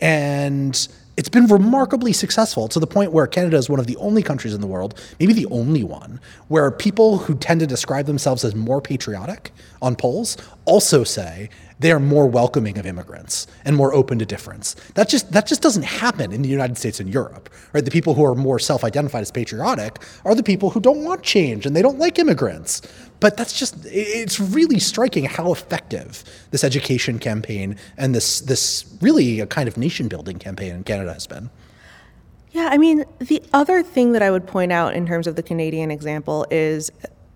And 0.00 0.88
it's 1.20 1.28
been 1.28 1.46
remarkably 1.48 2.14
successful 2.14 2.66
to 2.66 2.80
the 2.80 2.86
point 2.86 3.12
where 3.12 3.26
Canada 3.26 3.58
is 3.58 3.68
one 3.68 3.78
of 3.78 3.86
the 3.86 3.96
only 3.98 4.22
countries 4.22 4.54
in 4.54 4.62
the 4.62 4.66
world, 4.66 4.98
maybe 5.20 5.34
the 5.34 5.44
only 5.50 5.84
one, 5.84 6.18
where 6.48 6.70
people 6.70 7.18
who 7.18 7.34
tend 7.34 7.60
to 7.60 7.66
describe 7.66 8.06
themselves 8.06 8.42
as 8.42 8.54
more 8.54 8.80
patriotic 8.80 9.52
on 9.82 9.94
polls 9.94 10.38
also 10.64 11.04
say 11.04 11.50
they 11.78 11.92
are 11.92 12.00
more 12.00 12.26
welcoming 12.26 12.78
of 12.78 12.86
immigrants 12.86 13.46
and 13.66 13.76
more 13.76 13.92
open 13.92 14.18
to 14.18 14.24
difference. 14.24 14.76
That 14.94 15.10
just 15.10 15.30
that 15.32 15.46
just 15.46 15.60
doesn't 15.60 15.82
happen 15.82 16.32
in 16.32 16.40
the 16.40 16.48
United 16.48 16.78
States 16.78 17.00
and 17.00 17.12
Europe, 17.12 17.50
right? 17.74 17.84
The 17.84 17.90
people 17.90 18.14
who 18.14 18.24
are 18.24 18.34
more 18.34 18.58
self-identified 18.58 19.20
as 19.20 19.30
patriotic 19.30 19.98
are 20.24 20.34
the 20.34 20.42
people 20.42 20.70
who 20.70 20.80
don't 20.80 21.04
want 21.04 21.22
change 21.22 21.66
and 21.66 21.76
they 21.76 21.82
don't 21.82 21.98
like 21.98 22.18
immigrants. 22.18 22.80
But 23.20 23.36
that's 23.36 23.58
just 23.58 23.76
it's 23.84 24.40
really 24.40 24.78
striking 24.78 25.24
how 25.24 25.52
effective 25.52 26.24
this 26.50 26.64
education 26.64 27.18
campaign 27.18 27.76
and 27.96 28.14
this 28.14 28.40
this 28.40 28.86
really 29.00 29.40
a 29.40 29.46
kind 29.46 29.68
of 29.68 29.76
nation 29.76 30.08
building 30.08 30.38
campaign 30.38 30.74
in 30.74 30.84
Canada 30.84 31.12
has 31.12 31.26
been. 31.26 31.50
Yeah, 32.52 32.68
I 32.72 32.78
mean, 32.78 33.04
the 33.20 33.42
other 33.52 33.82
thing 33.82 34.12
that 34.12 34.22
I 34.22 34.30
would 34.30 34.46
point 34.46 34.72
out 34.72 34.94
in 34.94 35.06
terms 35.06 35.26
of 35.26 35.36
the 35.36 35.42
Canadian 35.42 35.90
example 35.90 36.46
is 36.50 36.90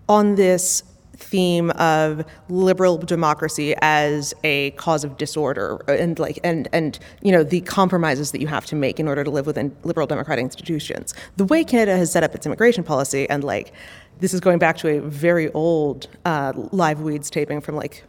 on 0.09 0.35
this 0.35 0.83
theme 1.15 1.71
of 1.71 2.25
liberal 2.49 2.97
democracy 2.97 3.75
as 3.81 4.33
a 4.43 4.71
cause 4.71 5.03
of 5.03 5.17
disorder 5.17 5.77
and 5.87 6.19
like 6.19 6.39
and 6.43 6.67
and 6.73 6.99
you 7.21 7.31
know 7.31 7.43
the 7.43 7.61
compromises 7.61 8.31
that 8.31 8.41
you 8.41 8.47
have 8.47 8.65
to 8.65 8.75
make 8.75 8.99
in 8.99 9.07
order 9.07 9.23
to 9.23 9.29
live 9.29 9.45
within 9.45 9.75
liberal 9.83 10.07
democratic 10.07 10.43
institutions. 10.43 11.13
The 11.37 11.45
way 11.45 11.63
canada 11.63 11.97
has 11.97 12.11
set 12.11 12.23
up 12.23 12.35
its 12.35 12.45
immigration 12.45 12.83
policy 12.83 13.29
and 13.29 13.43
like 13.43 13.73
this 14.19 14.33
is 14.33 14.39
going 14.39 14.59
back 14.59 14.77
to 14.77 14.87
a 14.87 15.01
very 15.01 15.51
old 15.51 16.07
uh, 16.25 16.53
live 16.71 17.01
weeds 17.01 17.29
taping 17.29 17.61
from 17.61 17.75
like 17.75 18.03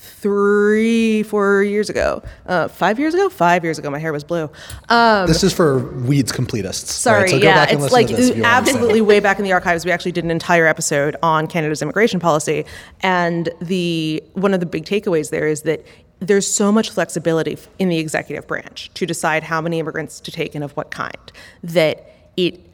three, 0.00 1.22
four 1.24 1.62
years 1.62 1.90
ago. 1.90 2.22
Uh, 2.46 2.68
five 2.68 2.98
years 2.98 3.14
ago? 3.14 3.28
Five 3.28 3.64
years 3.64 3.78
ago. 3.78 3.90
My 3.90 3.98
hair 3.98 4.12
was 4.12 4.24
blue. 4.24 4.50
Um, 4.88 5.26
this 5.26 5.44
is 5.44 5.52
for 5.52 5.78
weeds 5.78 6.32
completists. 6.32 6.86
Sorry, 6.86 7.22
right? 7.22 7.30
So 7.30 7.38
go 7.38 7.44
yeah, 7.44 7.54
back 7.54 7.72
and 7.72 7.82
it's 7.82 7.92
like 7.92 8.08
to 8.08 8.16
this 8.16 8.30
if 8.30 8.36
you 8.36 8.42
want 8.42 8.66
to. 8.66 8.70
absolutely 8.72 9.00
way 9.02 9.20
back 9.20 9.38
in 9.38 9.44
the 9.44 9.52
archives. 9.52 9.84
We 9.84 9.90
actually 9.90 10.12
did 10.12 10.24
an 10.24 10.30
entire 10.30 10.66
episode 10.66 11.16
on 11.22 11.46
Canada's 11.46 11.82
immigration 11.82 12.18
policy, 12.18 12.64
and 13.00 13.50
the 13.60 14.22
one 14.34 14.54
of 14.54 14.60
the 14.60 14.66
big 14.66 14.84
takeaways 14.84 15.30
there 15.30 15.46
is 15.46 15.62
that 15.62 15.84
there's 16.20 16.46
so 16.46 16.70
much 16.70 16.90
flexibility 16.90 17.58
in 17.78 17.88
the 17.88 17.98
executive 17.98 18.46
branch 18.46 18.90
to 18.94 19.06
decide 19.06 19.42
how 19.42 19.60
many 19.60 19.78
immigrants 19.78 20.20
to 20.20 20.30
take 20.30 20.54
and 20.54 20.62
of 20.62 20.72
what 20.72 20.90
kind 20.90 21.32
that 21.62 22.12
it 22.36 22.69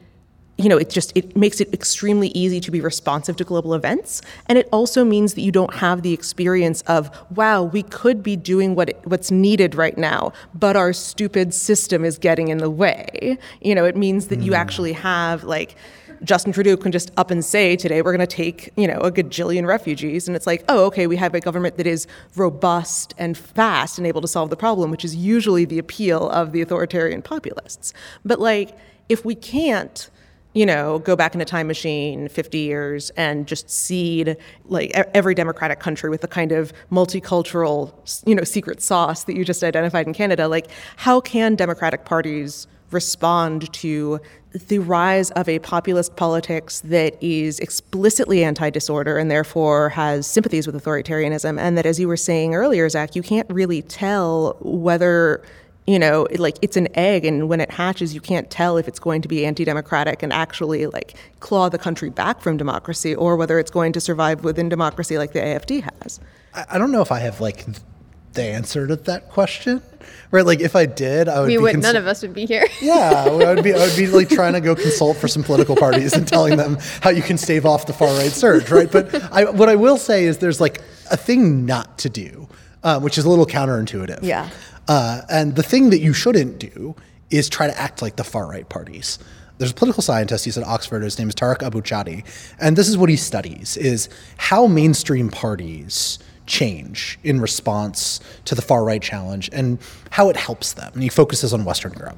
you 0.57 0.69
know, 0.69 0.77
it 0.77 0.89
just 0.89 1.11
it 1.15 1.35
makes 1.37 1.61
it 1.61 1.71
extremely 1.71 2.29
easy 2.29 2.59
to 2.59 2.71
be 2.71 2.81
responsive 2.81 3.35
to 3.37 3.43
global 3.43 3.75
events, 3.75 4.21
and 4.47 4.57
it 4.57 4.67
also 4.71 5.05
means 5.05 5.35
that 5.35 5.41
you 5.41 5.51
don't 5.51 5.75
have 5.75 6.01
the 6.01 6.13
experience 6.13 6.81
of 6.83 7.11
wow, 7.35 7.63
we 7.63 7.83
could 7.83 8.23
be 8.23 8.35
doing 8.35 8.73
what 8.73 8.89
it, 8.89 8.99
what's 9.03 9.29
needed 9.29 9.75
right 9.75 9.97
now, 9.97 10.33
but 10.55 10.75
our 10.75 10.93
stupid 10.93 11.53
system 11.53 12.03
is 12.03 12.17
getting 12.17 12.47
in 12.47 12.57
the 12.57 12.71
way. 12.71 13.37
You 13.61 13.75
know, 13.75 13.85
it 13.85 13.95
means 13.95 14.27
that 14.27 14.39
you 14.39 14.51
hmm. 14.51 14.55
actually 14.55 14.93
have 14.93 15.43
like. 15.43 15.75
Justin 16.23 16.51
Trudeau 16.51 16.75
can 16.75 16.91
just 16.91 17.11
up 17.15 17.29
and 17.29 17.45
say 17.45 17.75
today 17.75 18.01
we're 18.01 18.11
going 18.11 18.27
to 18.27 18.35
take 18.35 18.73
you 18.75 18.87
know 18.87 18.97
a 19.01 19.11
gajillion 19.11 19.67
refugees, 19.67 20.27
and 20.27 20.35
it's 20.35 20.47
like 20.47 20.65
oh 20.67 20.85
okay 20.85 21.05
we 21.05 21.15
have 21.15 21.35
a 21.35 21.39
government 21.39 21.77
that 21.77 21.85
is 21.85 22.07
robust 22.35 23.13
and 23.19 23.37
fast 23.37 23.99
and 23.99 24.07
able 24.07 24.21
to 24.21 24.27
solve 24.27 24.49
the 24.49 24.57
problem, 24.57 24.89
which 24.89 25.05
is 25.05 25.15
usually 25.15 25.63
the 25.63 25.77
appeal 25.77 26.27
of 26.31 26.53
the 26.53 26.61
authoritarian 26.61 27.21
populists. 27.21 27.93
But 28.25 28.39
like 28.39 28.75
if 29.09 29.23
we 29.23 29.35
can't 29.35 30.09
you 30.57 30.65
know, 30.65 30.97
go 30.97 31.15
back 31.15 31.35
in 31.35 31.41
a 31.41 31.45
time 31.45 31.67
machine 31.67 32.27
50 32.29 32.57
years 32.57 33.11
and 33.11 33.45
just 33.45 33.69
seed 33.69 34.35
like 34.65 34.89
every 35.13 35.35
democratic 35.35 35.79
country 35.79 36.09
with 36.09 36.21
the 36.21 36.27
kind 36.27 36.51
of 36.51 36.73
multicultural, 36.91 37.93
you 38.25 38.33
know, 38.33 38.43
secret 38.43 38.81
sauce 38.81 39.25
that 39.25 39.35
you 39.35 39.45
just 39.45 39.63
identified 39.63 40.07
in 40.07 40.15
Canada. 40.15 40.47
Like, 40.47 40.67
how 40.95 41.21
can 41.21 41.55
democratic 41.55 42.05
parties 42.05 42.65
respond 42.89 43.71
to 43.71 44.19
the 44.53 44.79
rise 44.79 45.29
of 45.31 45.47
a 45.47 45.59
populist 45.59 46.15
politics 46.15 46.79
that 46.79 47.15
is 47.21 47.59
explicitly 47.59 48.43
anti-disorder 48.43 49.19
and 49.19 49.29
therefore 49.29 49.89
has 49.89 50.25
sympathies 50.25 50.65
with 50.65 50.81
authoritarianism 50.81 51.59
and 51.59 51.77
that 51.77 51.85
as 51.85 51.99
you 51.99 52.07
were 52.07 52.17
saying 52.17 52.55
earlier 52.55 52.87
Zack 52.87 53.13
you 53.13 53.21
can't 53.21 53.47
really 53.51 53.81
tell 53.83 54.57
whether 54.61 55.43
you 55.87 55.97
know 55.97 56.27
like 56.37 56.57
it's 56.61 56.77
an 56.77 56.87
egg 56.97 57.25
and 57.25 57.47
when 57.49 57.59
it 57.61 57.71
hatches 57.71 58.13
you 58.13 58.21
can't 58.21 58.49
tell 58.51 58.77
if 58.77 58.87
it's 58.87 58.99
going 58.99 59.21
to 59.21 59.27
be 59.27 59.45
anti-democratic 59.45 60.21
and 60.21 60.31
actually 60.33 60.85
like 60.85 61.15
claw 61.39 61.69
the 61.69 61.77
country 61.77 62.09
back 62.09 62.41
from 62.41 62.57
democracy 62.57 63.15
or 63.15 63.35
whether 63.35 63.57
it's 63.57 63.71
going 63.71 63.93
to 63.93 64.01
survive 64.01 64.43
within 64.43 64.69
democracy 64.69 65.17
like 65.17 65.31
the 65.33 65.39
afd 65.39 65.81
has 66.01 66.19
I, 66.53 66.65
I 66.71 66.77
don't 66.77 66.91
know 66.91 67.01
if 67.01 67.11
I 67.11 67.19
have 67.19 67.39
like 67.41 67.65
th- 67.65 67.77
the 68.33 68.43
answer 68.43 68.85
to 68.85 68.95
that 68.95 69.29
question, 69.29 69.81
right? 70.29 70.45
Like 70.45 70.59
if 70.59 70.75
I 70.75 70.85
did, 70.85 71.27
I 71.27 71.39
would. 71.39 71.47
We 71.47 71.53
be 71.53 71.57
would. 71.57 71.71
cons- 71.73 71.83
None 71.83 71.95
of 71.95 72.05
us 72.05 72.21
would 72.21 72.35
be 72.35 72.45
here. 72.45 72.67
Yeah, 72.81 73.25
I 73.27 73.29
would 73.31 73.63
be. 73.63 73.73
I 73.73 73.79
would 73.79 73.97
be 73.97 74.05
like 74.07 74.29
trying 74.29 74.53
to 74.53 74.61
go 74.61 74.75
consult 74.75 75.17
for 75.17 75.27
some 75.27 75.41
political 75.43 75.75
parties 75.75 76.13
and 76.13 76.27
telling 76.27 76.55
them 76.55 76.77
how 77.01 77.09
you 77.09 77.23
can 77.23 77.37
stave 77.39 77.65
off 77.65 77.87
the 77.87 77.93
far 77.93 78.15
right 78.15 78.31
surge, 78.31 78.69
right? 78.69 78.91
But 78.91 79.15
I, 79.33 79.45
what 79.49 79.69
I 79.69 79.75
will 79.75 79.97
say 79.97 80.25
is 80.25 80.37
there's 80.37 80.61
like 80.61 80.81
a 81.09 81.17
thing 81.17 81.65
not 81.65 81.97
to 81.99 82.09
do, 82.09 82.47
uh, 82.87 82.97
which 83.01 83.17
is 83.17 83.25
a 83.25 83.29
little 83.29 83.45
counterintuitive. 83.45 84.19
Yeah. 84.21 84.49
Uh, 84.87 85.21
and 85.29 85.57
the 85.57 85.63
thing 85.63 85.89
that 85.89 85.99
you 85.99 86.13
shouldn't 86.13 86.57
do 86.57 86.95
is 87.29 87.49
try 87.49 87.67
to 87.67 87.77
act 87.77 88.01
like 88.01 88.15
the 88.15 88.23
far 88.23 88.47
right 88.47 88.67
parties. 88.69 89.19
There's 89.57 89.71
a 89.71 89.73
political 89.73 90.01
scientist, 90.01 90.45
he's 90.45 90.57
at 90.57 90.63
Oxford, 90.63 91.03
his 91.03 91.19
name 91.19 91.27
is 91.27 91.35
Tarik 91.35 91.59
Abou-Chadi, 91.59 92.23
and 92.61 92.77
this 92.77 92.87
is 92.87 92.97
what 92.97 93.09
he 93.09 93.17
studies, 93.17 93.75
is 93.75 94.07
how 94.37 94.67
mainstream 94.67 95.29
parties 95.29 96.19
change 96.45 97.19
in 97.25 97.41
response 97.41 98.21
to 98.45 98.55
the 98.55 98.61
far 98.61 98.85
right 98.85 99.01
challenge 99.01 99.49
and 99.51 99.79
how 100.11 100.29
it 100.29 100.37
helps 100.37 100.71
them. 100.73 100.89
And 100.93 101.03
he 101.03 101.09
focuses 101.09 101.53
on 101.53 101.65
Western 101.65 101.91
Europe. 101.93 102.17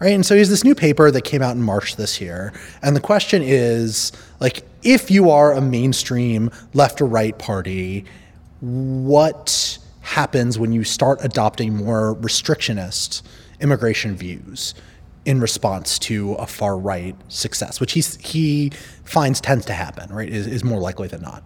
Right? 0.00 0.14
And 0.14 0.26
so 0.26 0.34
he 0.34 0.40
has 0.40 0.48
this 0.48 0.64
new 0.64 0.74
paper 0.74 1.12
that 1.12 1.22
came 1.22 1.42
out 1.42 1.54
in 1.54 1.62
March 1.62 1.94
this 1.94 2.20
year. 2.20 2.52
And 2.82 2.96
the 2.96 3.00
question 3.00 3.42
is 3.42 4.10
like, 4.40 4.64
if 4.82 5.08
you 5.10 5.30
are 5.30 5.52
a 5.52 5.60
mainstream 5.60 6.50
left 6.72 7.00
or 7.00 7.06
right 7.06 7.38
party, 7.38 8.06
what 8.60 9.78
happens 10.00 10.58
when 10.58 10.72
you 10.72 10.84
start 10.84 11.18
adopting 11.22 11.74
more 11.74 12.16
restrictionist 12.16 13.22
immigration 13.60 14.16
views 14.16 14.74
in 15.24 15.40
response 15.40 15.98
to 15.98 16.32
a 16.34 16.46
far 16.46 16.78
right 16.78 17.14
success, 17.28 17.78
which 17.80 17.92
he's, 17.92 18.16
he 18.16 18.70
finds 19.04 19.40
tends 19.40 19.66
to 19.66 19.72
happen, 19.72 20.12
right, 20.12 20.28
is, 20.28 20.46
is 20.46 20.64
more 20.64 20.80
likely 20.80 21.08
than 21.08 21.20
not. 21.20 21.42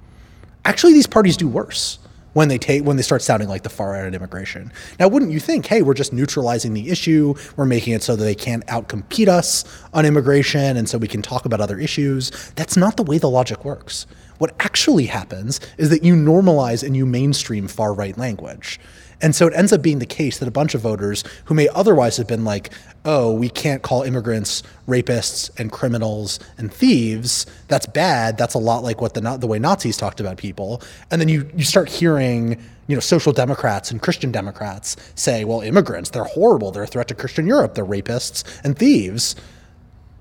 Actually, 0.64 0.92
these 0.92 1.06
parties 1.06 1.36
do 1.36 1.48
worse 1.48 1.98
when 2.34 2.48
they 2.48 2.58
take 2.58 2.84
when 2.84 2.96
they 2.96 3.02
start 3.02 3.22
sounding 3.22 3.48
like 3.48 3.62
the 3.62 3.70
far 3.70 3.92
right 3.92 4.04
on 4.04 4.14
immigration. 4.14 4.70
Now, 5.00 5.08
wouldn't 5.08 5.32
you 5.32 5.40
think, 5.40 5.66
hey, 5.66 5.82
we're 5.82 5.94
just 5.94 6.12
neutralizing 6.12 6.74
the 6.74 6.90
issue, 6.90 7.34
we're 7.56 7.64
making 7.64 7.94
it 7.94 8.02
so 8.02 8.14
that 8.14 8.24
they 8.24 8.34
can't 8.34 8.66
outcompete 8.66 9.28
us 9.28 9.64
on 9.94 10.04
immigration, 10.04 10.76
and 10.76 10.88
so 10.88 10.98
we 10.98 11.08
can 11.08 11.22
talk 11.22 11.46
about 11.46 11.60
other 11.60 11.78
issues? 11.78 12.30
That's 12.56 12.76
not 12.76 12.96
the 12.96 13.02
way 13.02 13.18
the 13.18 13.30
logic 13.30 13.64
works. 13.64 14.06
What 14.38 14.54
actually 14.60 15.06
happens 15.06 15.60
is 15.78 15.90
that 15.90 16.02
you 16.02 16.14
normalize 16.14 16.84
and 16.84 16.96
you 16.96 17.06
mainstream 17.06 17.68
far 17.68 17.94
right 17.94 18.18
language. 18.18 18.80
And 19.24 19.34
so 19.34 19.46
it 19.46 19.54
ends 19.54 19.72
up 19.72 19.80
being 19.80 20.00
the 20.00 20.06
case 20.06 20.38
that 20.38 20.48
a 20.48 20.50
bunch 20.50 20.74
of 20.74 20.82
voters 20.82 21.24
who 21.46 21.54
may 21.54 21.66
otherwise 21.70 22.18
have 22.18 22.26
been 22.26 22.44
like, 22.44 22.68
oh, 23.06 23.32
we 23.32 23.48
can't 23.48 23.80
call 23.80 24.02
immigrants 24.02 24.62
rapists 24.86 25.50
and 25.58 25.72
criminals 25.72 26.38
and 26.58 26.70
thieves. 26.70 27.46
That's 27.68 27.86
bad. 27.86 28.36
That's 28.36 28.52
a 28.52 28.58
lot 28.58 28.82
like 28.82 29.00
what 29.00 29.14
the 29.14 29.22
the 29.38 29.46
way 29.46 29.58
Nazis 29.58 29.96
talked 29.96 30.20
about 30.20 30.36
people. 30.36 30.82
And 31.10 31.22
then 31.22 31.28
you 31.28 31.50
you 31.56 31.64
start 31.64 31.88
hearing 31.88 32.62
you 32.86 32.94
know 32.94 33.00
social 33.00 33.32
democrats 33.32 33.90
and 33.90 34.02
Christian 34.02 34.30
Democrats 34.30 34.94
say, 35.14 35.44
well, 35.44 35.62
immigrants 35.62 36.10
they're 36.10 36.24
horrible. 36.24 36.70
They're 36.70 36.82
a 36.82 36.86
threat 36.86 37.08
to 37.08 37.14
Christian 37.14 37.46
Europe. 37.46 37.76
They're 37.76 37.86
rapists 37.86 38.44
and 38.62 38.78
thieves. 38.78 39.36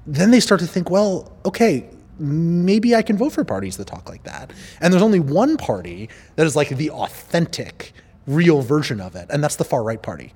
Then 0.08 0.32
they 0.32 0.39
start 0.39 0.62
to 0.62 0.68
think, 0.68 0.89
well, 0.89 1.30
okay, 1.43 1.89
maybe 2.20 2.95
I 2.95 3.01
can 3.01 3.18
vote 3.18 3.34
for 3.34 3.43
parties 3.43 3.76
that 3.76 3.88
talk 3.88 4.08
like 4.08 4.24
that. 4.24 4.54
And 4.80 4.93
there's 4.93 5.04
only 5.04 5.20
one 5.20 5.58
party 5.58 6.08
that 6.38 6.45
is 6.45 6.56
like 6.56 6.70
the 6.70 6.89
authentic 6.89 7.91
real 8.28 8.61
version 8.61 9.01
of 9.01 9.15
it, 9.15 9.28
and 9.30 9.43
that's 9.43 9.55
the 9.55 9.65
far 9.65 9.84
right 9.84 10.01
party. 10.01 10.34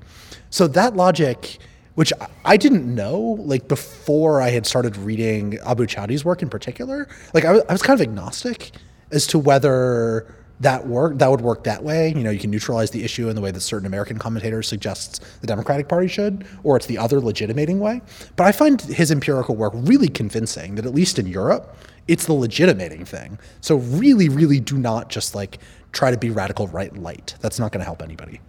So 0.50 0.68
that 0.68 0.96
logic, 0.96 1.58
which 1.96 2.14
I 2.46 2.58
didn't 2.58 2.94
know, 2.94 3.20
like 3.40 3.68
before 3.68 4.42
I 4.42 4.50
had 4.50 4.66
started 4.66 4.98
reading 4.98 5.58
Abou-Chadi's 5.66 6.24
work 6.24 6.42
in 6.42 6.50
particular, 6.50 7.08
like 7.34 7.46
I 7.46 7.54
was, 7.54 7.64
I 7.70 7.74
was 7.74 7.82
kind 7.82 8.00
of 8.00 8.08
agnostic 8.08 8.72
as 9.12 9.28
to 9.28 9.40
whether 9.40 10.34
that 10.60 10.88
work 10.88 11.20
that 11.20 11.30
would 11.30 11.42
work 11.42 11.64
that 11.66 11.84
way. 11.84 12.10
You 12.10 12.24
know, 12.24 12.32
you 12.32 12.40
can 12.40 12.50
neutralize 12.50 12.90
the 12.92 13.04
issue 13.04 13.30
in 13.30 13.36
the 13.36 13.42
way 13.42 13.52
that 13.52 13.62
certain 13.62 13.86
American 13.86 14.18
commentators 14.18 14.68
suggests 14.68 15.20
the 15.40 15.48
Democratic 15.48 15.88
Party 15.88 16.08
should, 16.08 16.48
or 16.64 16.78
it's 16.78 16.88
the 16.88 16.98
other 16.98 17.20
legitimating 17.20 17.80
way. 17.80 18.02
But 18.36 18.48
I 18.48 18.52
find 18.52 18.82
his 18.82 19.12
empirical 19.12 19.56
work 19.56 19.74
really 19.76 20.08
convincing 20.08 20.76
that 20.76 20.86
at 20.86 20.96
least 20.96 21.20
in 21.20 21.28
Europe, 21.28 21.78
it's 22.08 22.26
the 22.26 22.34
legitimating 22.34 23.06
thing. 23.06 23.38
So 23.62 23.76
really, 23.76 24.30
really 24.30 24.60
do 24.60 24.78
not 24.78 25.10
just 25.10 25.36
like 25.36 25.60
try 25.92 26.12
to 26.12 26.18
be 26.18 26.30
radical 26.30 26.68
right 26.68 26.96
light. 26.98 27.36
That's 27.42 27.60
not 27.60 27.72
going 27.72 27.80
to 27.80 27.86
help 27.86 28.02
anybody. 28.02 28.42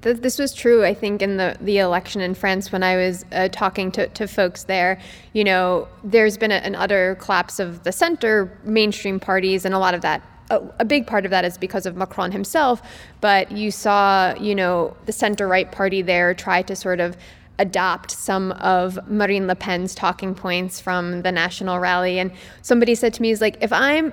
This 0.00 0.38
was 0.38 0.54
true, 0.54 0.84
I 0.84 0.94
think, 0.94 1.22
in 1.22 1.38
the, 1.38 1.56
the 1.60 1.78
election 1.78 2.20
in 2.20 2.34
France 2.34 2.70
when 2.70 2.84
I 2.84 2.94
was 2.94 3.24
uh, 3.32 3.48
talking 3.48 3.90
to, 3.92 4.06
to 4.06 4.28
folks 4.28 4.62
there. 4.62 5.00
You 5.32 5.42
know, 5.42 5.88
there's 6.04 6.38
been 6.38 6.52
a, 6.52 6.56
an 6.56 6.76
utter 6.76 7.16
collapse 7.16 7.58
of 7.58 7.82
the 7.82 7.90
center 7.90 8.56
mainstream 8.62 9.18
parties, 9.18 9.64
and 9.64 9.74
a 9.74 9.78
lot 9.78 9.94
of 9.94 10.02
that 10.02 10.22
a, 10.50 10.62
a, 10.78 10.84
big 10.84 11.06
part 11.06 11.24
of 11.24 11.30
that 11.30 11.44
is 11.44 11.58
because 11.58 11.86
of 11.86 11.96
Macron 11.96 12.32
himself, 12.32 12.82
but 13.20 13.52
you 13.52 13.70
saw, 13.70 14.34
you 14.40 14.54
know, 14.54 14.96
the 15.06 15.12
center 15.12 15.46
right 15.46 15.70
party 15.70 16.02
there 16.02 16.34
try 16.34 16.62
to 16.62 16.74
sort 16.74 17.00
of 17.00 17.16
adopt 17.58 18.10
some 18.10 18.52
of 18.52 18.98
Marine 19.08 19.46
Le 19.46 19.56
Pen's 19.56 19.94
talking 19.94 20.34
points 20.34 20.80
from 20.80 21.22
the 21.22 21.32
national 21.32 21.80
rally. 21.80 22.18
And 22.18 22.30
somebody 22.62 22.94
said 22.94 23.12
to 23.14 23.22
me, 23.22 23.30
"Is 23.30 23.40
like 23.40 23.56
if 23.60 23.72
I'm 23.72 24.12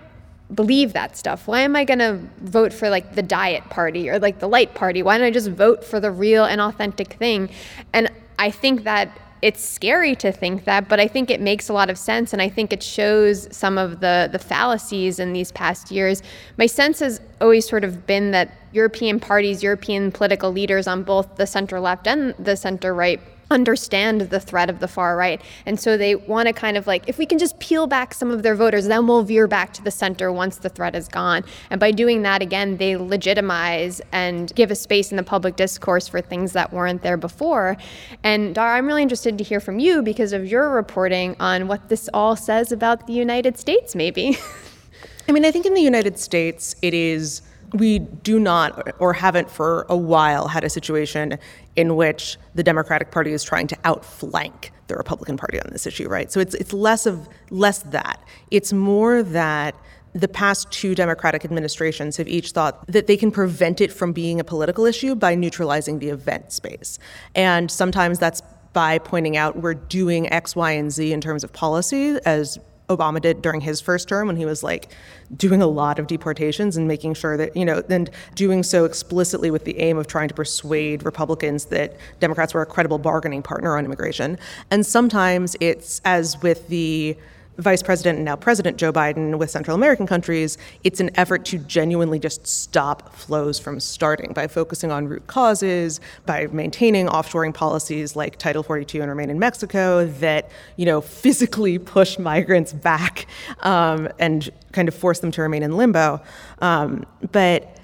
believe 0.54 0.93
that 0.93 1.18
stuff. 1.18 1.48
Why 1.48 1.62
am 1.62 1.76
I 1.76 1.84
going 1.84 2.00
to 2.00 2.20
vote 2.38 2.72
for 2.72 2.89
like 2.89 3.16
the 3.16 3.24
diet 3.24 3.64
party 3.70 4.10
or 4.10 4.20
like 4.20 4.39
the 4.39 4.48
light 4.48 4.76
party? 4.76 5.02
Why 5.02 5.18
don't 5.18 5.26
I 5.26 5.32
just 5.32 5.50
vote 5.50 5.84
for 5.84 6.00
the 6.00 6.12
real 6.12 6.46
and 6.46 6.62
authentic 6.62 7.14
thing? 7.14 7.50
And 7.93 8.12
I 8.38 8.52
think 8.52 8.84
that 8.84 9.10
it's 9.41 9.64
scary 9.64 10.16
to 10.16 10.32
think 10.32 10.66
that, 10.66 10.89
but 10.89 11.00
I 11.00 11.08
think 11.08 11.30
it 11.30 11.39
makes 11.39 11.70
a 11.70 11.74
lot 11.74 11.89
of 11.89 11.98
sense 11.98 12.34
and 12.34 12.41
I 12.41 12.50
think 12.50 12.74
it 12.74 12.82
shows 12.82 13.48
some 13.56 13.78
of 13.78 14.00
the 14.00 14.30
the 14.32 14.39
fallacies 14.39 15.20
in 15.20 15.34
these 15.34 15.52
past 15.52 15.91
years. 15.91 16.24
My 16.58 16.66
sense 16.66 17.00
has 17.00 17.22
always 17.41 17.68
sort 17.68 17.84
of 17.84 18.08
been 18.08 18.32
that 18.32 18.52
European 18.72 19.20
parties, 19.20 19.62
European 19.62 20.12
political 20.12 20.52
leaders 20.52 20.88
on 20.88 21.04
both 21.04 21.36
the 21.36 21.46
center 21.46 21.80
left 21.80 22.08
and 22.08 22.34
the 22.39 22.56
center 22.56 22.93
right 22.93 23.20
understand 23.52 24.22
the 24.22 24.39
threat 24.39 24.70
of 24.70 24.80
the 24.80 24.88
far 24.88 25.16
right. 25.16 25.41
And 25.66 25.80
so 25.80 25.98
they 25.98 26.16
want 26.16 26.48
to 26.48 26.54
kind 26.54 26.78
of 26.78 26.88
like, 26.88 27.08
if 27.08 27.18
we 27.18 27.26
can 27.26 27.38
just 27.38 27.60
peel 27.60 27.88
back 27.88 28.14
some 28.14 28.32
of 28.32 28.43
their 28.43 28.56
voters, 28.56 28.88
then 28.88 29.08
we'll 29.08 29.24
veer 29.24 29.48
back 29.48 29.74
to 29.74 29.84
the 29.84 29.91
center 29.91 30.32
once 30.32 30.58
the 30.58 30.70
threat 30.70 30.96
is 30.96 31.08
gone. 31.08 31.43
And 31.70 31.80
by 31.80 31.91
doing 31.91 32.24
that, 32.24 32.41
again, 32.41 32.78
they 32.78 32.98
legitimize 32.98 34.02
and 34.12 34.54
give 34.56 34.72
a 34.72 34.76
space 34.76 35.12
in 35.12 35.18
the 35.18 35.24
public 35.24 35.56
discourse 35.56 36.08
for 36.08 36.22
things 36.22 36.54
that 36.54 36.74
weren't 36.74 37.04
there 37.04 37.18
before. 37.18 37.78
And 38.24 38.56
Dara, 38.56 38.78
I'm 38.78 38.88
really 38.88 39.04
interested 39.04 39.38
to 39.38 39.43
hear 39.43 39.60
from 39.60 39.80
you 39.80 40.02
because 40.02 40.34
of 40.34 40.48
your 40.48 40.70
reporting 40.70 41.36
on 41.39 41.68
what 41.68 41.89
this 41.89 42.10
all 42.14 42.36
says 42.36 42.72
about 42.72 43.08
the 43.08 43.14
United 43.14 43.58
States, 43.58 43.96
maybe. 43.96 44.38
I 45.28 45.32
mean, 45.32 45.46
I 45.46 45.52
think 45.52 45.66
in 45.66 45.74
the 45.74 45.82
United 45.82 46.20
States, 46.20 46.76
it 46.82 46.93
is 46.93 47.41
we 47.80 47.99
do 47.99 48.39
not 48.39 48.95
or 48.99 49.13
haven't 49.13 49.49
for 49.49 49.86
a 49.89 49.97
while 49.97 50.47
had 50.47 50.63
a 50.63 50.69
situation 50.69 51.38
in 51.76 51.95
which 51.95 52.38
the 52.53 52.63
Democratic 52.63 53.11
Party 53.11 53.34
is 53.34 53.43
trying 53.43 53.67
to 53.67 53.78
outflank 53.84 54.71
the 54.88 54.95
Republican 54.95 55.38
Party 55.38 55.59
on 55.59 55.69
this 55.71 55.88
issue, 55.88 56.07
right? 56.07 56.32
So 56.32 56.39
it's 56.39 56.55
it's 56.55 56.73
less 56.73 57.05
of 57.05 57.28
less 57.49 57.80
that. 57.84 58.21
It's 58.51 58.73
more 58.73 59.23
that 59.23 59.76
the 60.13 60.28
past 60.30 60.71
two 60.71 60.95
Democratic 60.95 61.43
administrations 61.43 62.15
have 62.17 62.28
each 62.28 62.51
thought 62.51 62.88
that 62.88 63.07
they 63.07 63.17
can 63.17 63.32
prevent 63.32 63.82
it 63.82 63.91
from 63.91 64.13
being 64.13 64.39
a 64.39 64.45
political 64.45 64.86
issue 64.86 65.13
by 65.13 65.36
neutralizing 65.36 65.99
the 65.99 66.07
event 66.09 66.53
space. 66.53 66.97
And 67.36 67.69
sometimes 67.69 68.17
that's 68.17 68.41
by 68.71 68.97
pointing 68.99 69.36
out 69.36 69.57
we're 69.57 69.73
doing 69.73 70.32
X, 70.32 70.55
Y, 70.55 70.71
and 70.71 70.91
Z 70.91 71.11
in 71.11 71.19
terms 71.19 71.43
of 71.43 71.51
policy 71.51 72.17
as 72.26 72.57
Obama 72.90 73.22
did 73.22 73.42
during 73.42 73.62
his 73.62 73.82
first 73.82 74.08
term 74.08 74.28
when 74.28 74.36
he 74.36 74.46
was 74.46 74.64
like 74.64 74.94
doing 75.36 75.62
a 75.62 75.68
lot 75.68 76.00
of 76.00 76.08
deportations 76.08 76.78
and 76.78 76.88
making 76.88 77.14
sure 77.14 77.38
that, 77.38 77.56
you 77.56 77.66
know, 77.66 77.84
and 77.90 78.10
doing 78.36 78.64
so 78.64 78.86
explicitly 78.86 79.50
with 79.52 79.66
the 79.66 79.80
aim 79.80 79.98
of 79.98 80.08
trying 80.08 80.28
to 80.28 80.34
persuade 80.34 81.04
Republicans 81.04 81.66
that 81.66 81.96
Democrats 82.20 82.54
were 82.54 82.62
a 82.62 82.66
credible 82.66 82.98
bargaining 82.98 83.42
partner 83.42 83.78
on 83.78 83.86
immigration. 83.86 84.38
And 84.72 84.86
sometimes 84.86 85.56
it's 85.60 86.02
as 86.06 86.42
with 86.42 86.68
the 86.68 87.18
Vice 87.58 87.82
President 87.82 88.18
and 88.18 88.26
now 88.26 88.36
President 88.36 88.78
Joe 88.78 88.91
Biden 88.91 89.38
with 89.38 89.49
Central 89.49 89.76
American 89.76 90.06
countries, 90.06 90.58
it's 90.84 90.99
an 90.99 91.10
effort 91.16 91.45
to 91.45 91.58
genuinely 91.58 92.20
just 92.20 92.45
stop 92.45 93.14
flows 93.14 93.60
from 93.60 93.80
starting 93.80 94.34
by 94.34 94.47
focusing 94.47 94.91
on 94.91 95.08
root 95.08 95.28
causes, 95.28 96.01
by 96.26 96.47
maintaining 96.47 97.08
offshoring 97.08 97.53
policies 97.53 98.16
like 98.16 98.38
Title 98.38 98.64
42 98.64 99.01
and 99.01 99.10
Remain 99.10 99.30
in 99.30 99.39
Mexico 99.39 100.06
that 100.06 100.49
you 100.76 100.86
know 100.86 101.01
physically 101.01 101.80
push 101.80 102.20
migrants 102.20 102.74
back 102.74 103.28
um, 103.60 104.10
and 104.20 104.49
kind 104.74 104.88
of 104.88 104.95
force 104.95 105.20
them 105.20 105.32
to 105.32 105.41
remain 105.41 105.64
in 105.64 105.78
limbo. 105.78 106.22
Um, 106.60 107.06
but 107.32 107.78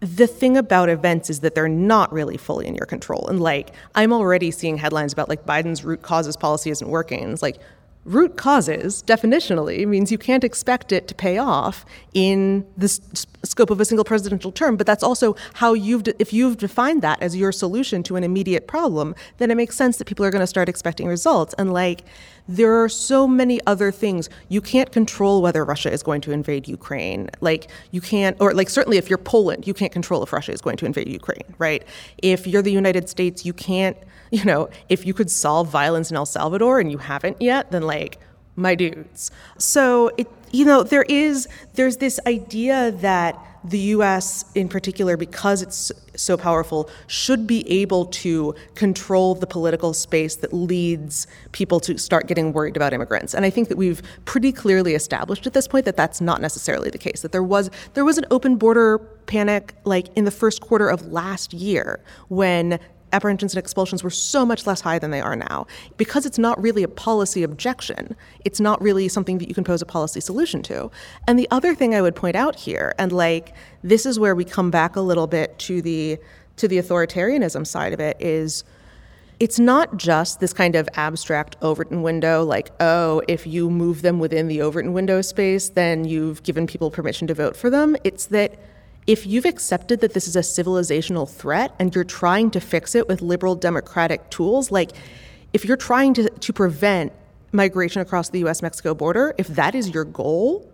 the 0.00 0.26
thing 0.26 0.56
about 0.56 0.88
events 0.88 1.30
is 1.30 1.40
that 1.40 1.54
they're 1.54 1.68
not 1.68 2.12
really 2.12 2.36
fully 2.36 2.66
in 2.66 2.74
your 2.74 2.86
control. 2.86 3.26
And 3.28 3.40
like, 3.40 3.72
I'm 3.94 4.12
already 4.12 4.50
seeing 4.50 4.76
headlines 4.76 5.12
about 5.12 5.28
like 5.28 5.46
Biden's 5.46 5.84
root 5.84 6.02
causes 6.02 6.36
policy 6.36 6.70
isn't 6.70 6.88
working. 6.88 7.32
It's 7.32 7.42
like, 7.42 7.56
root 8.06 8.36
causes 8.36 9.02
definitionally 9.06 9.86
means 9.86 10.12
you 10.12 10.18
can't 10.18 10.44
expect 10.44 10.92
it 10.92 11.08
to 11.08 11.14
pay 11.14 11.38
off 11.38 11.84
in 12.14 12.64
the 12.76 12.84
s- 12.84 13.26
scope 13.42 13.68
of 13.68 13.80
a 13.80 13.84
single 13.84 14.04
presidential 14.04 14.52
term 14.52 14.76
but 14.76 14.86
that's 14.86 15.02
also 15.02 15.34
how 15.54 15.74
you've 15.74 16.04
de- 16.04 16.14
if 16.20 16.32
you've 16.32 16.56
defined 16.56 17.02
that 17.02 17.20
as 17.20 17.34
your 17.34 17.50
solution 17.50 18.02
to 18.04 18.14
an 18.14 18.22
immediate 18.22 18.68
problem 18.68 19.14
then 19.38 19.50
it 19.50 19.56
makes 19.56 19.76
sense 19.76 19.96
that 19.98 20.06
people 20.06 20.24
are 20.24 20.30
going 20.30 20.40
to 20.40 20.46
start 20.46 20.68
expecting 20.68 21.06
results. 21.08 21.54
And 21.58 21.72
like 21.72 22.04
there 22.48 22.82
are 22.82 22.88
so 22.88 23.26
many 23.26 23.60
other 23.66 23.90
things. 23.90 24.28
You 24.48 24.60
can't 24.60 24.92
control 24.92 25.42
whether 25.42 25.64
Russia 25.64 25.92
is 25.92 26.02
going 26.02 26.20
to 26.22 26.32
invade 26.32 26.68
Ukraine. 26.68 27.28
Like 27.40 27.70
you 27.90 28.00
can't 28.00 28.36
or 28.40 28.54
like 28.54 28.70
certainly 28.70 28.98
if 28.98 29.10
you're 29.10 29.18
Poland 29.18 29.66
you 29.66 29.74
can't 29.74 29.92
control 29.92 30.22
if 30.22 30.32
Russia 30.32 30.52
is 30.52 30.60
going 30.60 30.76
to 30.76 30.86
invade 30.86 31.08
Ukraine 31.08 31.54
right? 31.58 31.84
If 32.18 32.46
you're 32.46 32.62
the 32.62 32.72
United 32.72 33.08
States 33.08 33.44
you 33.44 33.52
can't 33.52 33.96
you 34.30 34.44
know, 34.44 34.68
if 34.88 35.06
you 35.06 35.14
could 35.14 35.30
solve 35.30 35.68
violence 35.68 36.10
in 36.10 36.16
El 36.16 36.26
Salvador 36.26 36.80
and 36.80 36.90
you 36.90 36.98
haven't 36.98 37.40
yet, 37.40 37.70
then 37.70 37.82
like, 37.82 38.18
my 38.56 38.74
dudes. 38.74 39.30
So 39.58 40.10
it, 40.16 40.26
you 40.50 40.64
know, 40.64 40.82
there 40.82 41.02
is 41.02 41.46
there's 41.74 41.98
this 41.98 42.18
idea 42.26 42.90
that 42.92 43.38
the 43.68 43.78
US, 43.78 44.44
in 44.54 44.68
particular, 44.68 45.16
because 45.16 45.62
it's 45.62 45.92
so 46.14 46.36
powerful, 46.36 46.88
should 47.06 47.46
be 47.46 47.68
able 47.70 48.06
to 48.06 48.54
control 48.74 49.34
the 49.34 49.46
political 49.46 49.92
space 49.92 50.36
that 50.36 50.52
leads 50.52 51.26
people 51.52 51.80
to 51.80 51.98
start 51.98 52.26
getting 52.26 52.52
worried 52.52 52.76
about 52.76 52.92
immigrants. 52.92 53.34
And 53.34 53.44
I 53.44 53.50
think 53.50 53.68
that 53.68 53.76
we've 53.76 54.02
pretty 54.24 54.52
clearly 54.52 54.94
established 54.94 55.46
at 55.46 55.52
this 55.52 55.66
point 55.66 55.84
that 55.84 55.96
that's 55.96 56.20
not 56.20 56.40
necessarily 56.40 56.90
the 56.90 56.98
case. 56.98 57.22
That 57.22 57.32
there 57.32 57.42
was 57.42 57.70
there 57.94 58.04
was 58.04 58.18
an 58.18 58.26
open 58.30 58.56
border 58.56 58.98
panic 59.26 59.74
like 59.84 60.08
in 60.16 60.24
the 60.24 60.30
first 60.30 60.60
quarter 60.60 60.88
of 60.88 61.06
last 61.12 61.52
year 61.52 62.00
when 62.28 62.78
apprehensions 63.12 63.54
and 63.54 63.58
expulsions 63.58 64.02
were 64.02 64.10
so 64.10 64.44
much 64.44 64.66
less 64.66 64.80
high 64.80 64.98
than 64.98 65.10
they 65.10 65.20
are 65.20 65.36
now. 65.36 65.66
Because 65.96 66.26
it's 66.26 66.38
not 66.38 66.60
really 66.60 66.82
a 66.82 66.88
policy 66.88 67.42
objection, 67.42 68.16
it's 68.44 68.60
not 68.60 68.80
really 68.82 69.08
something 69.08 69.38
that 69.38 69.48
you 69.48 69.54
can 69.54 69.64
pose 69.64 69.82
a 69.82 69.86
policy 69.86 70.20
solution 70.20 70.62
to. 70.64 70.90
And 71.26 71.38
the 71.38 71.48
other 71.50 71.74
thing 71.74 71.94
I 71.94 72.02
would 72.02 72.16
point 72.16 72.36
out 72.36 72.56
here, 72.56 72.94
and 72.98 73.12
like 73.12 73.54
this 73.82 74.06
is 74.06 74.18
where 74.18 74.34
we 74.34 74.44
come 74.44 74.70
back 74.70 74.96
a 74.96 75.00
little 75.00 75.26
bit 75.26 75.58
to 75.60 75.82
the 75.82 76.18
to 76.56 76.66
the 76.66 76.78
authoritarianism 76.78 77.66
side 77.66 77.92
of 77.92 78.00
it, 78.00 78.16
is 78.18 78.64
it's 79.38 79.58
not 79.58 79.96
just 79.98 80.40
this 80.40 80.52
kind 80.52 80.74
of 80.74 80.88
abstract 80.94 81.56
Overton 81.60 82.02
window, 82.02 82.42
like, 82.42 82.70
oh, 82.80 83.20
if 83.28 83.46
you 83.46 83.68
move 83.68 84.00
them 84.00 84.18
within 84.18 84.48
the 84.48 84.62
Overton 84.62 84.94
window 84.94 85.20
space, 85.20 85.68
then 85.68 86.04
you've 86.06 86.42
given 86.42 86.66
people 86.66 86.90
permission 86.90 87.26
to 87.26 87.34
vote 87.34 87.56
for 87.56 87.68
them. 87.68 87.96
It's 88.04 88.26
that 88.26 88.58
if 89.06 89.26
you've 89.26 89.44
accepted 89.44 90.00
that 90.00 90.14
this 90.14 90.26
is 90.26 90.36
a 90.36 90.40
civilizational 90.40 91.28
threat 91.28 91.74
and 91.78 91.94
you're 91.94 92.04
trying 92.04 92.50
to 92.50 92.60
fix 92.60 92.94
it 92.94 93.06
with 93.08 93.22
liberal 93.22 93.54
democratic 93.54 94.28
tools, 94.30 94.70
like 94.70 94.92
if 95.52 95.64
you're 95.64 95.76
trying 95.76 96.12
to, 96.14 96.28
to 96.28 96.52
prevent 96.52 97.12
migration 97.52 98.02
across 98.02 98.30
the 98.30 98.44
US 98.46 98.62
Mexico 98.62 98.94
border, 98.94 99.34
if 99.38 99.46
that 99.48 99.74
is 99.74 99.90
your 99.90 100.04
goal, 100.04 100.70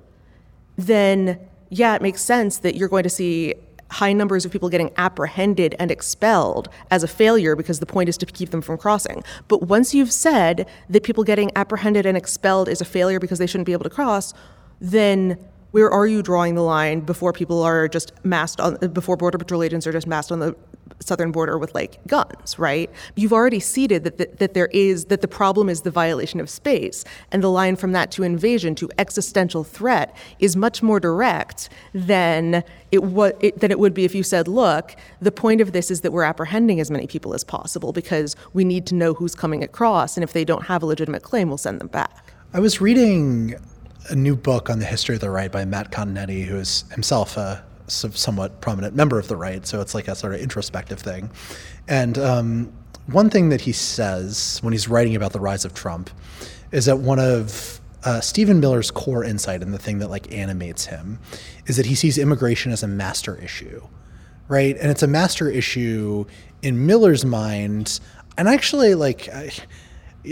then 0.76 1.38
yeah, 1.68 1.94
it 1.94 2.02
makes 2.02 2.22
sense 2.22 2.58
that 2.58 2.74
you're 2.74 2.88
going 2.88 3.02
to 3.02 3.10
see 3.10 3.54
high 3.90 4.12
numbers 4.12 4.46
of 4.46 4.50
people 4.50 4.70
getting 4.70 4.90
apprehended 4.96 5.74
and 5.78 5.90
expelled 5.90 6.68
as 6.90 7.02
a 7.02 7.08
failure 7.08 7.54
because 7.54 7.78
the 7.78 7.86
point 7.86 8.08
is 8.08 8.16
to 8.16 8.24
keep 8.24 8.50
them 8.50 8.62
from 8.62 8.78
crossing. 8.78 9.22
But 9.48 9.64
once 9.64 9.92
you've 9.94 10.12
said 10.12 10.66
that 10.88 11.02
people 11.02 11.24
getting 11.24 11.50
apprehended 11.54 12.06
and 12.06 12.16
expelled 12.16 12.70
is 12.70 12.80
a 12.80 12.86
failure 12.86 13.20
because 13.20 13.38
they 13.38 13.46
shouldn't 13.46 13.66
be 13.66 13.72
able 13.72 13.84
to 13.84 13.90
cross, 13.90 14.32
then 14.80 15.38
where 15.72 15.90
are 15.90 16.06
you 16.06 16.22
drawing 16.22 16.54
the 16.54 16.62
line 16.62 17.00
before 17.00 17.32
people 17.32 17.62
are 17.62 17.88
just 17.88 18.12
massed 18.24 18.60
on 18.60 18.76
before 18.92 19.16
border 19.16 19.38
patrol 19.38 19.62
agents 19.62 19.86
are 19.86 19.92
just 19.92 20.06
massed 20.06 20.30
on 20.30 20.38
the 20.38 20.56
southern 21.00 21.32
border 21.32 21.58
with 21.58 21.74
like 21.74 21.98
guns 22.06 22.58
right? 22.58 22.88
You've 23.16 23.32
already 23.32 23.58
ceded 23.58 24.04
that, 24.04 24.18
that, 24.18 24.38
that 24.38 24.54
there 24.54 24.68
is 24.68 25.06
that 25.06 25.20
the 25.20 25.28
problem 25.28 25.68
is 25.68 25.80
the 25.80 25.90
violation 25.90 26.38
of 26.38 26.48
space 26.48 27.04
and 27.32 27.42
the 27.42 27.50
line 27.50 27.74
from 27.76 27.92
that 27.92 28.12
to 28.12 28.22
invasion 28.22 28.74
to 28.76 28.88
existential 28.98 29.64
threat 29.64 30.14
is 30.38 30.54
much 30.54 30.82
more 30.82 31.00
direct 31.00 31.68
than 31.92 32.62
it, 32.92 33.02
wa- 33.02 33.32
it 33.40 33.58
than 33.60 33.70
it 33.70 33.78
would 33.78 33.94
be 33.94 34.04
if 34.04 34.14
you 34.14 34.22
said 34.22 34.46
look 34.46 34.94
the 35.20 35.32
point 35.32 35.60
of 35.60 35.72
this 35.72 35.90
is 35.90 36.02
that 36.02 36.12
we're 36.12 36.22
apprehending 36.22 36.78
as 36.78 36.90
many 36.90 37.06
people 37.06 37.34
as 37.34 37.42
possible 37.42 37.92
because 37.92 38.36
we 38.52 38.64
need 38.64 38.86
to 38.86 38.94
know 38.94 39.14
who's 39.14 39.34
coming 39.34 39.64
across 39.64 40.16
and 40.16 40.22
if 40.22 40.32
they 40.32 40.44
don't 40.44 40.66
have 40.66 40.82
a 40.82 40.86
legitimate 40.86 41.22
claim 41.22 41.48
we'll 41.48 41.58
send 41.58 41.80
them 41.80 41.88
back. 41.88 42.32
I 42.54 42.60
was 42.60 42.80
reading 42.80 43.56
a 44.08 44.14
new 44.14 44.36
book 44.36 44.70
on 44.70 44.78
the 44.78 44.84
history 44.84 45.14
of 45.14 45.20
the 45.20 45.30
right 45.30 45.50
by 45.50 45.64
Matt 45.64 45.90
Continetti, 45.90 46.44
who 46.44 46.56
is 46.56 46.84
himself 46.92 47.36
a 47.36 47.64
somewhat 47.86 48.60
prominent 48.60 48.94
member 48.94 49.18
of 49.18 49.28
the 49.28 49.36
right. 49.36 49.66
So 49.66 49.80
it's 49.80 49.94
like 49.94 50.08
a 50.08 50.14
sort 50.14 50.34
of 50.34 50.40
introspective 50.40 51.00
thing. 51.00 51.30
And 51.88 52.16
um, 52.18 52.72
one 53.06 53.30
thing 53.30 53.48
that 53.50 53.62
he 53.62 53.72
says 53.72 54.58
when 54.62 54.72
he's 54.72 54.88
writing 54.88 55.16
about 55.16 55.32
the 55.32 55.40
rise 55.40 55.64
of 55.64 55.74
Trump 55.74 56.10
is 56.70 56.86
that 56.86 56.98
one 56.98 57.18
of 57.18 57.80
uh, 58.04 58.20
Stephen 58.20 58.60
Miller's 58.60 58.90
core 58.90 59.24
insight 59.24 59.62
and 59.62 59.72
the 59.72 59.78
thing 59.78 59.98
that 59.98 60.08
like 60.08 60.32
animates 60.32 60.86
him 60.86 61.18
is 61.66 61.76
that 61.76 61.86
he 61.86 61.94
sees 61.94 62.18
immigration 62.18 62.72
as 62.72 62.82
a 62.82 62.88
master 62.88 63.36
issue, 63.36 63.86
right? 64.48 64.76
And 64.78 64.90
it's 64.90 65.02
a 65.02 65.06
master 65.06 65.48
issue 65.48 66.24
in 66.62 66.86
Miller's 66.86 67.24
mind. 67.24 68.00
And 68.38 68.48
actually, 68.48 68.94
like, 68.94 69.28
I, 69.28 69.50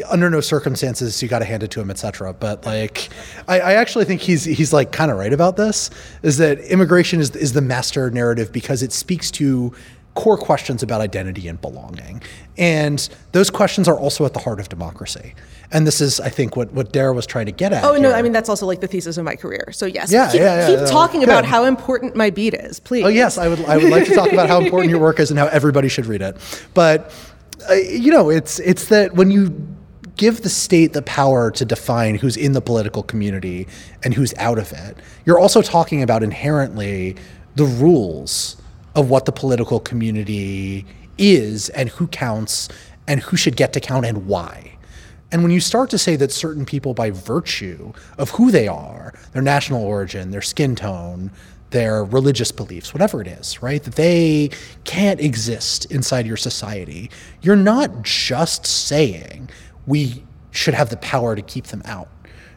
under 0.09 0.31
no 0.31 0.41
circumstances 0.41 1.21
you 1.21 1.29
got 1.29 1.41
to 1.41 1.45
hand 1.45 1.63
it 1.63 1.71
to 1.73 1.81
him, 1.81 1.91
etc. 1.91 2.33
But 2.33 2.65
like, 2.65 3.09
I, 3.49 3.61
I, 3.61 3.73
actually 3.75 4.05
think 4.05 4.21
he's 4.21 4.45
he's 4.45 4.73
like 4.73 4.93
kind 4.93 5.11
of 5.11 5.19
right 5.19 5.33
about 5.33 5.57
this. 5.57 5.91
Is 6.23 6.39
that 6.39 6.61
immigration 6.61 7.21
is 7.21 7.35
is 7.35 7.53
the 7.53 7.61
master 7.61 8.11
narrative 8.11 8.53
because 8.53 8.83
it 8.83 8.93
speaks 8.93 9.31
to 9.33 9.75
core 10.15 10.37
questions 10.37 10.83
about 10.83 11.01
identity 11.01 11.49
and 11.49 11.61
belonging, 11.61 12.23
and 12.57 13.09
those 13.33 13.51
questions 13.51 13.89
are 13.89 13.99
also 13.99 14.25
at 14.25 14.33
the 14.33 14.41
heart 14.41 14.61
of 14.61 14.69
democracy. 14.69 15.35
And 15.73 15.87
this 15.87 16.01
is, 16.01 16.21
I 16.21 16.29
think, 16.29 16.57
what 16.57 16.73
what 16.73 16.93
Dara 16.93 17.13
was 17.13 17.27
trying 17.27 17.47
to 17.47 17.53
get 17.53 17.73
at. 17.73 17.83
Oh 17.83 17.95
here. 17.95 18.03
no, 18.03 18.13
I 18.13 18.23
mean 18.23 18.33
that's 18.33 18.49
also 18.49 18.67
like 18.67 18.81
the 18.81 18.89
thesis 18.89 19.19
of 19.19 19.25
my 19.25 19.35
career. 19.35 19.71
So 19.73 19.87
yes, 19.87 20.13
yeah, 20.13 20.31
keep, 20.31 20.41
yeah, 20.41 20.61
yeah, 20.61 20.67
keep 20.69 20.79
yeah, 20.81 20.87
talking 20.87 21.25
about 21.25 21.45
how 21.45 21.65
important 21.65 22.15
my 22.15 22.31
beat 22.31 22.55
is, 22.55 22.79
please. 22.79 23.05
Oh 23.05 23.09
yes, 23.09 23.39
I 23.39 23.49
would 23.49 23.65
I 23.65 23.77
would 23.77 23.91
like 23.91 24.05
to 24.05 24.15
talk 24.15 24.33
about 24.33 24.49
how 24.49 24.61
important 24.61 24.91
your 24.91 25.01
work 25.01 25.19
is 25.19 25.31
and 25.31 25.39
how 25.39 25.47
everybody 25.47 25.89
should 25.89 26.07
read 26.07 26.23
it. 26.23 26.37
But 26.75 27.13
uh, 27.69 27.75
you 27.75 28.13
know, 28.13 28.31
it's 28.31 28.61
it's 28.61 28.87
that 28.87 29.15
when 29.15 29.31
you 29.31 29.77
give 30.21 30.43
the 30.43 30.51
state 30.51 30.93
the 30.93 31.01
power 31.01 31.51
to 31.51 31.65
define 31.65 32.15
who's 32.15 32.37
in 32.37 32.53
the 32.53 32.61
political 32.61 33.03
community 33.03 33.67
and 34.05 34.13
who's 34.13 34.35
out 34.37 34.59
of 34.59 34.71
it. 34.71 34.95
You're 35.25 35.39
also 35.39 35.63
talking 35.63 36.03
about 36.03 36.23
inherently 36.23 37.17
the 37.55 37.65
rules 37.65 38.61
of 38.95 39.09
what 39.09 39.25
the 39.25 39.33
political 39.33 39.81
community 39.81 40.85
is 41.17 41.71
and 41.71 41.89
who 41.89 42.07
counts 42.09 42.69
and 43.09 43.21
who 43.21 43.39
should 43.39 43.57
get 43.57 43.73
to 43.73 43.81
count 43.81 44.05
and 44.05 44.27
why. 44.27 44.77
And 45.33 45.43
when 45.43 45.53
you 45.53 45.61
start 45.61 45.89
to 45.89 45.97
say 45.97 46.17
that 46.17 46.31
certain 46.31 46.67
people, 46.67 46.93
by 46.93 47.11
virtue 47.11 47.95
of 48.19 48.29
who 48.29 48.51
they 48.51 48.69
are, 48.69 49.15
their 49.33 49.41
national 49.41 49.83
origin, 49.83 50.33
their 50.33 50.43
skin 50.43 50.77
tone, 50.77 51.31
their 51.71 52.05
religious 52.05 52.53
beliefs, 52.53 52.93
whatever 52.93 53.23
it 53.23 53.27
is, 53.27 53.63
right? 53.63 53.83
That 53.83 53.95
they 53.95 54.51
can't 54.85 55.19
exist 55.19 55.87
inside 55.87 56.27
your 56.27 56.37
society. 56.37 57.11
You're 57.41 57.57
not 57.57 58.03
just 58.03 58.67
saying 58.67 59.49
we 59.91 60.25
should 60.53 60.75
have 60.75 60.89
the 60.89 60.97
power 60.99 61.35
to 61.35 61.43
keep 61.43 61.67
them 61.67 61.83
out. 61.85 62.09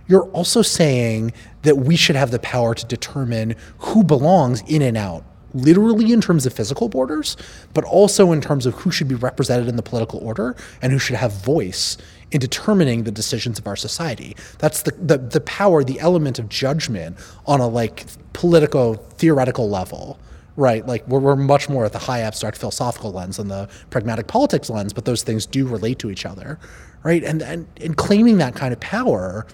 You're 0.08 0.30
also 0.30 0.62
saying 0.62 1.34
that 1.64 1.78
we 1.78 1.96
should 1.96 2.16
have 2.16 2.30
the 2.30 2.40
power 2.40 2.76
to 2.76 2.86
determine 2.86 3.56
who 3.80 4.04
belongs 4.04 4.62
in 4.68 4.84
and 4.84 4.96
out, 4.96 5.24
literally 5.54 6.14
in 6.14 6.22
terms 6.22 6.46
of 6.46 6.54
physical 6.54 6.90
borders, 6.90 7.36
but 7.74 7.84
also 7.86 8.32
in 8.32 8.40
terms 8.40 8.68
of 8.68 8.76
who 8.76 8.92
should 8.92 9.08
be 9.08 9.16
represented 9.16 9.68
in 9.68 9.78
the 9.78 9.82
political 9.82 10.20
order 10.20 10.56
and 10.82 10.92
who 10.92 11.00
should 11.00 11.16
have 11.16 11.32
voice 11.44 11.98
in 12.32 12.40
determining 12.40 13.04
the 13.04 13.12
decisions 13.12 13.58
of 13.58 13.66
our 13.66 13.76
society. 13.76 14.36
That's 14.60 14.84
the, 14.84 14.92
the, 14.92 15.18
the 15.18 15.42
power, 15.42 15.84
the 15.84 16.00
element 16.00 16.38
of 16.38 16.50
judgment 16.50 17.18
on 17.48 17.62
a 17.62 17.68
like 17.68 18.06
political 18.34 18.96
theoretical 18.96 19.70
level 19.70 20.20
right? 20.56 20.86
Like 20.86 21.08
we're, 21.08 21.20
we're 21.20 21.36
much 21.36 21.70
more 21.70 21.86
at 21.86 21.94
the 21.94 22.00
high 22.00 22.20
abstract 22.20 22.58
philosophical 22.58 23.12
lens 23.12 23.38
than 23.38 23.48
the 23.48 23.68
pragmatic 23.90 24.28
politics 24.28 24.70
lens, 24.70 24.94
but 24.94 25.06
those 25.06 25.24
things 25.24 25.46
do 25.46 25.68
relate 25.68 26.00
to 26.00 26.12
each 26.12 26.26
other, 26.26 26.60
right? 27.04 27.24
And 27.24 27.42
and, 27.42 27.68
and 27.82 27.98
claiming 27.98 28.38
that 28.38 28.56
kind 28.56 28.74
of 28.74 28.80
power, 28.80 29.46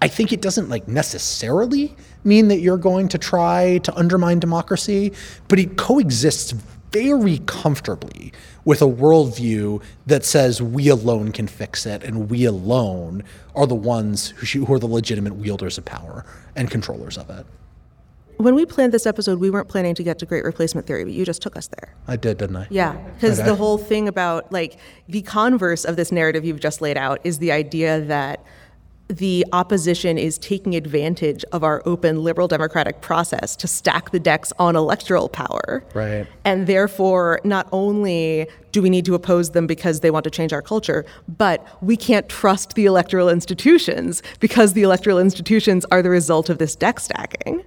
I 0.00 0.08
think 0.08 0.32
it 0.32 0.40
doesn't 0.40 0.68
like 0.68 0.88
necessarily 0.88 1.96
mean 2.24 2.48
that 2.48 2.58
you're 2.60 2.78
going 2.78 3.08
to 3.08 3.18
try 3.18 3.78
to 3.78 3.94
undermine 3.96 4.40
democracy, 4.40 5.12
but 5.48 5.58
it 5.58 5.76
coexists 5.76 6.54
very 6.90 7.38
comfortably 7.46 8.32
with 8.64 8.80
a 8.80 8.86
worldview 8.86 9.82
that 10.06 10.24
says 10.24 10.62
we 10.62 10.88
alone 10.88 11.32
can 11.32 11.46
fix 11.46 11.84
it 11.86 12.02
and 12.02 12.30
we 12.30 12.44
alone 12.44 13.22
are 13.54 13.66
the 13.66 13.74
ones 13.74 14.30
who, 14.30 14.64
who 14.64 14.74
are 14.74 14.78
the 14.78 14.86
legitimate 14.86 15.34
wielders 15.36 15.78
of 15.78 15.84
power 15.84 16.24
and 16.56 16.70
controllers 16.70 17.18
of 17.18 17.28
it 17.30 17.46
when 18.38 18.54
we 18.54 18.64
planned 18.64 18.92
this 18.92 19.06
episode, 19.06 19.38
we 19.38 19.50
weren't 19.50 19.68
planning 19.68 19.94
to 19.96 20.02
get 20.02 20.18
to 20.20 20.26
great 20.26 20.44
replacement 20.44 20.86
theory, 20.86 21.04
but 21.04 21.12
you 21.12 21.24
just 21.24 21.42
took 21.42 21.56
us 21.56 21.68
there. 21.68 21.94
I 22.06 22.16
did, 22.16 22.38
didn't 22.38 22.56
I? 22.56 22.66
Yeah, 22.70 22.92
because 23.14 23.38
the 23.38 23.54
whole 23.54 23.78
thing 23.78 24.08
about 24.08 24.50
like 24.52 24.78
the 25.08 25.22
converse 25.22 25.84
of 25.84 25.96
this 25.96 26.10
narrative 26.10 26.44
you've 26.44 26.60
just 26.60 26.80
laid 26.80 26.96
out 26.96 27.20
is 27.24 27.38
the 27.38 27.52
idea 27.52 28.00
that 28.00 28.44
the 29.08 29.44
opposition 29.52 30.18
is 30.18 30.38
taking 30.38 30.74
advantage 30.74 31.42
of 31.52 31.64
our 31.64 31.82
open 31.86 32.22
liberal 32.22 32.46
democratic 32.46 33.00
process 33.00 33.56
to 33.56 33.66
stack 33.66 34.10
the 34.10 34.20
decks 34.20 34.52
on 34.58 34.76
electoral 34.76 35.28
power. 35.28 35.82
Right. 35.94 36.26
And 36.44 36.66
therefore, 36.66 37.40
not 37.42 37.68
only 37.72 38.46
do 38.70 38.82
we 38.82 38.90
need 38.90 39.06
to 39.06 39.14
oppose 39.14 39.50
them 39.50 39.66
because 39.66 40.00
they 40.00 40.10
want 40.10 40.24
to 40.24 40.30
change 40.30 40.52
our 40.52 40.62
culture, 40.62 41.06
but 41.26 41.66
we 41.82 41.96
can't 41.96 42.28
trust 42.28 42.74
the 42.74 42.84
electoral 42.84 43.30
institutions 43.30 44.22
because 44.40 44.74
the 44.74 44.82
electoral 44.82 45.18
institutions 45.18 45.86
are 45.90 46.02
the 46.02 46.10
result 46.10 46.50
of 46.50 46.58
this 46.58 46.76
deck 46.76 47.00
stacking. 47.00 47.64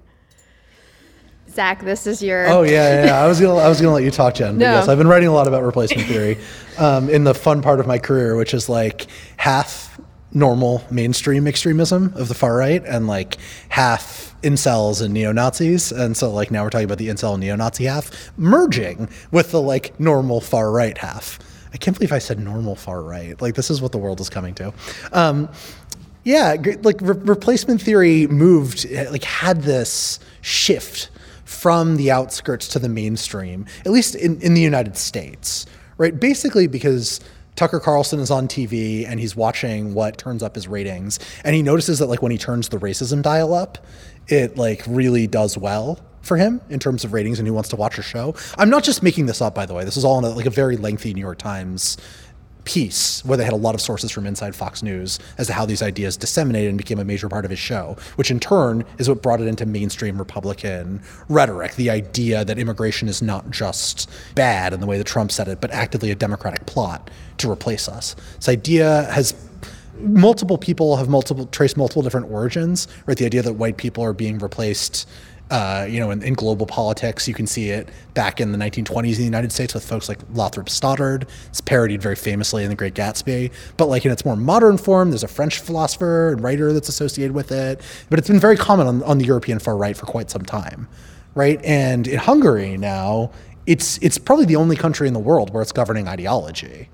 Zack, 1.54 1.84
this 1.84 2.08
is 2.08 2.24
your. 2.24 2.48
Oh 2.48 2.64
yeah, 2.64 3.06
yeah. 3.06 3.22
I 3.24 3.28
was 3.28 3.40
gonna, 3.40 3.60
I 3.60 3.68
was 3.68 3.82
gonna 3.82 3.94
let 3.94 4.04
you 4.04 4.12
talk, 4.12 4.36
Jen. 4.36 4.58
No. 4.58 4.72
Yes, 4.72 4.88
I've 4.88 4.98
been 4.98 5.08
writing 5.08 5.28
a 5.28 5.34
lot 5.34 5.48
about 5.48 5.64
replacement 5.64 6.08
theory 6.08 6.38
um, 6.78 7.10
in 7.10 7.24
the 7.24 7.34
fun 7.34 7.62
part 7.62 7.80
of 7.80 7.88
my 7.88 7.98
career, 7.98 8.36
which 8.36 8.54
is 8.54 8.70
like 8.70 9.08
half 9.38 10.00
normal 10.34 10.84
mainstream 10.90 11.46
extremism 11.46 12.14
of 12.16 12.30
the 12.30 12.34
far 12.34 12.56
right 12.56 12.84
and 12.86 13.06
like 13.06 13.38
half 13.70 14.34
incels 14.44 15.02
and 15.02 15.14
neo 15.14 15.32
Nazis. 15.32 15.92
And 15.92 16.16
so 16.16 16.32
like 16.32 16.52
now 16.52 16.64
we're 16.64 16.70
talking 16.70 16.86
about 16.86 16.98
the 17.00 17.10
incel 17.10 17.34
and 17.34 17.42
neo 17.42 17.56
Nazi 17.56 17.86
half 17.86 18.32
merging 18.38 19.10
with 19.32 19.52
the 19.52 19.62
like 19.62 20.00
normal 20.00 20.40
far 20.40 20.72
right 20.72 20.98
half. 20.98 21.38
I 21.74 21.78
can't 21.78 21.98
believe 21.98 22.12
I 22.12 22.20
said 22.20 22.40
normal 22.40 22.76
far 22.76 23.02
right. 23.02 23.40
Like 23.42 23.56
this 23.56 23.70
is 23.70 23.82
what 23.82 23.92
the 23.92 23.98
world 23.98 24.20
is 24.22 24.30
coming 24.30 24.56
to. 24.56 24.74
Um, 25.12 25.50
yeah, 26.24 26.56
like 26.84 27.02
re- 27.02 27.18
replacement 27.18 27.82
theory 27.82 28.28
moved, 28.28 28.90
like 28.92 29.24
had 29.24 29.64
this 29.64 30.20
shift 30.42 31.10
from 31.52 31.98
the 31.98 32.10
outskirts 32.10 32.68
to 32.70 32.80
the 32.80 32.90
mainstream, 32.90 33.66
at 33.86 33.92
least 33.92 34.16
in, 34.16 34.42
in 34.42 34.54
the 34.54 34.62
United 34.62 34.96
States, 34.96 35.66
right? 35.98 36.18
Basically, 36.18 36.66
because 36.66 37.20
Tucker 37.56 37.80
Carlson 37.80 38.20
is 38.20 38.32
on 38.32 38.48
TV 38.48 39.06
and 39.06 39.20
he's 39.20 39.36
watching 39.36 39.94
what 39.94 40.18
turns 40.18 40.42
up 40.42 40.56
his 40.56 40.68
ratings, 40.68 41.20
and 41.44 41.54
he 41.54 41.62
notices 41.62 42.00
that 42.00 42.08
like 42.08 42.22
when 42.22 42.32
he 42.32 42.38
turns 42.38 42.70
the 42.70 42.78
racism 42.78 43.22
dial 43.22 43.54
up, 43.54 43.86
it 44.28 44.58
like 44.58 44.82
really 44.88 45.28
does 45.28 45.58
well 45.58 46.00
for 46.22 46.38
him 46.38 46.62
in 46.70 46.80
terms 46.80 47.04
of 47.04 47.12
ratings 47.14 47.38
and 47.38 47.48
who 47.48 47.54
wants 47.54 47.70
to 47.70 47.76
watch 47.76 47.98
a 47.98 48.02
show. 48.02 48.34
I'm 48.58 48.70
not 48.70 48.84
just 48.84 49.04
making 49.04 49.26
this 49.26 49.42
up, 49.42 49.54
by 49.54 49.66
the 49.66 49.74
way. 49.74 49.84
This 49.84 49.98
is 49.98 50.06
all 50.06 50.20
in 50.20 50.24
a, 50.24 50.30
like 50.30 50.46
a 50.46 50.52
very 50.52 50.78
lengthy 50.78 51.14
New 51.14 51.22
York 51.22 51.38
Times 51.38 51.98
piece 52.64 53.24
where 53.26 53.38
they 53.38 53.44
had 53.44 53.54
a 53.54 53.58
lot 53.58 53.76
of 53.76 53.82
sources 53.82 54.12
from 54.12 54.26
inside 54.28 54.56
Fox 54.56 54.84
News 54.84 55.20
as 55.38 55.48
to 55.48 55.54
how 55.54 55.66
these 55.66 55.82
ideas 55.82 56.18
disseminated 56.18 56.70
and 56.70 56.78
became 56.78 57.00
a 57.00 57.06
major 57.06 57.28
part 57.30 57.46
of 57.46 57.52
his 57.52 57.60
show, 57.60 57.98
which 58.16 58.32
in 58.32 58.40
turn 58.40 58.84
is 58.98 59.10
what 59.10 59.22
brought 59.22 59.42
it 59.42 59.48
into 59.48 59.66
mainstream 59.66 60.18
Republican 60.18 61.02
rhetoric. 61.30 61.76
The 61.76 61.90
idea 61.90 62.46
that 62.46 62.58
immigration 62.58 63.08
is 63.08 63.22
not 63.22 63.50
just 63.50 64.10
bad 64.36 64.74
in 64.74 64.80
the 64.80 64.86
way 64.86 64.98
that 64.98 65.08
Trump 65.08 65.32
said 65.32 65.48
it, 65.48 65.62
but 65.62 65.72
actively 65.72 66.12
a 66.12 66.16
Democratic 66.16 66.66
plot 66.66 67.10
to 67.38 67.50
replace 67.50 67.88
us. 67.88 68.16
This 68.38 68.50
idea 68.50 69.04
has 69.12 69.34
multiple 70.00 70.58
people 70.58 70.98
have 70.98 71.10
multiple 71.10 71.46
traced 71.48 71.78
multiple 71.78 72.02
different 72.02 72.32
origins, 72.32 72.88
right? 73.06 73.18
The 73.18 73.26
idea 73.26 73.42
that 73.44 73.54
white 73.54 73.78
people 73.78 74.04
are 74.04 74.14
being 74.14 74.40
replaced 74.40 75.08
uh, 75.52 75.86
you 75.88 76.00
know, 76.00 76.12
in, 76.12 76.24
in, 76.24 76.34
global 76.34 76.66
politics. 76.66 77.28
You 77.28 77.34
can 77.34 77.46
see 77.46 77.72
it 77.72 77.90
back 78.14 78.40
in 78.40 78.54
the 78.54 78.58
1920s 78.58 79.12
in 79.12 79.18
the 79.18 79.24
United 79.26 79.52
States 79.52 79.74
with 79.74 79.84
folks 79.84 80.08
like 80.08 80.18
Lothrop 80.34 80.70
Stoddard. 80.70 81.28
It's 81.50 81.60
parodied 81.60 82.02
very 82.02 82.16
famously 82.16 82.64
in 82.64 82.70
The 82.70 82.76
Great 82.76 82.94
Gatsby. 82.94 83.52
But 83.76 83.90
like 83.90 84.06
in 84.06 84.14
its 84.14 84.24
more 84.24 84.38
modern 84.38 84.78
form, 84.78 85.12
there's 85.12 85.24
a 85.24 85.28
French 85.28 85.60
philosopher 85.60 86.32
and 86.32 86.42
writer 86.42 86.72
that's 86.72 86.88
associated 86.88 87.34
with 87.34 87.52
it. 87.52 87.82
But 88.10 88.18
it's 88.18 88.30
been 88.30 88.40
very 88.40 88.56
common 88.56 88.88
on, 88.88 89.04
on 89.04 89.18
the 89.18 89.26
European 89.26 89.60
far 89.60 89.76
right 89.76 89.96
for 89.96 90.06
quite 90.06 90.30
some 90.30 90.44
time, 90.44 90.88
right? 91.36 91.62
And 91.66 92.08
in 92.08 92.18
Hungary 92.18 92.78
now, 92.78 93.32
it's 93.66 93.98
it's 93.98 94.18
probably 94.18 94.46
the 94.46 94.56
only 94.56 94.78
country 94.78 95.06
in 95.06 95.14
the 95.14 95.20
world 95.20 95.54
where 95.54 95.62
it's 95.62 95.74
governing 95.74 96.08
ideology. 96.08 96.90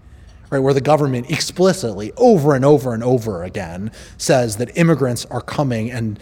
Right, 0.50 0.60
where 0.60 0.74
the 0.74 0.80
government 0.80 1.30
explicitly 1.30 2.14
over 2.16 2.56
and 2.56 2.64
over 2.64 2.94
and 2.94 3.04
over 3.04 3.44
again 3.44 3.92
says 4.18 4.56
that 4.56 4.78
immigrants 4.78 5.26
are 5.26 5.42
coming 5.42 5.92
and 5.92 6.18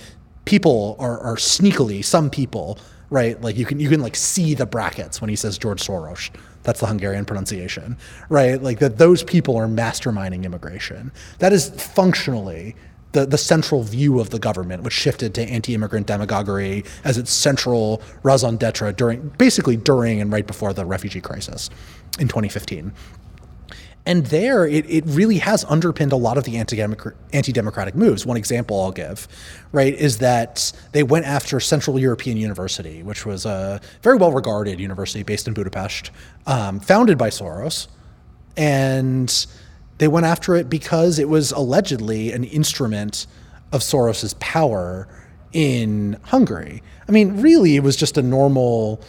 people 0.46 0.96
are, 1.00 1.20
are 1.20 1.36
sneakily 1.36 2.04
some 2.04 2.30
people 2.30 2.80
right 3.10 3.40
like 3.42 3.56
you 3.56 3.66
can 3.66 3.80
you 3.80 3.90
can 3.90 4.02
like 4.02 4.16
see 4.16 4.54
the 4.54 4.66
brackets 4.66 5.22
when 5.22 5.30
he 5.30 5.36
says 5.36 5.58
george 5.58 5.82
soros. 5.82 6.30
That's 6.64 6.80
the 6.80 6.88
hungarian 6.88 7.26
pronunciation 7.26 7.98
right? 8.30 8.62
Like 8.62 8.80
that 8.80 8.98
those 8.98 9.24
people 9.24 9.56
are 9.56 9.68
masterminding 9.68 10.44
immigration. 10.44 11.12
That 11.40 11.54
is 11.54 11.70
functionally 11.70 12.76
the, 13.16 13.26
the 13.26 13.38
central 13.38 13.82
view 13.82 14.20
of 14.20 14.30
the 14.30 14.40
government, 14.40 14.84
which 14.84 14.94
shifted 14.94 15.34
to 15.36 15.42
anti-immigrant 15.42 16.06
demagoguery 16.06 16.84
as 17.06 17.18
its 17.18 17.32
central 17.32 18.02
raison 18.24 18.58
d'etre 18.58 18.92
during, 18.92 19.30
basically 19.38 19.78
during 19.78 20.20
and 20.20 20.34
right 20.34 20.46
before 20.46 20.74
the 20.74 20.86
refugee 20.86 21.22
crisis 21.22 21.70
in 22.20 22.28
2015. 22.28 22.92
And 24.06 24.28
there, 24.28 24.68
it, 24.68 24.88
it 24.88 25.04
really 25.08 25.40
has 25.40 25.66
underpinned 25.66 26.12
a 26.12 26.16
lot 26.16 26.38
of 26.38 26.44
the 26.44 26.58
anti 26.58 27.52
democratic 27.52 27.96
moves. 27.96 28.26
One 28.26 28.38
example 28.38 28.80
I'll 28.80 28.92
give, 28.92 29.28
right, 29.72 29.94
is 29.94 30.20
that 30.20 30.72
they 30.92 31.02
went 31.02 31.26
after 31.26 31.60
Central 31.60 31.98
European 31.98 32.38
University, 32.38 33.02
which 33.02 33.26
was 33.26 33.46
a 33.46 33.82
very 34.04 34.18
well 34.18 34.32
regarded 34.32 34.80
university 34.80 35.24
based 35.24 35.48
in 35.48 35.56
Budapest, 35.56 36.12
um, 36.46 36.80
founded 36.80 37.18
by 37.18 37.30
Soros. 37.30 37.88
And 38.56 39.48
they 39.98 40.08
went 40.08 40.26
after 40.26 40.56
it 40.56 40.70
because 40.70 41.18
it 41.18 41.28
was 41.28 41.52
allegedly 41.52 42.32
an 42.32 42.44
instrument 42.44 43.26
of 43.72 43.82
Soros's 43.82 44.36
power 44.36 45.08
in 45.52 46.20
Hungary. 46.24 46.84
I 47.08 47.12
mean, 47.12 47.42
really, 47.42 47.76
it 47.76 47.84
was 47.84 47.96
just 47.96 48.18
a 48.18 48.22
normal 48.22 49.02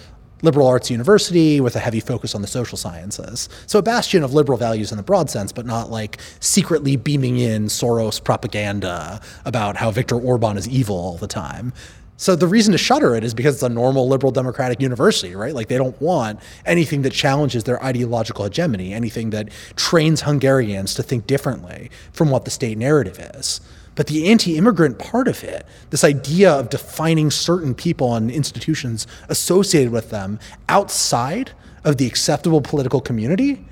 liberal 0.43 0.67
arts 0.67 0.91
university 0.91 1.61
with 1.61 1.77
a 1.77 1.79
heavy 1.79 2.01
focus 2.01 2.35
on 2.35 2.43
the 2.43 2.49
social 2.49 2.77
sciences. 2.77 3.49
So 3.67 3.79
a 3.79 3.83
bastion 3.83 4.23
of 4.23 4.35
liberal 4.35 4.59
values 4.59 4.91
in 4.91 4.97
the 4.97 5.03
broad 5.03 5.31
sense, 5.31 5.53
but 5.53 5.67
not 5.67 5.91
like 5.91 6.19
secretly 6.41 6.97
beaming 6.97 7.39
in 7.39 7.67
Soros 7.67 8.23
propaganda 8.23 9.21
about 9.45 9.77
how 9.77 9.91
Viktor 9.91 10.17
Orban 10.17 10.57
is 10.57 10.69
evil 10.69 10.97
all 10.97 11.17
the 11.17 11.27
time. 11.27 11.73
So 12.19 12.35
the 12.35 12.47
reason 12.47 12.73
to 12.73 12.79
shutter 12.79 13.15
it 13.15 13.25
is 13.25 13.35
because 13.35 13.57
it's 13.57 13.63
a 13.63 13.69
normal 13.69 14.09
liberal 14.09 14.33
democratic 14.33 14.81
university, 14.81 15.35
right? 15.35 15.55
Like 15.55 15.69
they 15.69 15.77
don't 15.77 16.01
want 16.01 16.41
anything 16.65 17.03
that 17.03 17.13
challenges 17.13 17.65
their 17.65 17.83
ideological 17.85 18.45
hegemony, 18.45 18.95
anything 18.95 19.31
that 19.31 19.51
trains 19.77 20.23
Hungarians 20.23 20.95
to 20.95 21.03
think 21.03 21.27
differently 21.27 21.91
from 22.13 22.31
what 22.31 22.47
the 22.47 22.51
state 22.51 22.79
narrative 22.79 23.19
is. 23.35 23.61
But 23.97 24.07
the 24.07 24.31
anti 24.31 24.57
immigrant 24.57 24.99
part 24.99 25.27
of 25.27 25.43
it, 25.43 25.67
this 25.91 26.05
idea 26.05 26.53
of 26.53 26.71
defining 26.71 27.31
certain 27.31 27.75
people 27.75 28.15
and 28.15 28.31
institutions 28.31 29.07
associated 29.29 29.91
with 29.91 30.11
them 30.11 30.39
outside 30.69 31.51
of 31.83 31.97
the 31.97 32.07
acceptable 32.07 32.61
political 32.61 33.01
community, 33.01 33.65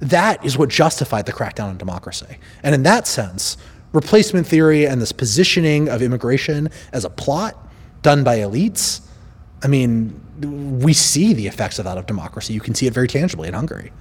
that 0.00 0.44
is 0.44 0.56
what 0.58 0.70
justified 0.70 1.26
the 1.26 1.32
crackdown 1.32 1.68
on 1.68 1.76
democracy. 1.76 2.38
And 2.62 2.74
in 2.74 2.82
that 2.84 3.06
sense, 3.06 3.58
replacement 3.92 4.46
theory 4.46 4.86
and 4.86 5.00
this 5.00 5.12
positioning 5.12 5.88
of 5.88 6.00
immigration 6.00 6.70
as 6.92 7.04
a 7.04 7.10
plot 7.10 7.56
done 8.02 8.24
by 8.24 8.38
elites, 8.38 9.02
I 9.62 9.68
mean, 9.68 10.18
we 10.80 10.94
see 10.94 11.34
the 11.34 11.46
effects 11.46 11.78
of 11.78 11.84
that 11.84 11.98
of 11.98 12.06
democracy. 12.06 12.54
You 12.54 12.60
can 12.60 12.74
see 12.74 12.86
it 12.86 12.94
very 12.94 13.08
tangibly 13.08 13.48
in 13.48 13.54
Hungary. 13.54 13.92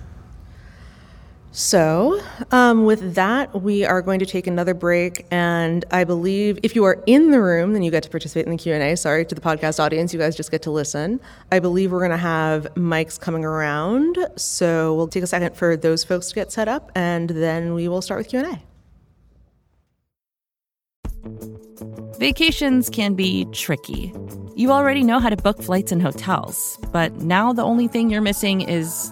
So, 1.52 2.22
um, 2.52 2.86
with 2.86 3.16
that, 3.16 3.64
we 3.64 3.84
are 3.84 4.04
going 4.04 4.20
to 4.20 4.26
take 4.26 4.46
another 4.46 4.76
break, 4.76 5.26
and 5.32 5.84
I 5.90 6.04
believe 6.04 6.60
if 6.62 6.76
you 6.76 6.84
are 6.84 7.04
in 7.08 7.32
the 7.32 7.42
room, 7.42 7.74
then 7.74 7.82
you 7.82 7.90
get 7.90 8.04
to 8.04 8.10
participate 8.10 8.46
in 8.46 8.52
the 8.52 8.58
Q 8.58 8.74
and 8.74 8.84
A. 8.84 8.96
Sorry 8.96 9.26
to 9.26 9.34
the 9.34 9.42
podcast 9.42 9.80
audience, 9.80 10.14
you 10.14 10.20
guys 10.20 10.36
just 10.36 10.52
get 10.52 10.62
to 10.64 10.72
listen. 10.72 11.20
I 11.52 11.58
believe 11.58 11.92
we're 11.92 12.00
going 12.00 12.12
to 12.12 12.18
have 12.18 12.68
mics 12.76 13.20
coming 13.20 13.44
around, 13.44 14.20
so 14.36 14.94
we'll 14.94 15.08
take 15.08 15.24
a 15.24 15.28
second 15.28 15.56
for 15.56 15.76
those 15.76 16.04
folks 16.04 16.30
to 16.30 16.36
get 16.36 16.52
set 16.52 16.68
up, 16.68 16.92
and 16.94 17.32
then 17.32 17.74
we 17.74 17.88
will 17.88 18.04
start 18.04 18.20
with 18.20 18.30
Q 18.30 18.40
and 18.40 18.56
A. 18.56 18.62
Vacations 22.20 22.92
can 22.92 23.16
be 23.16 23.46
tricky. 23.54 24.14
You 24.56 24.72
already 24.72 25.04
know 25.04 25.20
how 25.20 25.30
to 25.30 25.38
book 25.38 25.64
flights 25.64 25.92
and 25.92 26.02
hotels, 26.02 26.78
but 26.92 27.12
now 27.16 27.54
the 27.54 27.64
only 27.64 27.88
thing 27.88 28.12
you're 28.12 28.22
missing 28.22 28.62
is 28.62 29.12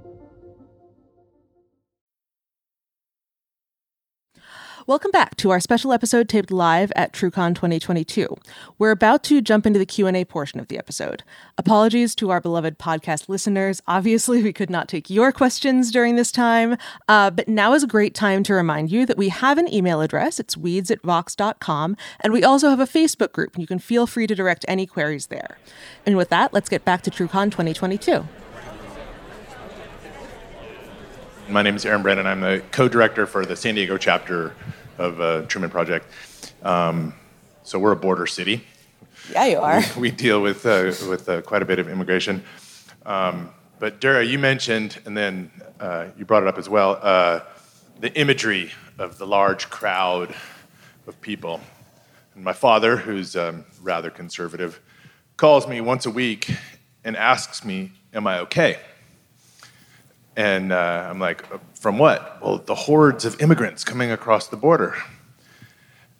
Welcome 4.87 5.11
back 5.11 5.37
to 5.37 5.51
our 5.51 5.59
special 5.59 5.93
episode 5.93 6.27
taped 6.27 6.49
live 6.49 6.91
at 6.95 7.13
TruCon 7.13 7.53
2022. 7.53 8.35
We're 8.79 8.89
about 8.89 9.23
to 9.25 9.39
jump 9.39 9.67
into 9.67 9.77
the 9.77 9.85
Q&A 9.85 10.25
portion 10.25 10.59
of 10.59 10.69
the 10.69 10.77
episode. 10.79 11.21
Apologies 11.55 12.15
to 12.15 12.31
our 12.31 12.41
beloved 12.41 12.79
podcast 12.79 13.29
listeners. 13.29 13.83
Obviously, 13.87 14.41
we 14.41 14.51
could 14.51 14.71
not 14.71 14.87
take 14.87 15.07
your 15.07 15.31
questions 15.31 15.91
during 15.91 16.15
this 16.15 16.31
time, 16.31 16.77
uh, 17.07 17.29
but 17.29 17.47
now 17.47 17.73
is 17.73 17.83
a 17.83 17.87
great 17.87 18.15
time 18.15 18.41
to 18.41 18.55
remind 18.55 18.91
you 18.91 19.05
that 19.05 19.17
we 19.17 19.29
have 19.29 19.59
an 19.59 19.71
email 19.71 20.01
address. 20.01 20.39
It's 20.39 20.57
weeds 20.57 20.89
at 20.89 21.03
vox.com, 21.03 21.95
and 22.21 22.33
we 22.33 22.43
also 22.43 22.69
have 22.69 22.79
a 22.79 22.87
Facebook 22.87 23.33
group. 23.33 23.59
You 23.59 23.67
can 23.67 23.77
feel 23.77 24.07
free 24.07 24.25
to 24.25 24.33
direct 24.33 24.65
any 24.67 24.87
queries 24.87 25.27
there. 25.27 25.59
And 26.07 26.17
with 26.17 26.29
that, 26.29 26.53
let's 26.53 26.69
get 26.69 26.85
back 26.85 27.03
to 27.03 27.11
TruCon 27.11 27.51
2022. 27.51 28.25
My 31.51 31.63
name 31.63 31.75
is 31.75 31.85
Aaron 31.85 32.01
Brennan. 32.01 32.27
I'm 32.27 32.39
the 32.39 32.63
co-director 32.71 33.25
for 33.25 33.45
the 33.45 33.57
San 33.57 33.75
Diego 33.75 33.97
chapter 33.97 34.55
of 34.97 35.19
uh, 35.19 35.41
Truman 35.47 35.69
Project. 35.69 36.05
Um, 36.63 37.13
so 37.63 37.77
we're 37.77 37.91
a 37.91 37.97
border 37.97 38.25
city. 38.25 38.63
Yeah, 39.29 39.45
you 39.47 39.57
are. 39.59 39.81
We, 39.97 40.03
we 40.03 40.11
deal 40.11 40.41
with 40.41 40.65
uh, 40.65 40.93
with 41.09 41.27
uh, 41.27 41.41
quite 41.41 41.61
a 41.61 41.65
bit 41.65 41.77
of 41.77 41.89
immigration. 41.89 42.41
Um, 43.05 43.49
but 43.79 43.99
Dara, 43.99 44.23
you 44.23 44.39
mentioned, 44.39 45.01
and 45.05 45.17
then 45.17 45.51
uh, 45.81 46.05
you 46.17 46.23
brought 46.23 46.43
it 46.43 46.47
up 46.47 46.57
as 46.57 46.69
well, 46.69 46.97
uh, 47.01 47.41
the 47.99 48.17
imagery 48.17 48.71
of 48.97 49.17
the 49.17 49.27
large 49.27 49.69
crowd 49.69 50.33
of 51.05 51.19
people. 51.19 51.59
And 52.33 52.45
my 52.45 52.53
father, 52.53 52.95
who's 52.95 53.35
um, 53.35 53.65
rather 53.81 54.09
conservative, 54.09 54.79
calls 55.35 55.67
me 55.67 55.81
once 55.81 56.05
a 56.05 56.11
week 56.11 56.49
and 57.03 57.17
asks 57.17 57.65
me, 57.65 57.91
"Am 58.13 58.25
I 58.25 58.39
okay?" 58.39 58.79
And 60.35 60.71
uh, 60.71 61.07
I'm 61.09 61.19
like, 61.19 61.45
from 61.75 61.97
what? 61.97 62.41
Well, 62.41 62.57
the 62.59 62.75
hordes 62.75 63.25
of 63.25 63.41
immigrants 63.41 63.83
coming 63.83 64.11
across 64.11 64.47
the 64.47 64.57
border. 64.57 64.95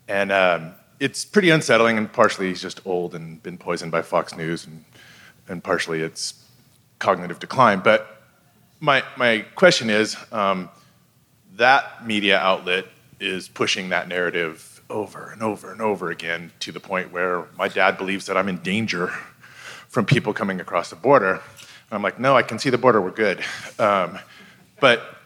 And 0.08 0.32
um, 0.32 0.74
it's 1.00 1.24
pretty 1.24 1.50
unsettling, 1.50 1.98
and 1.98 2.12
partially 2.12 2.50
he's 2.50 2.62
just 2.62 2.86
old 2.86 3.16
and 3.16 3.42
been 3.42 3.58
poisoned 3.58 3.92
by 3.92 4.02
Fox 4.02 4.36
News, 4.36 4.66
and, 4.66 4.84
and 5.48 5.64
partially 5.64 6.02
it's 6.02 6.34
cognitive 7.00 7.40
decline. 7.40 7.80
But 7.80 8.22
my, 8.80 9.04
my 9.18 9.46
question 9.56 9.90
is 9.90 10.18
um, 10.32 10.70
that 11.56 12.06
media 12.06 12.38
outlet 12.40 12.86
is 13.20 13.48
pushing 13.48 13.90
that 13.90 14.08
narrative 14.08 14.82
over 14.90 15.32
and 15.32 15.42
over 15.42 15.72
and 15.72 15.82
over 15.82 16.12
again 16.12 16.52
to 16.60 16.72
the 16.72 16.80
point 16.80 17.12
where 17.14 17.46
my 17.58 17.68
dad 17.68 17.98
believes 17.98 18.26
that 18.26 18.36
I'm 18.36 18.50
in 18.50 18.58
danger 18.58 19.08
from 19.88 20.06
people 20.06 20.34
coming 20.34 20.60
across 20.60 20.90
the 20.90 20.96
border. 20.96 21.42
I'm 21.92 22.02
like, 22.02 22.20
no, 22.20 22.38
I 22.38 22.42
can 22.42 22.58
see 22.58 22.70
the 22.70 22.78
border, 22.78 23.02
we're 23.02 23.12
good. 23.12 23.44
Um, 23.78 24.18
but, 24.80 25.18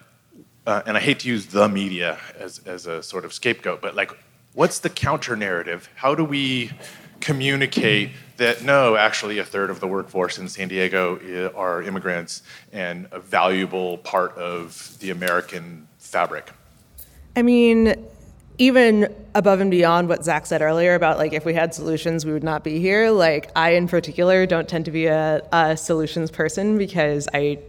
uh, 0.66 0.82
and 0.88 0.97
I 0.97 0.99
hate 0.99 1.20
to 1.20 1.28
use 1.28 1.45
the 1.45 1.70
media 1.70 2.18
as, 2.38 2.59
as 2.66 2.88
a 2.88 3.03
sort 3.03 3.24
of 3.24 3.34
scapegoat, 3.34 3.82
but 3.82 3.95
like, 3.95 4.11
what's 4.53 4.80
the 4.80 4.89
counter 4.89 5.36
narrative? 5.36 5.89
How 5.95 6.16
do 6.16 6.24
we 6.24 6.72
communicate 7.20 8.11
that 8.38 8.63
no, 8.63 8.95
actually, 8.95 9.38
a 9.38 9.45
third 9.45 9.70
of 9.70 9.80
the 9.80 9.88
workforce 9.88 10.38
in 10.38 10.47
San 10.47 10.68
Diego 10.68 11.51
are 11.55 11.84
immigrants 11.84 12.41
and 12.74 13.07
a 13.11 13.20
valuable 13.20 13.99
part 13.99 14.36
of 14.38 14.97
the 14.99 15.11
American 15.11 15.88
fabric? 15.99 16.51
I 17.36 17.41
mean, 17.41 17.95
even 18.57 19.13
above 19.33 19.59
and 19.59 19.69
beyond 19.69 20.07
what 20.07 20.23
Zack 20.23 20.45
said 20.45 20.61
earlier 20.61 20.95
about 20.95 21.17
like 21.17 21.33
if 21.33 21.45
we 21.45 21.53
had 21.53 21.73
solutions, 21.73 22.25
we 22.25 22.33
would 22.33 22.43
not 22.43 22.63
be 22.63 22.79
here. 22.79 23.11
Like 23.11 23.51
I, 23.55 23.71
in 23.71 23.87
particular, 23.87 24.45
don't 24.45 24.67
tend 24.67 24.85
to 24.85 24.91
be 24.91 25.07
a, 25.07 25.41
a 25.51 25.75
solutions 25.75 26.31
person 26.31 26.77
because 26.77 27.27
I 27.33 27.59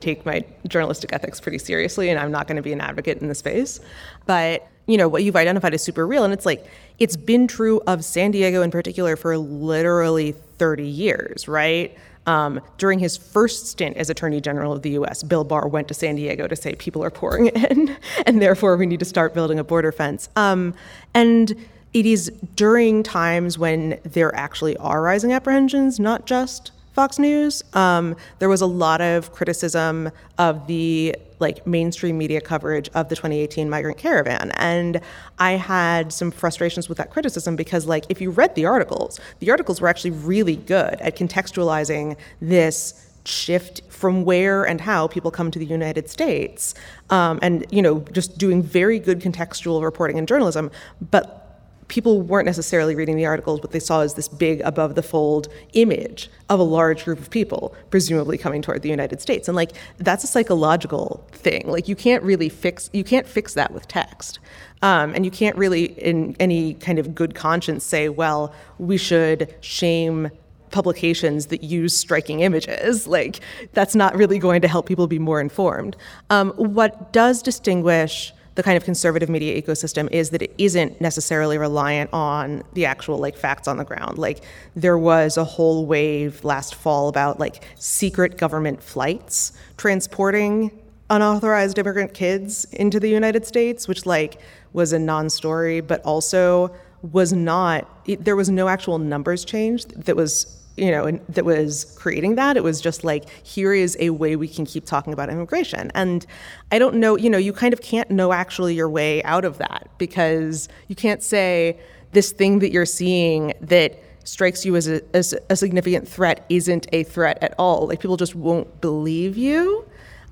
take 0.00 0.26
my 0.26 0.44
journalistic 0.68 1.12
ethics 1.12 1.40
pretty 1.40 1.58
seriously, 1.58 2.10
and 2.10 2.18
I'm 2.18 2.30
not 2.30 2.46
going 2.46 2.56
to 2.56 2.62
be 2.62 2.72
an 2.72 2.80
advocate 2.80 3.18
in 3.18 3.28
the 3.28 3.34
space. 3.34 3.80
But 4.26 4.68
you 4.86 4.98
know 4.98 5.08
what 5.08 5.24
you've 5.24 5.36
identified 5.36 5.72
is 5.72 5.82
super 5.82 6.06
real, 6.06 6.24
and 6.24 6.32
it's 6.32 6.46
like 6.46 6.66
it's 6.98 7.16
been 7.16 7.48
true 7.48 7.80
of 7.86 8.04
San 8.04 8.30
Diego 8.30 8.62
in 8.62 8.70
particular 8.70 9.16
for 9.16 9.38
literally 9.38 10.32
30 10.32 10.84
years, 10.86 11.48
right? 11.48 11.96
Um, 12.26 12.60
during 12.78 12.98
his 12.98 13.16
first 13.16 13.66
stint 13.66 13.96
as 13.96 14.08
Attorney 14.08 14.40
General 14.40 14.72
of 14.72 14.82
the 14.82 14.90
US, 14.90 15.22
Bill 15.22 15.44
Barr 15.44 15.68
went 15.68 15.88
to 15.88 15.94
San 15.94 16.16
Diego 16.16 16.46
to 16.46 16.56
say 16.56 16.74
people 16.74 17.04
are 17.04 17.10
pouring 17.10 17.46
in, 17.70 17.96
and 18.26 18.40
therefore 18.40 18.76
we 18.76 18.86
need 18.86 19.00
to 19.00 19.04
start 19.04 19.34
building 19.34 19.58
a 19.58 19.64
border 19.64 19.92
fence. 19.92 20.28
Um, 20.36 20.74
and 21.12 21.54
it 21.92 22.06
is 22.06 22.32
during 22.56 23.02
times 23.02 23.58
when 23.58 24.00
there 24.04 24.34
actually 24.34 24.76
are 24.78 25.00
rising 25.00 25.32
apprehensions, 25.32 26.00
not 26.00 26.26
just 26.26 26.72
Fox 26.94 27.18
News. 27.18 27.62
Um, 27.74 28.16
there 28.38 28.48
was 28.48 28.60
a 28.60 28.66
lot 28.66 29.00
of 29.00 29.32
criticism 29.32 30.10
of 30.38 30.68
the 30.68 31.16
like 31.40 31.66
mainstream 31.66 32.16
media 32.16 32.40
coverage 32.40 32.88
of 32.94 33.08
the 33.08 33.16
2018 33.16 33.68
migrant 33.68 33.98
caravan, 33.98 34.52
and 34.52 35.00
I 35.38 35.52
had 35.52 36.12
some 36.12 36.30
frustrations 36.30 36.88
with 36.88 36.96
that 36.98 37.10
criticism 37.10 37.56
because 37.56 37.86
like 37.86 38.04
if 38.08 38.20
you 38.20 38.30
read 38.30 38.54
the 38.54 38.64
articles, 38.66 39.18
the 39.40 39.50
articles 39.50 39.80
were 39.80 39.88
actually 39.88 40.12
really 40.12 40.56
good 40.56 40.94
at 41.00 41.16
contextualizing 41.16 42.16
this 42.40 43.10
shift 43.24 43.80
from 43.88 44.24
where 44.24 44.64
and 44.64 44.80
how 44.80 45.08
people 45.08 45.30
come 45.30 45.50
to 45.50 45.58
the 45.58 45.66
United 45.66 46.08
States, 46.08 46.74
um, 47.10 47.40
and 47.42 47.66
you 47.70 47.82
know 47.82 48.00
just 48.12 48.38
doing 48.38 48.62
very 48.62 49.00
good 49.00 49.20
contextual 49.20 49.82
reporting 49.82 50.16
and 50.16 50.28
journalism, 50.28 50.70
but 51.10 51.43
people 51.88 52.22
weren't 52.22 52.46
necessarily 52.46 52.94
reading 52.94 53.16
the 53.16 53.26
articles. 53.26 53.60
What 53.60 53.72
they 53.72 53.80
saw 53.80 54.00
is 54.00 54.14
this 54.14 54.28
big 54.28 54.60
above 54.62 54.94
the 54.94 55.02
fold 55.02 55.48
image 55.72 56.30
of 56.48 56.60
a 56.60 56.62
large 56.62 57.04
group 57.04 57.18
of 57.18 57.30
people, 57.30 57.74
presumably 57.90 58.38
coming 58.38 58.62
toward 58.62 58.82
the 58.82 58.88
United 58.88 59.20
States. 59.20 59.48
And 59.48 59.56
like 59.56 59.72
that's 59.98 60.24
a 60.24 60.26
psychological 60.26 61.26
thing. 61.32 61.64
Like 61.66 61.88
you 61.88 61.96
can't 61.96 62.22
really 62.22 62.48
fix 62.48 62.90
you 62.92 63.04
can't 63.04 63.26
fix 63.26 63.54
that 63.54 63.72
with 63.72 63.88
text. 63.88 64.38
Um, 64.82 65.14
and 65.14 65.24
you 65.24 65.30
can't 65.30 65.56
really, 65.56 65.84
in 65.84 66.36
any 66.38 66.74
kind 66.74 66.98
of 66.98 67.14
good 67.14 67.34
conscience, 67.34 67.84
say, 67.84 68.10
well, 68.10 68.52
we 68.78 68.98
should 68.98 69.54
shame 69.62 70.30
publications 70.70 71.46
that 71.46 71.62
use 71.62 71.96
striking 71.96 72.40
images. 72.40 73.06
Like, 73.14 73.40
that's 73.72 73.94
not 73.94 74.14
really 74.14 74.38
going 74.38 74.60
to 74.60 74.68
help 74.68 74.86
people 74.86 75.06
be 75.06 75.18
more 75.18 75.40
informed. 75.40 75.96
Um, 76.28 76.50
what 76.56 77.12
does 77.12 77.42
distinguish 77.42 78.32
the 78.54 78.62
kind 78.62 78.76
of 78.76 78.84
conservative 78.84 79.28
media 79.28 79.60
ecosystem 79.60 80.10
is 80.12 80.30
that 80.30 80.42
it 80.42 80.54
isn't 80.58 81.00
necessarily 81.00 81.58
reliant 81.58 82.10
on 82.12 82.62
the 82.74 82.86
actual 82.86 83.18
like 83.18 83.36
facts 83.36 83.66
on 83.66 83.76
the 83.76 83.84
ground. 83.84 84.18
Like 84.18 84.42
there 84.76 84.98
was 84.98 85.36
a 85.36 85.44
whole 85.44 85.86
wave 85.86 86.44
last 86.44 86.74
fall 86.74 87.08
about 87.08 87.40
like 87.40 87.64
secret 87.76 88.38
government 88.38 88.82
flights 88.82 89.52
transporting 89.76 90.70
unauthorized 91.10 91.78
immigrant 91.78 92.14
kids 92.14 92.64
into 92.66 92.98
the 92.98 93.08
United 93.08 93.46
States, 93.46 93.86
which 93.88 94.06
like 94.06 94.40
was 94.72 94.92
a 94.92 94.98
non-story, 94.98 95.80
but 95.80 96.02
also 96.02 96.74
was 97.12 97.32
not. 97.32 97.88
It, 98.06 98.24
there 98.24 98.36
was 98.36 98.48
no 98.48 98.68
actual 98.68 98.98
numbers 98.98 99.44
change 99.44 99.84
that 99.86 100.16
was 100.16 100.63
you 100.76 100.90
know, 100.90 101.10
that 101.28 101.44
was 101.44 101.84
creating 101.96 102.34
that. 102.34 102.56
It 102.56 102.64
was 102.64 102.80
just 102.80 103.04
like, 103.04 103.28
here 103.44 103.72
is 103.72 103.96
a 104.00 104.10
way 104.10 104.36
we 104.36 104.48
can 104.48 104.66
keep 104.66 104.84
talking 104.84 105.12
about 105.12 105.28
immigration. 105.28 105.92
And 105.94 106.26
I 106.72 106.78
don't 106.78 106.96
know, 106.96 107.16
you 107.16 107.30
know, 107.30 107.38
you 107.38 107.52
kind 107.52 107.72
of 107.72 107.80
can't 107.80 108.10
know 108.10 108.32
actually 108.32 108.74
your 108.74 108.88
way 108.88 109.22
out 109.22 109.44
of 109.44 109.58
that 109.58 109.88
because 109.98 110.68
you 110.88 110.96
can't 110.96 111.22
say 111.22 111.78
this 112.12 112.32
thing 112.32 112.58
that 112.60 112.72
you're 112.72 112.86
seeing 112.86 113.52
that 113.60 114.02
strikes 114.24 114.64
you 114.64 114.74
as 114.74 114.88
a, 114.88 115.00
as 115.14 115.34
a 115.48 115.56
significant 115.56 116.08
threat 116.08 116.44
isn't 116.48 116.86
a 116.92 117.04
threat 117.04 117.38
at 117.42 117.54
all. 117.58 117.86
Like 117.86 118.00
people 118.00 118.16
just 118.16 118.34
won't 118.34 118.80
believe 118.80 119.36
you. 119.36 119.86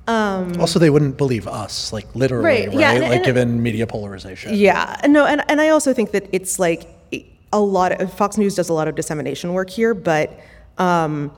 Um, 0.08 0.60
also, 0.60 0.80
they 0.80 0.90
wouldn't 0.90 1.16
believe 1.16 1.46
us, 1.46 1.92
like 1.92 2.12
literally, 2.16 2.44
right? 2.44 2.68
right? 2.68 2.76
Yeah, 2.76 2.90
and, 2.90 3.02
like 3.02 3.12
and, 3.12 3.24
given 3.24 3.62
media 3.62 3.86
polarization. 3.86 4.54
Yeah, 4.54 5.00
no, 5.06 5.24
and 5.26 5.44
and 5.48 5.60
I 5.60 5.68
also 5.68 5.94
think 5.94 6.10
that 6.10 6.28
it's 6.32 6.58
like 6.58 6.88
a 7.52 7.60
lot 7.60 8.00
of 8.00 8.12
Fox 8.12 8.38
News 8.38 8.54
does 8.54 8.68
a 8.68 8.72
lot 8.72 8.88
of 8.88 8.94
dissemination 8.94 9.52
work 9.52 9.70
here, 9.70 9.94
but 9.94 10.38
um, 10.78 11.30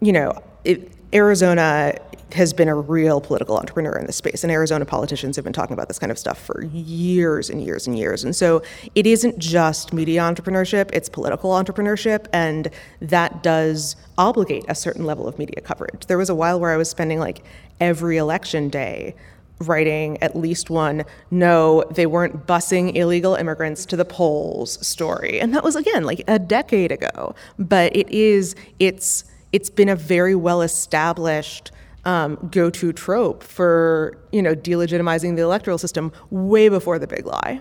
you 0.00 0.12
know, 0.12 0.42
it, 0.64 0.92
Arizona 1.12 1.96
has 2.32 2.52
been 2.52 2.68
a 2.68 2.74
real 2.74 3.20
political 3.20 3.56
entrepreneur 3.56 3.98
in 3.98 4.06
this 4.06 4.16
space, 4.16 4.44
and 4.44 4.52
Arizona 4.52 4.84
politicians 4.84 5.36
have 5.36 5.44
been 5.44 5.52
talking 5.52 5.74
about 5.74 5.88
this 5.88 5.98
kind 5.98 6.12
of 6.12 6.18
stuff 6.18 6.40
for 6.40 6.64
years 6.64 7.50
and 7.50 7.62
years 7.62 7.86
and 7.86 7.98
years. 7.98 8.22
And 8.22 8.34
so 8.34 8.62
it 8.94 9.06
isn't 9.06 9.38
just 9.38 9.92
media 9.92 10.20
entrepreneurship; 10.20 10.90
it's 10.92 11.08
political 11.08 11.50
entrepreneurship, 11.50 12.26
and 12.32 12.68
that 13.00 13.42
does 13.42 13.96
obligate 14.18 14.64
a 14.68 14.74
certain 14.74 15.04
level 15.04 15.26
of 15.26 15.38
media 15.38 15.60
coverage. 15.60 16.06
There 16.06 16.18
was 16.18 16.30
a 16.30 16.34
while 16.34 16.60
where 16.60 16.70
I 16.70 16.76
was 16.76 16.88
spending 16.88 17.18
like 17.18 17.42
every 17.80 18.16
election 18.16 18.68
day 18.68 19.14
writing 19.60 20.16
at 20.22 20.34
least 20.34 20.70
one 20.70 21.04
no 21.30 21.84
they 21.90 22.06
weren't 22.06 22.46
busing 22.46 22.96
illegal 22.96 23.34
immigrants 23.34 23.84
to 23.86 23.96
the 23.96 24.04
polls 24.04 24.84
story. 24.86 25.38
And 25.40 25.54
that 25.54 25.62
was 25.62 25.76
again 25.76 26.04
like 26.04 26.22
a 26.26 26.38
decade 26.38 26.90
ago. 26.90 27.34
But 27.58 27.94
it 27.94 28.08
is 28.10 28.56
it's 28.78 29.24
it's 29.52 29.70
been 29.70 29.88
a 29.88 29.96
very 29.96 30.34
well 30.34 30.62
established 30.62 31.72
um, 32.06 32.48
go-to 32.50 32.92
trope 32.92 33.42
for 33.42 34.16
you 34.32 34.40
know 34.40 34.54
delegitimizing 34.54 35.36
the 35.36 35.42
electoral 35.42 35.78
system 35.78 36.12
way 36.30 36.68
before 36.68 36.98
the 36.98 37.06
big 37.06 37.26
lie. 37.26 37.60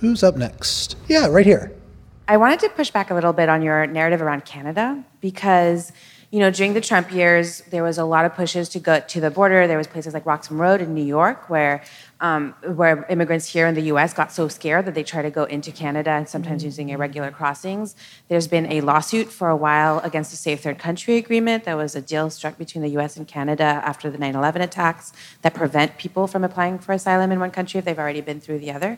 Who's 0.00 0.22
up 0.22 0.36
next? 0.36 0.96
Yeah 1.08 1.26
right 1.26 1.46
here. 1.46 1.72
I 2.28 2.36
wanted 2.36 2.60
to 2.60 2.68
push 2.70 2.90
back 2.90 3.10
a 3.10 3.14
little 3.14 3.32
bit 3.32 3.48
on 3.48 3.62
your 3.62 3.86
narrative 3.86 4.20
around 4.20 4.44
canada 4.44 5.04
because 5.20 5.92
you 6.30 6.40
know, 6.40 6.50
during 6.50 6.74
the 6.74 6.80
Trump 6.80 7.12
years, 7.12 7.60
there 7.70 7.82
was 7.82 7.98
a 7.98 8.04
lot 8.04 8.24
of 8.24 8.34
pushes 8.34 8.68
to 8.70 8.80
go 8.80 9.00
to 9.00 9.20
the 9.20 9.30
border. 9.30 9.66
There 9.66 9.78
was 9.78 9.86
places 9.86 10.12
like 10.12 10.26
Roxham 10.26 10.60
Road 10.60 10.80
in 10.80 10.92
New 10.94 11.04
York 11.04 11.48
where 11.48 11.82
um, 12.20 12.54
where 12.62 13.04
immigrants 13.10 13.46
here 13.46 13.66
in 13.66 13.74
the 13.74 13.82
US 13.92 14.14
got 14.14 14.32
so 14.32 14.48
scared 14.48 14.86
that 14.86 14.94
they 14.94 15.02
try 15.02 15.20
to 15.20 15.30
go 15.30 15.44
into 15.44 15.70
Canada 15.70 16.10
and 16.10 16.26
sometimes 16.26 16.62
mm-hmm. 16.62 16.68
using 16.68 16.88
irregular 16.88 17.30
crossings. 17.30 17.94
There's 18.28 18.48
been 18.48 18.70
a 18.72 18.80
lawsuit 18.80 19.28
for 19.28 19.50
a 19.50 19.56
while 19.56 19.98
against 20.00 20.30
the 20.30 20.36
Safe 20.38 20.62
Third 20.62 20.78
Country 20.78 21.16
Agreement. 21.16 21.64
That 21.64 21.76
was 21.76 21.94
a 21.94 22.00
deal 22.00 22.30
struck 22.30 22.56
between 22.56 22.82
the 22.82 22.98
US 22.98 23.16
and 23.16 23.28
Canada 23.28 23.64
after 23.64 24.10
the 24.10 24.18
9 24.18 24.34
11 24.34 24.62
attacks 24.62 25.12
that 25.42 25.52
prevent 25.52 25.98
people 25.98 26.26
from 26.26 26.42
applying 26.42 26.78
for 26.78 26.92
asylum 26.92 27.32
in 27.32 27.38
one 27.38 27.50
country 27.50 27.78
if 27.78 27.84
they've 27.84 27.98
already 27.98 28.22
been 28.22 28.40
through 28.40 28.60
the 28.60 28.72
other. 28.72 28.96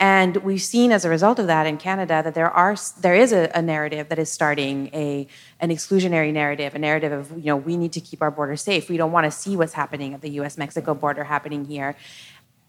And 0.00 0.36
we've 0.38 0.62
seen 0.62 0.90
as 0.90 1.04
a 1.04 1.08
result 1.08 1.38
of 1.38 1.46
that 1.46 1.66
in 1.66 1.76
Canada 1.76 2.20
that 2.24 2.34
there 2.34 2.50
are 2.50 2.76
there 3.00 3.14
is 3.14 3.32
a, 3.32 3.50
a, 3.54 3.62
narrative 3.62 4.08
that 4.08 4.18
is 4.18 4.30
starting 4.30 4.90
a 4.92 5.28
an 5.60 5.70
exclusionary 5.70 6.32
narrative, 6.32 6.74
a 6.74 6.78
narrative 6.78 7.12
of 7.12 7.30
you 7.38 7.44
know 7.44 7.56
we 7.56 7.76
need 7.76 7.92
to 7.92 8.00
keep 8.00 8.20
our 8.20 8.30
border 8.30 8.56
safe. 8.56 8.88
We 8.88 8.96
don't 8.96 9.12
want 9.12 9.24
to 9.24 9.30
see 9.30 9.56
what's 9.56 9.74
happening 9.74 10.12
at 10.12 10.20
the 10.20 10.30
U.S. 10.30 10.58
Mexico 10.58 10.94
border 10.94 11.24
happening 11.24 11.64
here. 11.64 11.96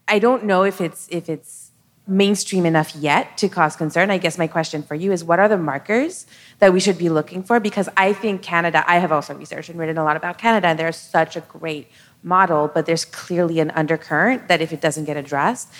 I 0.07 0.19
don't 0.19 0.45
know 0.45 0.63
if 0.63 0.79
it's 0.79 1.07
if 1.09 1.27
it's 1.27 1.71
mainstream 2.07 2.65
enough 2.65 2.95
yet 2.95 3.37
to 3.39 3.49
cause 3.49 3.75
concern. 3.75 4.11
I 4.11 4.19
guess 4.19 4.37
my 4.37 4.45
question 4.45 4.83
for 4.83 4.93
you 4.93 5.11
is 5.11 5.23
what 5.23 5.39
are 5.39 5.47
the 5.47 5.57
markers 5.57 6.27
that 6.59 6.71
we 6.71 6.79
should 6.79 6.97
be 6.97 7.09
looking 7.09 7.41
for? 7.41 7.59
Because 7.59 7.89
I 7.97 8.13
think 8.13 8.43
Canada, 8.43 8.83
I 8.87 8.99
have 8.99 9.11
also 9.11 9.33
researched 9.33 9.69
and 9.69 9.79
written 9.79 9.97
a 9.97 10.03
lot 10.03 10.15
about 10.15 10.37
Canada, 10.37 10.67
and 10.67 10.77
they're 10.77 10.91
such 10.91 11.35
a 11.35 11.41
great 11.41 11.89
model, 12.21 12.69
but 12.71 12.85
there's 12.85 13.05
clearly 13.05 13.59
an 13.59 13.71
undercurrent 13.71 14.47
that 14.47 14.61
if 14.61 14.71
it 14.71 14.81
doesn't 14.81 15.05
get 15.05 15.17
addressed, 15.17 15.71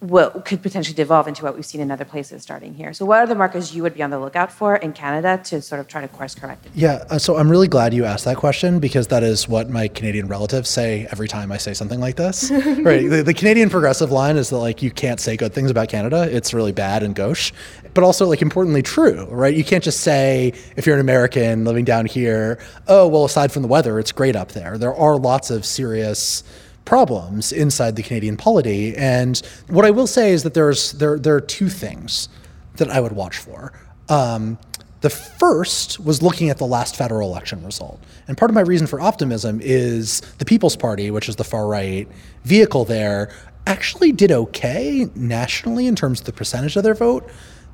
what 0.00 0.46
could 0.46 0.62
potentially 0.62 0.94
devolve 0.94 1.28
into 1.28 1.44
what 1.44 1.54
we've 1.54 1.64
seen 1.64 1.80
in 1.80 1.90
other 1.90 2.06
places 2.06 2.42
starting 2.42 2.74
here. 2.74 2.94
So, 2.94 3.04
what 3.04 3.18
are 3.18 3.26
the 3.26 3.34
markers 3.34 3.74
you 3.74 3.82
would 3.82 3.92
be 3.92 4.02
on 4.02 4.08
the 4.08 4.18
lookout 4.18 4.50
for 4.50 4.76
in 4.76 4.94
Canada 4.94 5.40
to 5.44 5.60
sort 5.60 5.78
of 5.78 5.88
try 5.88 6.00
to 6.00 6.08
course 6.08 6.34
correct 6.34 6.66
it? 6.66 6.72
Yeah, 6.74 7.04
uh, 7.10 7.18
so 7.18 7.36
I'm 7.36 7.50
really 7.50 7.68
glad 7.68 7.92
you 7.92 8.06
asked 8.06 8.24
that 8.24 8.38
question 8.38 8.80
because 8.80 9.08
that 9.08 9.22
is 9.22 9.46
what 9.46 9.68
my 9.68 9.88
Canadian 9.88 10.26
relatives 10.26 10.70
say 10.70 11.06
every 11.10 11.28
time 11.28 11.52
I 11.52 11.58
say 11.58 11.74
something 11.74 12.00
like 12.00 12.16
this. 12.16 12.50
right. 12.50 13.08
The, 13.08 13.22
the, 13.22 13.34
Canadian 13.34 13.68
progressive 13.68 14.10
line 14.10 14.38
is 14.38 14.48
that, 14.50 14.58
like, 14.58 14.82
you 14.82 14.90
can't 14.90 15.20
say 15.20 15.36
good 15.36 15.52
things 15.52 15.70
about 15.70 15.90
Canada, 15.90 16.26
it's 16.34 16.54
really 16.54 16.72
bad 16.72 17.02
and 17.02 17.14
gauche, 17.14 17.52
but 17.92 18.02
also, 18.02 18.26
like, 18.26 18.40
importantly 18.40 18.82
true, 18.82 19.26
right? 19.26 19.54
You 19.54 19.64
can't 19.64 19.84
just 19.84 20.00
say, 20.00 20.54
if 20.76 20.86
you're 20.86 20.94
an 20.94 21.02
American 21.02 21.66
living 21.66 21.84
down 21.84 22.06
here, 22.06 22.58
oh, 22.88 23.06
well, 23.06 23.26
aside 23.26 23.52
from 23.52 23.60
the 23.60 23.68
weather, 23.68 23.98
it's 23.98 24.12
great 24.12 24.34
up 24.34 24.52
there. 24.52 24.78
There 24.78 24.94
are 24.94 25.18
lots 25.18 25.50
of 25.50 25.66
serious 25.66 26.42
problems 26.84 27.52
inside 27.52 27.96
the 27.96 28.02
Canadian 28.02 28.36
polity. 28.36 28.96
And 28.96 29.40
what 29.68 29.84
I 29.84 29.90
will 29.90 30.06
say 30.06 30.32
is 30.32 30.42
that 30.42 30.54
there's 30.54 30.92
there 30.92 31.18
there 31.18 31.34
are 31.34 31.40
two 31.40 31.68
things 31.68 32.28
that 32.76 32.90
I 32.90 33.00
would 33.00 33.12
watch 33.12 33.38
for. 33.38 33.72
Um, 34.08 34.58
the 35.00 35.10
first 35.10 35.98
was 35.98 36.22
looking 36.22 36.50
at 36.50 36.58
the 36.58 36.66
last 36.66 36.94
federal 36.96 37.30
election 37.30 37.64
result. 37.64 38.02
And 38.28 38.36
part 38.36 38.50
of 38.50 38.54
my 38.54 38.60
reason 38.60 38.86
for 38.86 39.00
optimism 39.00 39.60
is 39.62 40.20
the 40.38 40.44
People's 40.44 40.76
Party, 40.76 41.10
which 41.10 41.28
is 41.28 41.36
the 41.36 41.44
far 41.44 41.66
right 41.66 42.06
vehicle 42.44 42.84
there, 42.84 43.30
actually 43.66 44.12
did 44.12 44.30
okay 44.30 45.08
nationally 45.14 45.86
in 45.86 45.96
terms 45.96 46.20
of 46.20 46.26
the 46.26 46.32
percentage 46.32 46.76
of 46.76 46.82
their 46.82 46.94
vote, 46.94 47.30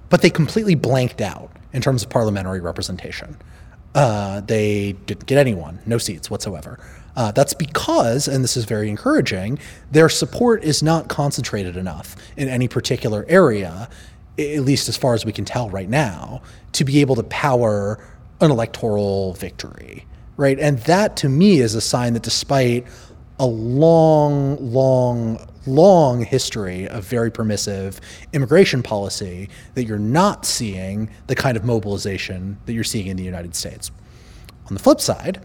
but 0.08 0.22
they 0.22 0.30
completely 0.30 0.74
blanked 0.74 1.20
out 1.20 1.50
in 1.72 1.82
terms 1.82 2.02
of 2.02 2.10
parliamentary 2.10 2.60
representation. 2.60 3.36
Uh, 3.94 4.40
they 4.42 4.92
didn't 5.06 5.26
get 5.26 5.38
anyone, 5.38 5.80
no 5.86 5.98
seats 5.98 6.30
whatsoever. 6.30 6.78
Uh, 7.16 7.32
that's 7.32 7.54
because, 7.54 8.28
and 8.28 8.44
this 8.44 8.56
is 8.56 8.64
very 8.64 8.90
encouraging, 8.90 9.58
their 9.90 10.08
support 10.08 10.62
is 10.62 10.82
not 10.82 11.08
concentrated 11.08 11.76
enough 11.76 12.14
in 12.36 12.48
any 12.48 12.68
particular 12.68 13.24
area, 13.28 13.88
at 14.38 14.60
least 14.60 14.88
as 14.88 14.96
far 14.96 15.14
as 15.14 15.24
we 15.24 15.32
can 15.32 15.44
tell 15.44 15.70
right 15.70 15.88
now, 15.88 16.42
to 16.72 16.84
be 16.84 17.00
able 17.00 17.14
to 17.14 17.22
power 17.24 17.98
an 18.42 18.50
electoral 18.50 19.32
victory, 19.34 20.04
right? 20.36 20.58
And 20.60 20.78
that 20.80 21.16
to 21.18 21.28
me 21.28 21.60
is 21.60 21.74
a 21.74 21.80
sign 21.80 22.12
that 22.12 22.22
despite 22.22 22.86
a 23.38 23.46
long, 23.46 24.56
long, 24.60 25.38
long 25.66 26.22
history 26.22 26.86
of 26.88 27.04
very 27.04 27.30
permissive 27.30 28.00
immigration 28.34 28.82
policy, 28.82 29.48
that 29.74 29.84
you're 29.84 29.98
not 29.98 30.44
seeing 30.44 31.10
the 31.28 31.34
kind 31.34 31.56
of 31.56 31.64
mobilization 31.64 32.58
that 32.66 32.74
you're 32.74 32.84
seeing 32.84 33.06
in 33.06 33.16
the 33.16 33.24
United 33.24 33.54
States. 33.54 33.90
On 34.68 34.74
the 34.74 34.82
flip 34.82 35.00
side, 35.00 35.40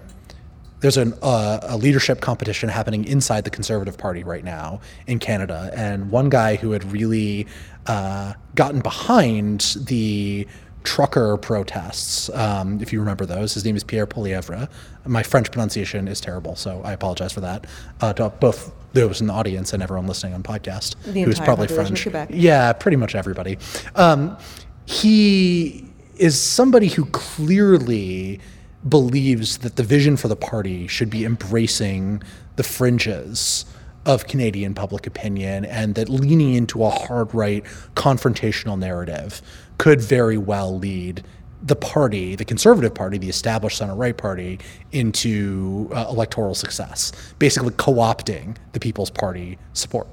there's 0.82 0.98
an, 0.98 1.14
uh, 1.22 1.60
a 1.64 1.78
leadership 1.78 2.22
competition 2.22 2.70
happening 2.70 3.06
inside 3.06 3.44
the 3.46 3.50
Conservative 3.50 3.98
Party 3.98 4.24
right 4.24 4.44
now 4.44 4.82
in 5.08 5.20
Canada. 5.20 5.72
And 5.76 6.12
one 6.12 6.30
guy 6.30 6.56
who 6.56 6.72
had 6.72 6.92
really 6.92 7.48
uh, 7.88 8.34
gotten 8.56 8.82
behind 8.82 9.78
the 9.80 10.48
trucker 10.84 11.38
protests, 11.38 12.30
um, 12.32 12.82
if 12.82 12.92
you 12.92 13.00
remember 13.00 13.26
those, 13.26 13.54
his 13.54 13.64
name 13.64 13.76
is 13.76 13.84
Pierre 13.84 14.08
Poilievre. 14.08 14.68
My 15.06 15.24
French 15.24 15.52
pronunciation 15.52 16.08
is 16.08 16.20
terrible, 16.20 16.56
so 16.56 16.82
I 16.84 16.94
apologize 16.94 17.32
for 17.32 17.42
that 17.42 17.66
uh, 18.02 18.14
to 18.14 18.30
both 18.30 18.74
those 18.94 19.22
in 19.22 19.28
the 19.28 19.34
audience 19.34 19.74
and 19.74 19.82
everyone 19.82 20.08
listening 20.08 20.34
on 20.34 20.44
podcast 20.44 20.96
the 21.04 21.22
who's 21.22 21.40
probably 21.40 21.68
French. 21.68 22.08
Yeah, 22.32 22.74
pretty 22.74 22.98
much 22.98 23.16
everybody. 23.16 23.58
Um, 23.96 24.38
he 24.86 25.86
is 26.18 26.40
somebody 26.40 26.88
who 26.88 27.06
clearly 27.06 28.40
believes 28.88 29.60
that 29.60 29.76
the 29.76 29.84
vision 29.84 30.18
for 30.18 30.28
the 30.28 30.36
party 30.36 30.88
should 30.88 31.10
be 31.10 31.24
embracing 31.24 32.22
the 32.56 32.64
fringes 32.64 33.66
of 34.06 34.28
Canadian 34.28 34.74
public 34.74 35.06
opinion 35.06 35.64
and 35.66 35.96
that 35.96 36.10
leaning 36.10 36.56
into 36.56 36.84
a 36.84 36.90
hard 36.90 37.34
right 37.34 37.64
confrontational 37.96 38.78
narrative 38.78 39.42
could 39.78 40.02
very 40.02 40.38
well 40.38 40.78
lead 40.78 41.24
the 41.64 41.76
party, 41.76 42.36
the 42.36 42.46
Conservative 42.46 42.94
Party, 42.94 43.20
the 43.20 43.30
established 43.30 43.78
center 43.78 43.96
right 43.96 44.18
party, 44.18 44.60
into 44.92 45.90
uh, 45.94 46.08
electoral 46.10 46.56
success, 46.56 47.12
basically 47.38 47.72
co 47.78 47.94
opting 47.94 48.58
the 48.72 48.80
People's 48.80 49.12
Party 49.12 49.60
support. 49.74 50.08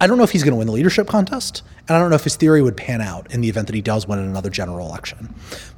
I 0.00 0.06
don't 0.06 0.16
know 0.16 0.24
if 0.24 0.30
he's 0.30 0.44
going 0.44 0.52
to 0.52 0.56
win 0.56 0.66
the 0.66 0.72
leadership 0.72 1.08
contest, 1.08 1.62
and 1.88 1.96
I 1.96 2.00
don't 2.00 2.08
know 2.08 2.16
if 2.16 2.24
his 2.24 2.36
theory 2.36 2.62
would 2.62 2.76
pan 2.76 3.00
out 3.00 3.30
in 3.32 3.40
the 3.40 3.48
event 3.48 3.66
that 3.66 3.74
he 3.74 3.82
does 3.82 4.06
win 4.06 4.18
in 4.18 4.26
another 4.26 4.48
general 4.48 4.86
election. 4.86 5.34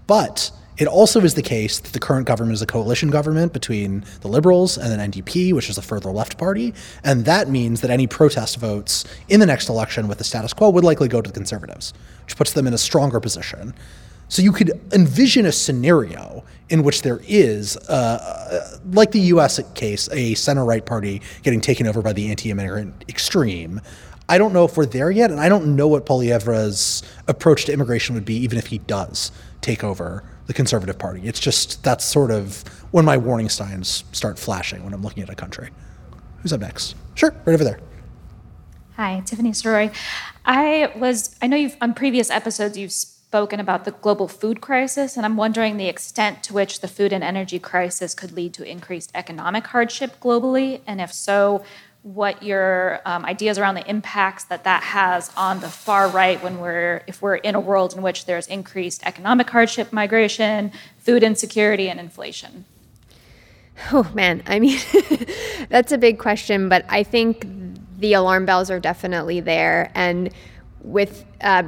But 0.07 0.53
it 0.81 0.89
also 0.89 1.21
is 1.21 1.35
the 1.35 1.43
case 1.43 1.79
that 1.79 1.93
the 1.93 1.99
current 1.99 2.27
government 2.27 2.55
is 2.55 2.63
a 2.63 2.67
coalition 2.67 3.11
government 3.11 3.53
between 3.53 4.03
the 4.23 4.29
Liberals 4.29 4.79
and 4.79 4.91
then 4.91 5.11
NDP, 5.11 5.53
which 5.53 5.69
is 5.69 5.77
a 5.77 5.83
further 5.83 6.11
left 6.11 6.39
party. 6.39 6.73
And 7.05 7.27
that 7.27 7.51
means 7.51 7.83
that 7.83 7.91
any 7.91 8.07
protest 8.07 8.57
votes 8.57 9.05
in 9.29 9.41
the 9.41 9.47
next 9.47 9.69
election 9.69 10.09
with 10.09 10.17
the 10.17 10.25
status 10.25 10.55
quo 10.55 10.71
would 10.71 10.83
likely 10.83 11.07
go 11.07 11.21
to 11.21 11.29
the 11.29 11.35
Conservatives, 11.35 11.93
which 12.25 12.35
puts 12.35 12.55
them 12.55 12.67
in 12.67 12.73
a 12.73 12.79
stronger 12.79 13.21
position. 13.21 13.75
So 14.29 14.41
you 14.41 14.53
could 14.53 14.81
envision 14.91 15.45
a 15.45 15.53
scenario 15.53 16.45
in 16.71 16.83
which 16.83 17.03
there 17.03 17.21
is, 17.29 17.77
uh, 17.77 18.79
like 18.93 19.11
the 19.11 19.21
US 19.21 19.61
case, 19.75 20.09
a 20.13 20.33
center 20.35 20.65
right 20.65 20.87
party 20.87 21.21
getting 21.43 21.61
taken 21.61 21.87
over 21.87 22.01
by 22.01 22.15
the 22.15 22.31
anti 22.31 22.51
immigrant 22.51 23.05
extreme. 23.07 23.83
I 24.31 24.39
don't 24.39 24.55
know 24.55 24.65
if 24.65 24.79
we're 24.79 24.87
there 24.87 25.11
yet, 25.11 25.31
and 25.31 25.41
I 25.41 25.51
don't 25.51 25.77
know 25.77 25.89
what 25.89 26.07
Poilievre's 26.07 27.03
approach 27.29 27.67
to 27.67 27.73
immigration 27.73 28.15
would 28.15 28.25
be, 28.25 28.37
even 28.37 28.57
if 28.57 28.69
he 28.69 28.79
does 28.79 29.31
take 29.61 29.85
over 29.85 30.23
the 30.51 30.55
Conservative 30.55 30.99
Party. 30.99 31.21
It's 31.23 31.39
just 31.39 31.85
that's 31.85 32.05
sort 32.05 32.33
of 32.33 32.65
when 32.91 33.05
my 33.05 33.17
warning 33.17 33.49
signs 33.49 34.03
start 34.11 34.37
flashing 34.37 34.83
when 34.83 34.93
I'm 34.93 35.01
looking 35.01 35.23
at 35.23 35.31
a 35.31 35.37
country. 35.37 35.71
Who's 36.43 36.53
up 36.53 36.59
next? 36.59 36.97
Sure, 37.15 37.31
right 37.45 37.55
over 37.55 37.63
there. 37.63 37.79
Hi, 38.97 39.23
Tiffany 39.25 39.53
Soroy. 39.53 39.95
I 40.45 40.91
was 40.97 41.37
I 41.41 41.47
know 41.47 41.57
you've 41.57 41.77
on 41.81 41.95
previous 41.95 42.31
episodes 42.31 42.77
you've 42.77 42.91
spoken 42.91 43.61
about 43.61 43.85
the 43.85 43.93
global 43.93 44.27
food 44.27 44.61
crisis, 44.61 45.17
and 45.17 45.25
I'm 45.25 45.37
wondering 45.37 45.77
the 45.77 45.87
extent 45.87 46.43
to 46.45 46.53
which 46.53 46.81
the 46.81 46.89
food 46.89 47.13
and 47.13 47.23
energy 47.23 47.61
crisis 47.61 48.13
could 48.13 48.33
lead 48.33 48.53
to 48.55 48.69
increased 48.69 49.13
economic 49.15 49.69
hardship 49.69 50.19
globally, 50.19 50.81
and 50.85 51.01
if 51.01 51.13
so, 51.13 51.63
what 52.03 52.43
your 52.43 53.01
um, 53.05 53.25
ideas 53.25 53.59
around 53.59 53.75
the 53.75 53.89
impacts 53.89 54.45
that 54.45 54.65
that 54.65 54.83
has 54.83 55.31
on 55.37 55.61
the 55.61 55.69
far 55.69 56.09
right 56.09 56.43
when 56.43 56.59
we're 56.59 57.03
if 57.07 57.21
we're 57.21 57.37
in 57.37 57.55
a 57.55 57.61
world 57.61 57.95
in 57.95 58.03
which 58.03 58.25
there's 58.25 58.47
increased 58.47 59.03
economic 59.05 59.51
hardship 59.51 59.93
migration 59.93 60.73
food 60.99 61.23
insecurity 61.23 61.91
and 61.91 62.01
inflation? 62.01 62.65
Oh 63.93 64.11
man. 64.15 64.43
I 64.47 64.61
mean 64.61 64.79
that's 65.69 65.93
a 65.93 65.99
big 65.99 66.19
question 66.19 66.69
but 66.71 66.85
i 66.89 67.03
think 67.03 67.47
the 68.01 68.15
alarm 68.15 68.47
bells 68.47 68.71
are 68.71 68.81
definitely 68.81 69.41
there. 69.41 69.93
And 69.95 70.31
with 70.83 71.25
uh, 71.43 71.65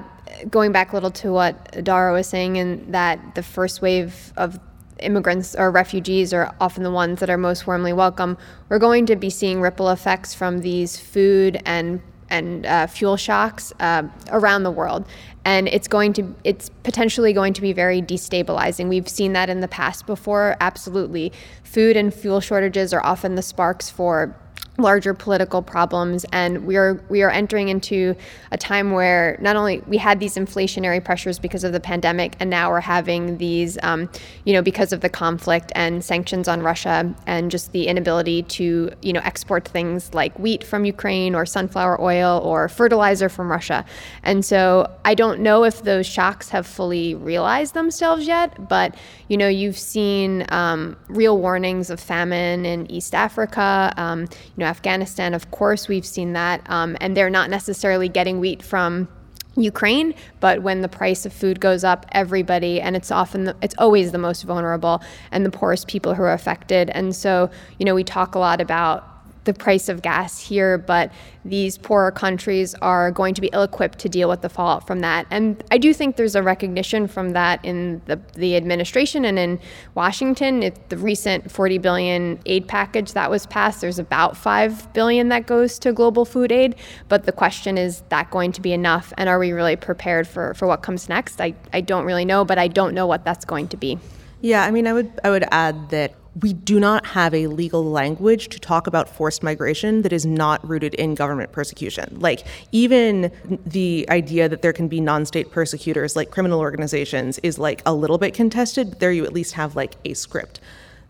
going 0.50 0.72
back 0.72 0.92
a 0.92 0.96
little 0.96 1.10
to 1.10 1.32
what 1.32 1.84
dara 1.84 2.12
was 2.12 2.26
saying 2.26 2.56
and 2.58 2.94
that 2.94 3.34
the 3.34 3.42
first 3.42 3.82
wave 3.82 4.32
of 4.36 4.58
immigrants 4.98 5.54
or 5.54 5.70
refugees 5.70 6.32
are 6.32 6.54
often 6.60 6.82
the 6.82 6.90
ones 6.90 7.20
that 7.20 7.30
are 7.30 7.38
most 7.38 7.66
warmly 7.66 7.92
welcome, 7.92 8.36
we're 8.68 8.78
going 8.78 9.06
to 9.06 9.16
be 9.16 9.30
seeing 9.30 9.60
ripple 9.60 9.90
effects 9.90 10.34
from 10.34 10.58
these 10.58 10.96
food 10.96 11.60
and 11.64 12.00
and 12.30 12.64
uh, 12.64 12.86
fuel 12.86 13.18
shocks 13.18 13.74
uh, 13.78 14.02
around 14.30 14.62
the 14.62 14.70
world. 14.70 15.06
And 15.44 15.68
it's 15.68 15.86
going 15.86 16.14
to 16.14 16.34
it's 16.44 16.70
potentially 16.82 17.32
going 17.32 17.52
to 17.52 17.60
be 17.60 17.72
very 17.72 18.00
destabilizing. 18.00 18.88
We've 18.88 19.08
seen 19.08 19.34
that 19.34 19.50
in 19.50 19.60
the 19.60 19.68
past 19.68 20.06
before. 20.06 20.56
Absolutely. 20.60 21.32
Food 21.62 21.96
and 21.96 22.12
fuel 22.12 22.40
shortages 22.40 22.94
are 22.94 23.04
often 23.04 23.34
the 23.34 23.42
sparks 23.42 23.90
for 23.90 24.34
larger 24.82 25.14
political 25.14 25.62
problems 25.62 26.26
and 26.32 26.66
we 26.66 26.76
are 26.76 27.00
we 27.08 27.22
are 27.22 27.30
entering 27.30 27.68
into 27.68 28.14
a 28.50 28.58
time 28.58 28.90
where 28.90 29.38
not 29.40 29.56
only 29.56 29.80
we 29.86 29.96
had 29.96 30.20
these 30.20 30.34
inflationary 30.34 31.02
pressures 31.02 31.38
because 31.38 31.64
of 31.64 31.72
the 31.72 31.80
pandemic 31.80 32.36
and 32.40 32.50
now 32.50 32.70
we're 32.70 32.80
having 32.80 33.38
these 33.38 33.78
um, 33.82 34.10
you 34.44 34.52
know 34.52 34.60
because 34.60 34.92
of 34.92 35.00
the 35.00 35.08
conflict 35.08 35.72
and 35.74 36.04
sanctions 36.04 36.48
on 36.48 36.60
Russia 36.60 37.14
and 37.26 37.50
just 37.50 37.72
the 37.72 37.86
inability 37.86 38.42
to 38.42 38.90
you 39.00 39.12
know 39.12 39.20
export 39.24 39.66
things 39.66 40.12
like 40.12 40.36
wheat 40.38 40.64
from 40.64 40.84
Ukraine 40.84 41.34
or 41.34 41.46
sunflower 41.46 42.00
oil 42.00 42.40
or 42.44 42.68
fertilizer 42.68 43.28
from 43.28 43.50
Russia. 43.50 43.84
And 44.22 44.44
so 44.44 44.90
I 45.04 45.14
don't 45.14 45.40
know 45.40 45.64
if 45.64 45.82
those 45.82 46.06
shocks 46.06 46.48
have 46.50 46.66
fully 46.66 47.14
realized 47.14 47.74
themselves 47.74 48.26
yet 48.26 48.68
but 48.68 48.94
you 49.28 49.36
know 49.36 49.48
you've 49.48 49.78
seen 49.78 50.44
um, 50.50 50.96
real 51.08 51.38
warnings 51.38 51.88
of 51.90 52.00
famine 52.00 52.66
in 52.66 52.90
East 52.90 53.14
Africa 53.14 53.92
um, 53.96 54.22
you 54.22 54.28
know, 54.56 54.66
Afghanistan, 54.72 55.34
of 55.34 55.50
course, 55.50 55.86
we've 55.86 56.06
seen 56.06 56.32
that, 56.32 56.58
um, 56.70 56.96
and 57.02 57.14
they're 57.14 57.36
not 57.40 57.50
necessarily 57.50 58.08
getting 58.08 58.40
wheat 58.40 58.62
from 58.62 59.06
Ukraine, 59.54 60.14
but 60.40 60.62
when 60.62 60.80
the 60.80 60.88
price 60.88 61.26
of 61.26 61.32
food 61.32 61.60
goes 61.60 61.84
up, 61.84 62.06
everybody, 62.12 62.80
and 62.80 62.96
it's 62.96 63.10
often, 63.10 63.44
the, 63.44 63.54
it's 63.60 63.74
always 63.76 64.12
the 64.12 64.18
most 64.18 64.44
vulnerable 64.44 65.02
and 65.30 65.44
the 65.44 65.50
poorest 65.50 65.88
people 65.88 66.14
who 66.14 66.22
are 66.22 66.32
affected. 66.32 66.88
And 66.90 67.14
so, 67.14 67.50
you 67.78 67.84
know, 67.84 67.94
we 67.94 68.02
talk 68.02 68.34
a 68.34 68.38
lot 68.38 68.62
about 68.62 69.11
the 69.44 69.54
price 69.54 69.88
of 69.88 70.02
gas 70.02 70.38
here, 70.38 70.78
but 70.78 71.12
these 71.44 71.76
poorer 71.76 72.12
countries 72.12 72.74
are 72.76 73.10
going 73.10 73.34
to 73.34 73.40
be 73.40 73.50
ill 73.52 73.64
equipped 73.64 73.98
to 73.98 74.08
deal 74.08 74.28
with 74.28 74.42
the 74.42 74.48
fallout 74.48 74.86
from 74.86 75.00
that. 75.00 75.26
And 75.30 75.62
I 75.70 75.78
do 75.78 75.92
think 75.92 76.16
there's 76.16 76.36
a 76.36 76.42
recognition 76.42 77.08
from 77.08 77.30
that 77.30 77.64
in 77.64 78.00
the, 78.06 78.20
the 78.34 78.56
administration 78.56 79.24
and 79.24 79.38
in 79.38 79.58
Washington. 79.94 80.62
It, 80.62 80.88
the 80.88 80.96
recent 80.96 81.50
40 81.50 81.78
billion 81.78 82.38
aid 82.46 82.68
package 82.68 83.12
that 83.12 83.30
was 83.30 83.46
passed, 83.46 83.80
there's 83.80 83.98
about 83.98 84.36
5 84.36 84.92
billion 84.92 85.28
that 85.30 85.46
goes 85.46 85.78
to 85.80 85.92
global 85.92 86.24
food 86.24 86.52
aid. 86.52 86.76
But 87.08 87.24
the 87.24 87.32
question 87.32 87.76
is 87.76 88.02
that 88.10 88.30
going 88.30 88.52
to 88.52 88.60
be 88.60 88.72
enough? 88.72 89.12
And 89.18 89.28
are 89.28 89.38
we 89.38 89.52
really 89.52 89.76
prepared 89.76 90.28
for, 90.28 90.54
for 90.54 90.68
what 90.68 90.82
comes 90.82 91.08
next? 91.08 91.40
I, 91.40 91.54
I 91.72 91.80
don't 91.80 92.04
really 92.04 92.24
know, 92.24 92.44
but 92.44 92.58
I 92.58 92.68
don't 92.68 92.94
know 92.94 93.06
what 93.06 93.24
that's 93.24 93.44
going 93.44 93.68
to 93.68 93.76
be. 93.76 93.98
Yeah, 94.42 94.64
I 94.64 94.72
mean, 94.72 94.88
I 94.88 94.92
would 94.92 95.20
I 95.22 95.30
would 95.30 95.44
add 95.52 95.90
that 95.90 96.14
we 96.40 96.52
do 96.54 96.80
not 96.80 97.04
have 97.04 97.34
a 97.34 97.46
legal 97.46 97.84
language 97.84 98.48
to 98.48 98.58
talk 98.58 98.86
about 98.86 99.08
forced 99.08 99.42
migration 99.42 100.02
that 100.02 100.12
is 100.12 100.24
not 100.24 100.66
rooted 100.66 100.94
in 100.94 101.14
government 101.14 101.52
persecution. 101.52 102.16
Like, 102.20 102.46
even 102.72 103.30
the 103.66 104.06
idea 104.08 104.48
that 104.48 104.62
there 104.62 104.72
can 104.72 104.88
be 104.88 105.00
non 105.00 105.26
state 105.26 105.50
persecutors, 105.50 106.16
like 106.16 106.30
criminal 106.30 106.60
organizations, 106.60 107.38
is 107.40 107.58
like 107.58 107.82
a 107.84 107.94
little 107.94 108.18
bit 108.18 108.32
contested, 108.32 108.90
but 108.90 109.00
there 109.00 109.12
you 109.12 109.24
at 109.24 109.32
least 109.32 109.54
have 109.54 109.76
like 109.76 109.96
a 110.04 110.14
script. 110.14 110.60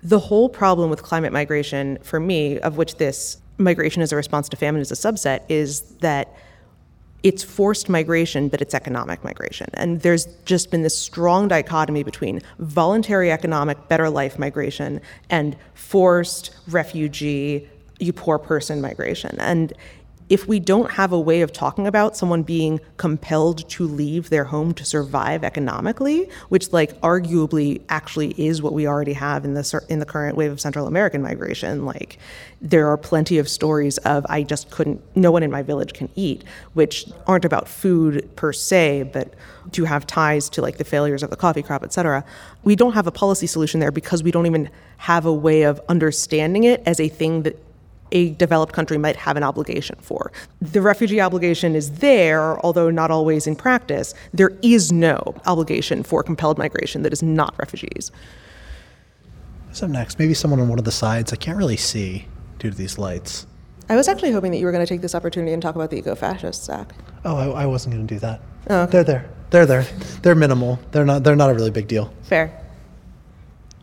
The 0.02 0.18
whole 0.18 0.48
problem 0.48 0.90
with 0.90 1.02
climate 1.04 1.32
migration, 1.32 1.98
for 2.02 2.18
me, 2.18 2.58
of 2.58 2.76
which 2.76 2.96
this 2.96 3.38
migration 3.58 4.02
as 4.02 4.12
a 4.12 4.16
response 4.16 4.48
to 4.48 4.56
famine 4.56 4.80
is 4.80 4.90
a 4.90 4.94
subset, 4.94 5.42
is 5.48 5.82
that 6.00 6.34
it's 7.22 7.42
forced 7.42 7.88
migration, 7.88 8.48
but 8.48 8.60
it's 8.60 8.74
economic 8.74 9.22
migration. 9.22 9.68
And 9.74 10.00
there's 10.00 10.26
just 10.44 10.70
been 10.70 10.82
this 10.82 10.98
strong 10.98 11.48
dichotomy 11.48 12.02
between 12.02 12.40
voluntary 12.58 13.30
economic, 13.30 13.88
better 13.88 14.10
life 14.10 14.38
migration 14.38 15.00
and 15.30 15.56
forced 15.74 16.54
refugee, 16.68 17.68
you 18.00 18.12
poor 18.12 18.38
person 18.38 18.80
migration. 18.80 19.36
And 19.38 19.72
if 20.28 20.46
we 20.46 20.60
don't 20.60 20.92
have 20.92 21.12
a 21.12 21.20
way 21.20 21.42
of 21.42 21.52
talking 21.52 21.86
about 21.86 22.16
someone 22.16 22.42
being 22.42 22.80
compelled 22.96 23.68
to 23.70 23.86
leave 23.86 24.30
their 24.30 24.44
home 24.44 24.72
to 24.74 24.84
survive 24.84 25.44
economically, 25.44 26.28
which 26.48 26.72
like 26.72 26.98
arguably 27.00 27.82
actually 27.88 28.30
is 28.38 28.62
what 28.62 28.72
we 28.72 28.86
already 28.86 29.12
have 29.12 29.44
in 29.44 29.54
the 29.54 29.84
in 29.88 29.98
the 29.98 30.06
current 30.06 30.36
wave 30.36 30.52
of 30.52 30.60
Central 30.60 30.86
American 30.86 31.22
migration, 31.22 31.84
like 31.84 32.18
there 32.60 32.88
are 32.88 32.96
plenty 32.96 33.38
of 33.38 33.48
stories 33.48 33.98
of 33.98 34.24
I 34.28 34.42
just 34.42 34.70
couldn't 34.70 35.02
no 35.16 35.30
one 35.30 35.42
in 35.42 35.50
my 35.50 35.62
village 35.62 35.92
can 35.92 36.08
eat, 36.14 36.44
which 36.74 37.06
aren't 37.26 37.44
about 37.44 37.68
food 37.68 38.28
per 38.36 38.52
se, 38.52 39.10
but 39.12 39.34
do 39.70 39.84
have 39.84 40.06
ties 40.06 40.48
to 40.50 40.62
like 40.62 40.78
the 40.78 40.84
failures 40.84 41.22
of 41.22 41.30
the 41.30 41.36
coffee 41.36 41.62
crop, 41.62 41.82
et 41.82 41.92
cetera. 41.92 42.24
We 42.64 42.76
don't 42.76 42.92
have 42.92 43.06
a 43.06 43.12
policy 43.12 43.46
solution 43.46 43.80
there 43.80 43.92
because 43.92 44.22
we 44.22 44.30
don't 44.30 44.46
even 44.46 44.70
have 44.98 45.26
a 45.26 45.32
way 45.32 45.62
of 45.62 45.80
understanding 45.88 46.64
it 46.64 46.82
as 46.86 47.00
a 47.00 47.08
thing 47.08 47.42
that 47.42 47.58
a 48.12 48.30
developed 48.34 48.72
country 48.72 48.98
might 48.98 49.16
have 49.16 49.36
an 49.36 49.42
obligation 49.42 49.98
for. 50.00 50.30
The 50.60 50.80
refugee 50.80 51.20
obligation 51.20 51.74
is 51.74 51.98
there, 51.98 52.64
although 52.64 52.90
not 52.90 53.10
always 53.10 53.46
in 53.46 53.56
practice. 53.56 54.14
There 54.32 54.52
is 54.62 54.92
no 54.92 55.34
obligation 55.46 56.04
for 56.04 56.22
compelled 56.22 56.58
migration 56.58 57.02
that 57.02 57.12
is 57.12 57.22
not 57.22 57.54
refugees. 57.58 58.12
What's 59.66 59.82
up 59.82 59.90
next? 59.90 60.18
Maybe 60.18 60.34
someone 60.34 60.60
on 60.60 60.68
one 60.68 60.78
of 60.78 60.84
the 60.84 60.92
sides. 60.92 61.32
I 61.32 61.36
can't 61.36 61.58
really 61.58 61.78
see 61.78 62.28
due 62.58 62.70
to 62.70 62.76
these 62.76 62.98
lights. 62.98 63.46
I 63.88 63.96
was 63.96 64.06
actually 64.06 64.30
hoping 64.30 64.52
that 64.52 64.58
you 64.58 64.66
were 64.66 64.72
going 64.72 64.84
to 64.84 64.88
take 64.88 65.00
this 65.00 65.14
opportunity 65.14 65.52
and 65.52 65.60
talk 65.60 65.74
about 65.74 65.90
the 65.90 65.96
eco-fascists, 65.96 66.66
Zack. 66.66 66.94
Oh, 67.24 67.36
I, 67.36 67.62
I 67.62 67.66
wasn't 67.66 67.94
going 67.94 68.06
to 68.06 68.14
do 68.14 68.20
that. 68.20 68.40
Oh, 68.70 68.82
okay. 68.82 68.92
They're 68.92 69.04
there. 69.04 69.30
They're 69.50 69.66
there. 69.66 69.82
They're 70.22 70.34
minimal. 70.34 70.78
They're 70.92 71.04
not. 71.04 71.24
They're 71.24 71.36
not 71.36 71.50
a 71.50 71.54
really 71.54 71.70
big 71.70 71.88
deal. 71.88 72.12
Fair. 72.22 72.61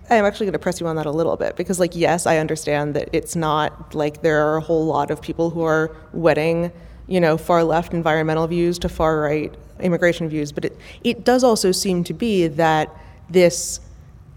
I'm 0.09 0.25
actually 0.25 0.47
going 0.47 0.53
to 0.53 0.59
press 0.59 0.79
you 0.79 0.87
on 0.87 0.95
that 0.95 1.05
a 1.05 1.11
little 1.11 1.37
bit 1.37 1.55
because, 1.55 1.79
like, 1.79 1.95
yes, 1.95 2.25
I 2.25 2.37
understand 2.37 2.95
that 2.95 3.09
it's 3.13 3.35
not 3.35 3.93
like 3.93 4.21
there 4.21 4.45
are 4.47 4.57
a 4.57 4.61
whole 4.61 4.85
lot 4.85 5.11
of 5.11 5.21
people 5.21 5.51
who 5.51 5.61
are 5.61 5.95
wedding, 6.13 6.71
you 7.07 7.19
know, 7.19 7.37
far 7.37 7.63
left 7.63 7.93
environmental 7.93 8.47
views 8.47 8.79
to 8.79 8.89
far 8.89 9.19
right 9.19 9.53
immigration 9.79 10.27
views, 10.27 10.51
but 10.51 10.65
it, 10.65 10.77
it 11.03 11.23
does 11.23 11.43
also 11.43 11.71
seem 11.71 12.03
to 12.03 12.13
be 12.13 12.47
that 12.47 12.93
this 13.29 13.79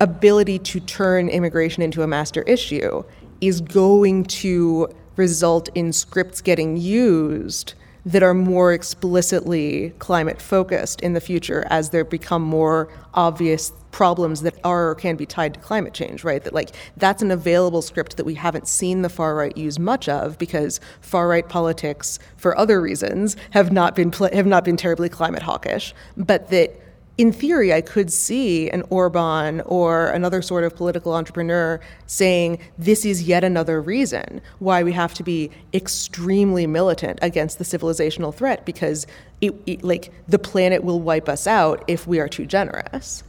ability 0.00 0.58
to 0.58 0.80
turn 0.80 1.28
immigration 1.28 1.82
into 1.82 2.02
a 2.02 2.06
master 2.06 2.42
issue 2.42 3.02
is 3.40 3.60
going 3.60 4.24
to 4.24 4.88
result 5.16 5.68
in 5.74 5.92
scripts 5.92 6.40
getting 6.40 6.76
used 6.76 7.74
that 8.04 8.22
are 8.22 8.34
more 8.34 8.72
explicitly 8.72 9.90
climate 9.98 10.40
focused 10.40 11.00
in 11.00 11.12
the 11.12 11.20
future 11.20 11.64
as 11.70 11.90
there 11.90 12.04
become 12.04 12.42
more 12.42 12.88
obvious 13.14 13.72
problems 13.92 14.42
that 14.42 14.54
are 14.64 14.88
or 14.90 14.94
can 14.94 15.16
be 15.16 15.26
tied 15.26 15.54
to 15.54 15.60
climate 15.60 15.94
change, 15.94 16.24
right? 16.24 16.42
That 16.42 16.52
like 16.52 16.70
that's 16.96 17.22
an 17.22 17.30
available 17.30 17.82
script 17.82 18.16
that 18.16 18.24
we 18.24 18.34
haven't 18.34 18.66
seen 18.66 19.02
the 19.02 19.08
far 19.08 19.36
right 19.36 19.56
use 19.56 19.78
much 19.78 20.08
of 20.08 20.38
because 20.38 20.80
far 21.00 21.28
right 21.28 21.48
politics, 21.48 22.18
for 22.36 22.56
other 22.58 22.80
reasons, 22.80 23.36
have 23.50 23.70
not 23.70 23.94
been 23.94 24.10
pl- 24.10 24.30
have 24.32 24.46
not 24.46 24.64
been 24.64 24.76
terribly 24.76 25.08
climate 25.08 25.42
hawkish, 25.42 25.94
but 26.16 26.48
that 26.48 26.81
in 27.22 27.30
theory, 27.30 27.72
I 27.72 27.82
could 27.82 28.12
see 28.12 28.68
an 28.70 28.82
Orban 28.90 29.60
or 29.60 30.08
another 30.08 30.42
sort 30.42 30.64
of 30.64 30.74
political 30.74 31.14
entrepreneur 31.14 31.78
saying 32.08 32.58
this 32.76 33.04
is 33.04 33.22
yet 33.22 33.44
another 33.44 33.80
reason 33.80 34.40
why 34.58 34.82
we 34.82 34.90
have 34.90 35.14
to 35.14 35.22
be 35.22 35.48
extremely 35.72 36.66
militant 36.66 37.20
against 37.22 37.58
the 37.58 37.64
civilizational 37.64 38.34
threat 38.34 38.66
because 38.66 39.06
it, 39.40 39.54
it, 39.66 39.84
like 39.84 40.12
the 40.26 40.38
planet 40.40 40.82
will 40.82 41.00
wipe 41.00 41.28
us 41.28 41.46
out 41.46 41.84
if 41.86 42.08
we 42.08 42.18
are 42.18 42.26
too 42.26 42.44
generous. 42.44 43.22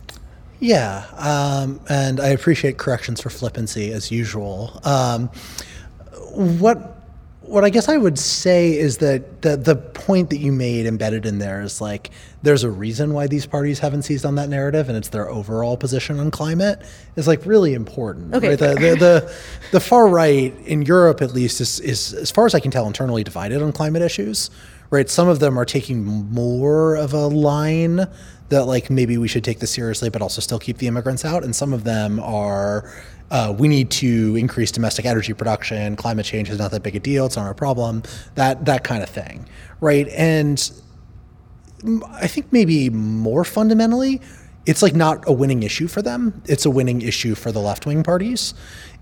Yeah, 0.59 1.05
um, 1.15 1.79
and 1.87 2.19
I 2.19 2.29
appreciate 2.29 2.79
corrections 2.79 3.21
for 3.21 3.29
flippancy 3.29 3.93
as 3.93 4.09
usual. 4.09 4.81
Um, 4.85 5.29
what 6.31 7.02
what 7.45 7.65
I 7.65 7.69
guess 7.69 7.89
I 7.89 7.97
would 7.97 8.17
say 8.17 8.77
is 8.77 8.97
that 8.99 9.41
the 9.41 9.57
the 9.57 9.75
point 9.75 10.29
that 10.29 10.37
you 10.37 10.51
made 10.51 10.85
embedded 10.85 11.25
in 11.25 11.39
there 11.39 11.61
is 11.61 11.81
like 11.81 12.09
there's 12.41 12.63
a 12.63 12.69
reason 12.69 13.13
why 13.13 13.27
these 13.27 13.45
parties 13.45 13.79
haven't 13.79 14.03
seized 14.03 14.25
on 14.25 14.35
that 14.35 14.49
narrative, 14.49 14.87
and 14.87 14.97
it's 14.97 15.09
their 15.09 15.29
overall 15.29 15.77
position 15.77 16.19
on 16.19 16.31
climate 16.31 16.81
is 17.15 17.27
like 17.27 17.45
really 17.45 17.73
important. 17.73 18.33
Okay, 18.33 18.49
right? 18.49 18.59
the, 18.59 18.67
the, 18.75 18.95
the 18.95 19.35
the 19.73 19.79
far 19.79 20.07
right 20.07 20.55
in 20.65 20.83
Europe 20.83 21.21
at 21.21 21.33
least 21.33 21.59
is 21.59 21.79
is 21.81 22.13
as 22.13 22.31
far 22.31 22.45
as 22.45 22.55
I 22.55 22.59
can 22.59 22.71
tell 22.71 22.87
internally 22.87 23.23
divided 23.23 23.61
on 23.61 23.71
climate 23.71 24.01
issues. 24.01 24.49
Right, 24.89 25.09
some 25.09 25.27
of 25.27 25.39
them 25.39 25.57
are 25.57 25.65
taking 25.65 26.05
more 26.05 26.95
of 26.95 27.13
a 27.13 27.25
line 27.25 28.07
that 28.49 28.65
like 28.65 28.89
maybe 28.89 29.17
we 29.17 29.27
should 29.27 29.43
take 29.43 29.59
this 29.59 29.71
seriously, 29.71 30.09
but 30.09 30.21
also 30.21 30.39
still 30.39 30.59
keep 30.59 30.77
the 30.77 30.87
immigrants 30.87 31.25
out. 31.25 31.43
And 31.43 31.55
some 31.55 31.73
of 31.73 31.83
them 31.83 32.19
are 32.19 32.93
uh, 33.33 33.51
we 33.57 33.67
need 33.67 33.89
to 33.89 34.35
increase 34.35 34.71
domestic 34.71 35.05
energy 35.05 35.33
production. 35.33 35.95
Climate 35.95 36.23
change 36.23 36.51
is 36.51 36.59
not 36.59 36.69
that 36.69 36.83
big 36.83 36.95
a 36.95 36.99
deal; 36.99 37.25
it's 37.25 37.35
not 37.35 37.47
our 37.47 37.55
problem. 37.55 38.03
That 38.35 38.65
that 38.65 38.83
kind 38.83 39.01
of 39.01 39.09
thing, 39.09 39.49
right? 39.81 40.07
And 40.09 40.71
I 42.11 42.27
think 42.27 42.53
maybe 42.53 42.91
more 42.91 43.43
fundamentally, 43.43 44.21
it's 44.67 44.83
like 44.83 44.93
not 44.93 45.27
a 45.27 45.33
winning 45.33 45.63
issue 45.63 45.87
for 45.87 46.03
them. 46.03 46.43
It's 46.45 46.65
a 46.67 46.69
winning 46.69 47.01
issue 47.01 47.33
for 47.33 47.51
the 47.51 47.59
left 47.59 47.87
wing 47.87 48.03
parties, 48.03 48.53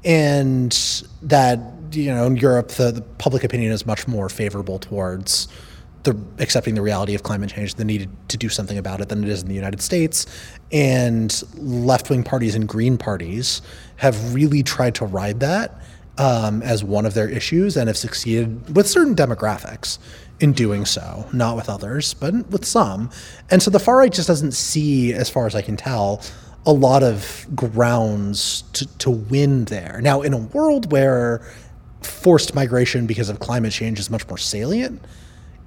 and 0.05 0.71
that 1.23 1.59
you 1.91 2.05
know 2.05 2.25
in 2.25 2.37
Europe 2.37 2.69
the, 2.69 2.91
the 2.93 3.01
public 3.01 3.43
opinion 3.43 3.73
is 3.73 3.85
much 3.85 4.07
more 4.07 4.29
favorable 4.29 4.79
towards 4.79 5.49
the 6.03 6.17
accepting 6.39 6.75
the 6.75 6.81
reality 6.81 7.13
of 7.13 7.23
climate 7.23 7.49
change, 7.51 7.75
the 7.75 7.85
need 7.85 8.09
to 8.27 8.37
do 8.37 8.49
something 8.49 8.77
about 8.77 9.01
it 9.01 9.09
than 9.09 9.23
it 9.23 9.29
is 9.29 9.41
in 9.41 9.47
the 9.47 9.55
United 9.55 9.81
States. 9.81 10.25
And 10.71 11.43
left 11.57 12.09
wing 12.09 12.23
parties 12.23 12.55
and 12.55 12.67
green 12.67 12.97
parties 12.97 13.61
have 13.97 14.33
really 14.33 14.63
tried 14.63 14.95
to 14.95 15.05
ride 15.05 15.39
that 15.41 15.79
um, 16.17 16.61
as 16.63 16.83
one 16.83 17.05
of 17.05 17.13
their 17.13 17.29
issues 17.29 17.77
and 17.77 17.87
have 17.87 17.97
succeeded 17.97 18.75
with 18.75 18.87
certain 18.87 19.15
demographics 19.15 19.99
in 20.39 20.53
doing 20.53 20.85
so, 20.85 21.27
not 21.31 21.55
with 21.55 21.69
others, 21.69 22.13
but 22.15 22.33
with 22.49 22.65
some. 22.65 23.09
And 23.49 23.61
so 23.61 23.69
the 23.69 23.79
far 23.79 23.97
right 23.97 24.11
just 24.11 24.27
doesn't 24.27 24.53
see, 24.53 25.13
as 25.13 25.29
far 25.29 25.45
as 25.45 25.55
I 25.55 25.61
can 25.61 25.77
tell, 25.77 26.21
a 26.65 26.73
lot 26.73 27.03
of 27.03 27.47
grounds 27.55 28.63
to, 28.73 28.97
to 28.99 29.09
win 29.09 29.65
there. 29.65 29.99
Now, 30.01 30.21
in 30.21 30.33
a 30.33 30.37
world 30.37 30.91
where 30.91 31.41
forced 32.01 32.55
migration 32.55 33.05
because 33.05 33.29
of 33.29 33.39
climate 33.39 33.71
change 33.71 33.99
is 33.99 34.09
much 34.09 34.27
more 34.27 34.37
salient, 34.37 35.03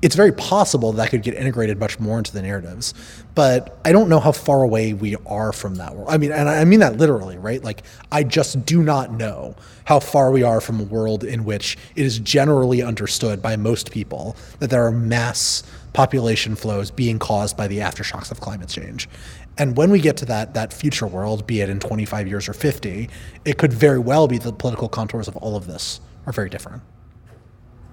it's 0.05 0.17
very 0.17 0.33
possible 0.33 0.93
that 0.93 1.09
could 1.09 1.23
get 1.23 1.33
integrated 1.33 1.81
much 1.81 1.99
more 1.99 2.19
into 2.19 2.31
the 2.31 2.43
narratives. 2.43 2.93
But 3.35 3.79
I 3.87 3.93
don't 3.93 4.11
know 4.11 4.21
how 4.21 4.33
far 4.33 4.63
away 4.63 4.93
we 4.93 5.17
are 5.25 5.51
from 5.51 5.77
that 5.77 5.97
world. 5.97 6.11
I 6.11 6.19
mean, 6.19 6.31
and 6.31 6.47
I 6.47 6.63
mean 6.67 6.81
that 6.81 6.99
literally, 6.99 7.39
right? 7.39 7.65
Like, 7.65 7.85
I 8.13 8.23
just 8.23 8.67
do 8.67 8.83
not 8.83 9.13
know 9.13 9.57
how 9.87 10.01
far 10.01 10.31
we 10.31 10.43
are 10.43 10.61
from 10.61 10.79
a 10.79 10.83
world 10.83 11.25
in 11.25 11.47
which 11.47 11.79
it 11.97 12.05
is 12.05 12.19
generally 12.19 12.83
understood 12.83 13.41
by 13.41 13.57
most 13.57 13.93
people 13.93 14.37
that 14.59 14.69
there 14.69 14.85
are 14.85 14.93
mass 14.93 15.63
population 15.95 16.55
flows 16.55 16.91
being 16.91 17.19
caused 17.19 17.57
by 17.57 17.67
the 17.67 17.79
aftershocks 17.79 18.31
of 18.31 18.41
climate 18.41 18.69
change. 18.69 19.09
And 19.57 19.75
when 19.75 19.91
we 19.91 20.01
get 20.01 20.19
to 20.19 20.27
that 20.27 20.53
that 20.53 20.75
future 20.75 21.07
world, 21.07 21.47
be 21.47 21.63
it 21.63 21.71
in 21.71 21.81
25 21.81 22.29
years 22.29 22.47
or 22.47 22.53
50, 22.53 23.09
it 23.47 23.57
could 23.57 23.73
very 23.73 23.99
well 23.99 24.29
be 24.29 24.37
the 24.37 24.53
political 24.53 24.91
contours 24.91 25.29
of 25.29 25.37
all 25.39 25.57
of 25.57 25.67
this 25.67 26.03
are 26.27 26.33
very 26.35 26.51
different. 26.51 26.83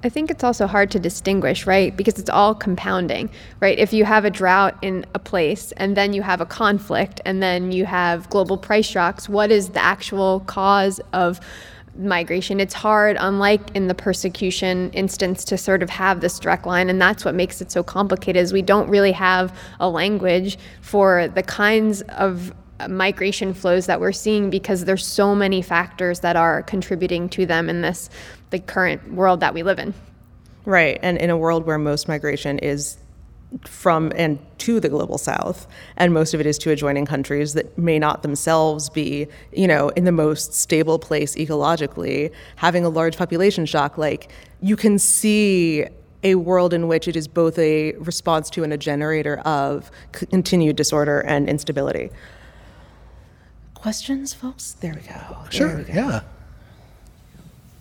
I 0.04 0.10
think 0.10 0.32
it's 0.32 0.44
also 0.44 0.66
hard 0.66 0.90
to 0.92 1.00
distinguish, 1.00 1.68
right? 1.68 1.96
Because 1.96 2.18
it's 2.18 2.30
all 2.30 2.56
compounding, 2.56 3.30
right? 3.60 3.78
If 3.78 3.94
you 3.94 4.04
have 4.06 4.26
a 4.26 4.32
drought 4.32 4.76
in 4.82 5.06
a 5.14 5.20
place 5.20 5.72
and 5.74 5.96
then 5.96 6.14
you 6.14 6.24
have 6.24 6.42
a 6.42 6.46
conflict 6.46 7.22
and 7.24 7.42
then 7.42 7.72
you 7.72 7.86
have 7.86 8.30
global 8.30 8.58
price 8.58 8.88
shocks, 8.88 9.30
what 9.30 9.52
is 9.52 9.70
the 9.70 9.84
actual 9.84 10.40
cause 10.42 11.00
of 11.14 11.40
migration? 11.96 12.60
It's 12.60 12.74
hard, 12.74 13.16
unlike 13.20 13.76
in 13.76 13.90
the 13.90 13.94
persecution 13.94 14.90
instance, 14.92 15.46
to 15.46 15.58
sort 15.58 15.84
of 15.84 15.90
have 15.92 16.22
this 16.22 16.40
direct 16.40 16.66
line. 16.66 16.90
And 16.90 17.00
that's 17.00 17.24
what 17.24 17.36
makes 17.36 17.62
it 17.62 17.72
so 17.72 17.84
complicated 17.84 18.42
is 18.42 18.52
we 18.52 18.64
don't 18.64 18.90
really 18.90 19.12
have 19.12 19.56
a 19.80 19.88
language 19.88 20.58
for 20.82 21.28
the 21.28 21.44
kinds 21.44 22.02
of 22.04 22.54
migration 22.90 23.54
flows 23.54 23.86
that 23.86 24.00
we're 24.00 24.12
seeing 24.12 24.50
because 24.50 24.86
there's 24.86 25.06
so 25.06 25.36
many 25.36 25.62
factors 25.62 26.22
that 26.22 26.36
are 26.36 26.64
contributing 26.64 27.30
to 27.30 27.46
them 27.46 27.70
in 27.70 27.82
this 27.82 28.10
the 28.50 28.60
current 28.60 29.14
world 29.14 29.40
that 29.40 29.54
we 29.54 29.64
live 29.64 29.80
in. 29.80 29.94
Right. 30.66 31.00
And 31.02 31.18
in 31.18 31.30
a 31.30 31.38
world 31.38 31.66
where 31.66 31.78
most 31.78 32.08
migration 32.08 32.60
is 32.60 32.98
from 33.66 34.14
and 34.16 34.40
to 34.58 34.80
the 34.80 34.88
global 34.88 35.18
south 35.18 35.68
and 35.98 36.14
most 36.14 36.34
of 36.34 36.40
it 36.40 36.46
is 36.46 36.58
to 36.58 36.72
adjoining 36.72 37.06
countries 37.06 37.54
that 37.54 37.78
may 37.78 38.00
not 38.00 38.22
themselves 38.22 38.90
be 38.90 39.28
you 39.52 39.68
know 39.68 39.90
in 39.90 40.06
the 40.06 40.12
most 40.12 40.54
stable 40.54 40.98
place 40.98 41.36
ecologically 41.36 42.32
having 42.56 42.86
a 42.86 42.90
large 42.90 43.18
population 43.18 43.66
shock 43.66 43.98
like 43.98 44.32
you 44.62 44.78
can 44.78 44.98
see 44.98 45.86
a 46.24 46.36
world 46.36 46.74
in 46.74 46.88
which 46.88 47.10
it 47.10 47.16
is 47.18 47.28
both 47.28 47.60
a 47.60 47.92
response 47.94 48.50
to 48.50 48.64
and 48.64 48.72
a 48.72 48.78
generator 48.78 49.40
of 49.40 49.92
continued 50.14 50.78
disorder 50.78 51.20
and 51.20 51.50
instability 51.50 52.10
questions 53.82 54.32
folks 54.32 54.74
there 54.74 54.94
we 54.94 55.02
go 55.02 55.20
sure 55.50 55.78
we 55.78 55.84
go. 55.84 55.94
yeah 55.94 56.22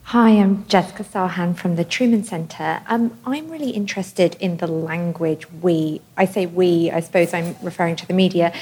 Hi, 0.05 0.31
I'm 0.31 0.67
Jessica 0.67 1.05
Sahan 1.05 1.55
from 1.57 1.77
the 1.77 1.85
Truman 1.85 2.25
Center. 2.25 2.83
Um, 2.89 3.17
I'm 3.25 3.49
really 3.49 3.71
interested 3.71 4.35
in 4.41 4.57
the 4.57 4.67
language 4.67 5.49
we, 5.63 6.01
I 6.17 6.25
say 6.25 6.47
we, 6.47 6.91
I 6.91 6.99
suppose 6.99 7.33
I'm 7.33 7.55
referring 7.63 7.95
to 7.95 8.09
the 8.09 8.13
media, 8.13 8.53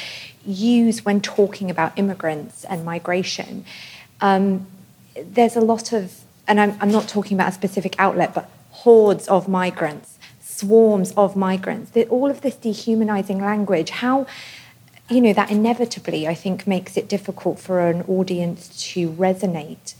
use 0.44 1.06
when 1.06 1.22
talking 1.22 1.70
about 1.70 1.98
immigrants 1.98 2.64
and 2.64 2.84
migration. 2.84 3.64
Um, 4.20 4.66
there's 5.16 5.56
a 5.56 5.62
lot 5.62 5.94
of, 5.94 6.20
and 6.46 6.60
I'm, 6.60 6.76
I'm 6.82 6.90
not 6.90 7.08
talking 7.08 7.34
about 7.34 7.48
a 7.48 7.54
specific 7.54 7.94
outlet, 7.98 8.34
but 8.34 8.50
hordes 8.70 9.26
of 9.28 9.48
migrants, 9.48 10.18
swarms 10.42 11.12
of 11.12 11.34
migrants, 11.34 11.96
all 12.10 12.30
of 12.30 12.42
this 12.42 12.56
dehumanizing 12.56 13.40
language, 13.40 13.88
how, 13.88 14.26
you 15.10 15.20
know, 15.20 15.32
that 15.32 15.50
inevitably, 15.50 16.28
I 16.28 16.34
think, 16.34 16.66
makes 16.66 16.96
it 16.96 17.08
difficult 17.08 17.58
for 17.58 17.80
an 17.80 18.02
audience 18.02 18.68
to 18.92 19.10
resonate 19.10 19.94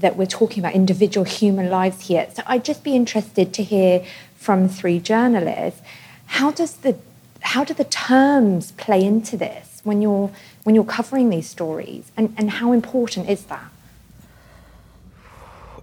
that 0.00 0.16
we're 0.16 0.26
talking 0.26 0.60
about 0.60 0.74
individual 0.74 1.24
human 1.24 1.70
lives 1.70 2.06
here. 2.06 2.28
So 2.34 2.42
I'd 2.46 2.64
just 2.64 2.84
be 2.84 2.94
interested 2.94 3.52
to 3.54 3.62
hear 3.62 4.04
from 4.36 4.68
three 4.68 4.98
journalists 4.98 5.80
how 6.26 6.50
does 6.50 6.76
the 6.76 6.96
how 7.40 7.64
do 7.64 7.74
the 7.74 7.84
terms 7.84 8.72
play 8.72 9.04
into 9.04 9.36
this 9.36 9.80
when 9.84 10.00
you're 10.00 10.30
when 10.62 10.74
you're 10.74 10.84
covering 10.84 11.28
these 11.28 11.48
stories 11.48 12.10
and, 12.16 12.34
and 12.38 12.50
how 12.50 12.72
important 12.72 13.28
is 13.28 13.44
that? 13.44 13.70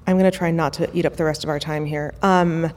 I'm 0.07 0.17
going 0.17 0.29
to 0.29 0.35
try 0.35 0.49
not 0.49 0.73
to 0.73 0.89
eat 0.97 1.05
up 1.05 1.17
the 1.17 1.23
rest 1.23 1.43
of 1.43 1.49
our 1.49 1.59
time 1.59 1.85
here. 1.85 2.15
Um, 2.23 2.71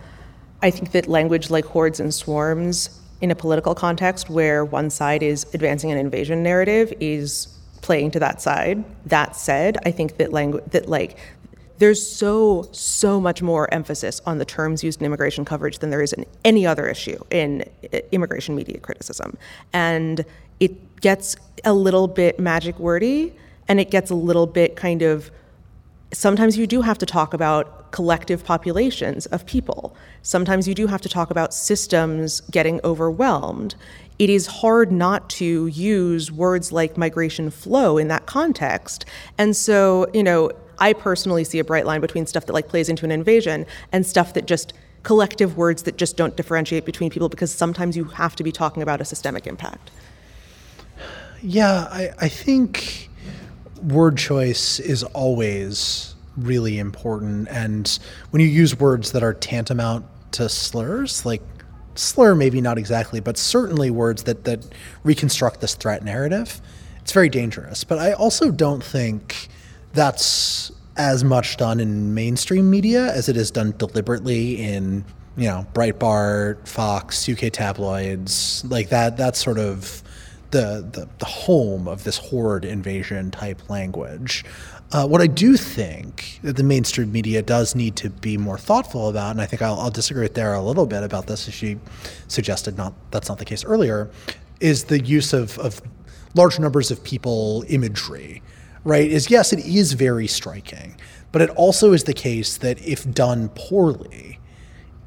I 0.60 0.70
think 0.70 0.92
that 0.92 1.06
language 1.06 1.48
like 1.48 1.64
hordes 1.64 1.98
and 1.98 2.12
swarms 2.12 3.00
in 3.22 3.30
a 3.30 3.34
political 3.34 3.74
context 3.74 4.28
where 4.28 4.64
one 4.64 4.90
side 4.90 5.22
is 5.22 5.46
advancing 5.54 5.92
an 5.92 5.96
invasion 5.96 6.42
narrative 6.42 6.92
is 7.00 7.46
playing 7.80 8.10
to 8.10 8.18
that 8.18 8.42
side. 8.42 8.84
That 9.06 9.36
said, 9.36 9.78
I 9.86 9.92
think 9.92 10.16
that 10.18 10.32
language 10.32 10.64
that 10.72 10.88
like 10.88 11.16
there's 11.78 12.04
so 12.04 12.68
so 12.72 13.20
much 13.20 13.40
more 13.40 13.72
emphasis 13.72 14.20
on 14.26 14.38
the 14.38 14.44
terms 14.44 14.84
used 14.84 15.00
in 15.00 15.06
immigration 15.06 15.44
coverage 15.44 15.78
than 15.78 15.90
there 15.90 16.02
is 16.02 16.12
in 16.12 16.26
any 16.44 16.66
other 16.66 16.86
issue 16.88 17.18
in 17.30 17.62
uh, 17.92 17.98
immigration 18.10 18.54
media 18.54 18.78
criticism, 18.78 19.38
and 19.72 20.24
it 20.60 21.00
gets 21.00 21.36
a 21.64 21.72
little 21.72 22.08
bit 22.08 22.38
magic 22.40 22.78
wordy, 22.78 23.32
and 23.68 23.80
it 23.80 23.90
gets 23.90 24.10
a 24.10 24.14
little 24.14 24.46
bit 24.46 24.76
kind 24.76 25.02
of. 25.02 25.30
Sometimes 26.12 26.58
you 26.58 26.66
do 26.66 26.82
have 26.82 26.98
to 26.98 27.06
talk 27.06 27.32
about 27.32 27.81
collective 27.92 28.44
populations 28.44 29.26
of 29.26 29.46
people. 29.46 29.96
Sometimes 30.22 30.66
you 30.66 30.74
do 30.74 30.86
have 30.88 31.00
to 31.02 31.08
talk 31.08 31.30
about 31.30 31.54
systems 31.54 32.40
getting 32.50 32.80
overwhelmed 32.82 33.76
it 34.18 34.30
is 34.30 34.46
hard 34.46 34.92
not 34.92 35.28
to 35.30 35.66
use 35.66 36.30
words 36.30 36.70
like 36.70 36.96
migration 36.96 37.50
flow 37.50 37.98
in 37.98 38.06
that 38.06 38.26
context. 38.26 39.04
And 39.36 39.56
so, 39.56 40.06
you 40.14 40.22
know, 40.22 40.52
I 40.78 40.92
personally 40.92 41.42
see 41.42 41.58
a 41.58 41.64
bright 41.64 41.86
line 41.86 42.00
between 42.00 42.26
stuff 42.26 42.46
that 42.46 42.52
like 42.52 42.68
plays 42.68 42.88
into 42.88 43.04
an 43.04 43.10
invasion 43.10 43.66
and 43.90 44.06
stuff 44.06 44.34
that 44.34 44.46
just 44.46 44.74
collective 45.02 45.56
words 45.56 45.82
that 45.84 45.96
just 45.96 46.16
don't 46.16 46.36
differentiate 46.36 46.84
between 46.84 47.10
people 47.10 47.28
because 47.28 47.52
sometimes 47.52 47.96
you 47.96 48.04
have 48.04 48.36
to 48.36 48.44
be 48.44 48.52
talking 48.52 48.82
about 48.82 49.00
a 49.00 49.04
systemic 49.04 49.46
impact. 49.46 49.90
Yeah, 51.42 51.88
I, 51.90 52.10
I 52.20 52.28
think 52.28 53.10
word 53.82 54.16
choice 54.16 54.78
is 54.78 55.02
always 55.02 56.11
really 56.36 56.78
important. 56.78 57.48
And 57.48 57.98
when 58.30 58.40
you 58.40 58.48
use 58.48 58.78
words 58.78 59.12
that 59.12 59.22
are 59.22 59.34
tantamount 59.34 60.06
to 60.32 60.48
slurs, 60.48 61.26
like 61.26 61.42
slur, 61.94 62.34
maybe 62.34 62.60
not 62.60 62.78
exactly, 62.78 63.20
but 63.20 63.36
certainly 63.36 63.90
words 63.90 64.24
that, 64.24 64.44
that 64.44 64.66
reconstruct 65.04 65.60
this 65.60 65.74
threat 65.74 66.04
narrative, 66.04 66.60
it's 67.00 67.12
very 67.12 67.28
dangerous. 67.28 67.84
But 67.84 67.98
I 67.98 68.12
also 68.12 68.50
don't 68.50 68.82
think 68.82 69.48
that's 69.92 70.72
as 70.96 71.24
much 71.24 71.56
done 71.56 71.80
in 71.80 72.14
mainstream 72.14 72.70
media 72.70 73.12
as 73.12 73.28
it 73.28 73.36
is 73.36 73.50
done 73.50 73.74
deliberately 73.78 74.62
in, 74.62 75.04
you 75.36 75.48
know, 75.48 75.66
Breitbart, 75.74 76.66
Fox, 76.68 77.28
UK 77.28 77.52
tabloids, 77.52 78.64
like 78.68 78.90
that. 78.90 79.16
That's 79.16 79.42
sort 79.42 79.58
of 79.58 80.02
the, 80.50 80.86
the, 80.92 81.08
the 81.18 81.24
home 81.24 81.88
of 81.88 82.04
this 82.04 82.18
horde 82.18 82.64
invasion 82.64 83.30
type 83.30 83.68
language. 83.70 84.44
Uh, 84.92 85.06
what 85.06 85.22
I 85.22 85.26
do 85.26 85.56
think 85.56 86.38
that 86.42 86.56
the 86.56 86.62
mainstream 86.62 87.10
media 87.10 87.40
does 87.40 87.74
need 87.74 87.96
to 87.96 88.10
be 88.10 88.36
more 88.36 88.58
thoughtful 88.58 89.08
about, 89.08 89.30
and 89.30 89.40
I 89.40 89.46
think 89.46 89.62
I'll, 89.62 89.80
I'll 89.80 89.90
disagree 89.90 90.24
with 90.24 90.34
Dara 90.34 90.60
a 90.60 90.62
little 90.62 90.84
bit 90.84 91.02
about 91.02 91.26
this, 91.26 91.48
as 91.48 91.54
she 91.54 91.78
suggested 92.28 92.76
not 92.76 92.92
that's 93.10 93.30
not 93.30 93.38
the 93.38 93.46
case 93.46 93.64
earlier, 93.64 94.10
is 94.60 94.84
the 94.84 95.00
use 95.00 95.32
of, 95.32 95.58
of 95.58 95.80
large 96.34 96.58
numbers 96.58 96.90
of 96.90 97.02
people 97.02 97.64
imagery, 97.68 98.42
right? 98.84 99.10
Is 99.10 99.30
yes, 99.30 99.54
it 99.54 99.60
is 99.60 99.94
very 99.94 100.26
striking, 100.26 100.94
but 101.32 101.40
it 101.40 101.48
also 101.50 101.94
is 101.94 102.04
the 102.04 102.12
case 102.12 102.58
that 102.58 102.78
if 102.86 103.10
done 103.10 103.48
poorly, 103.54 104.40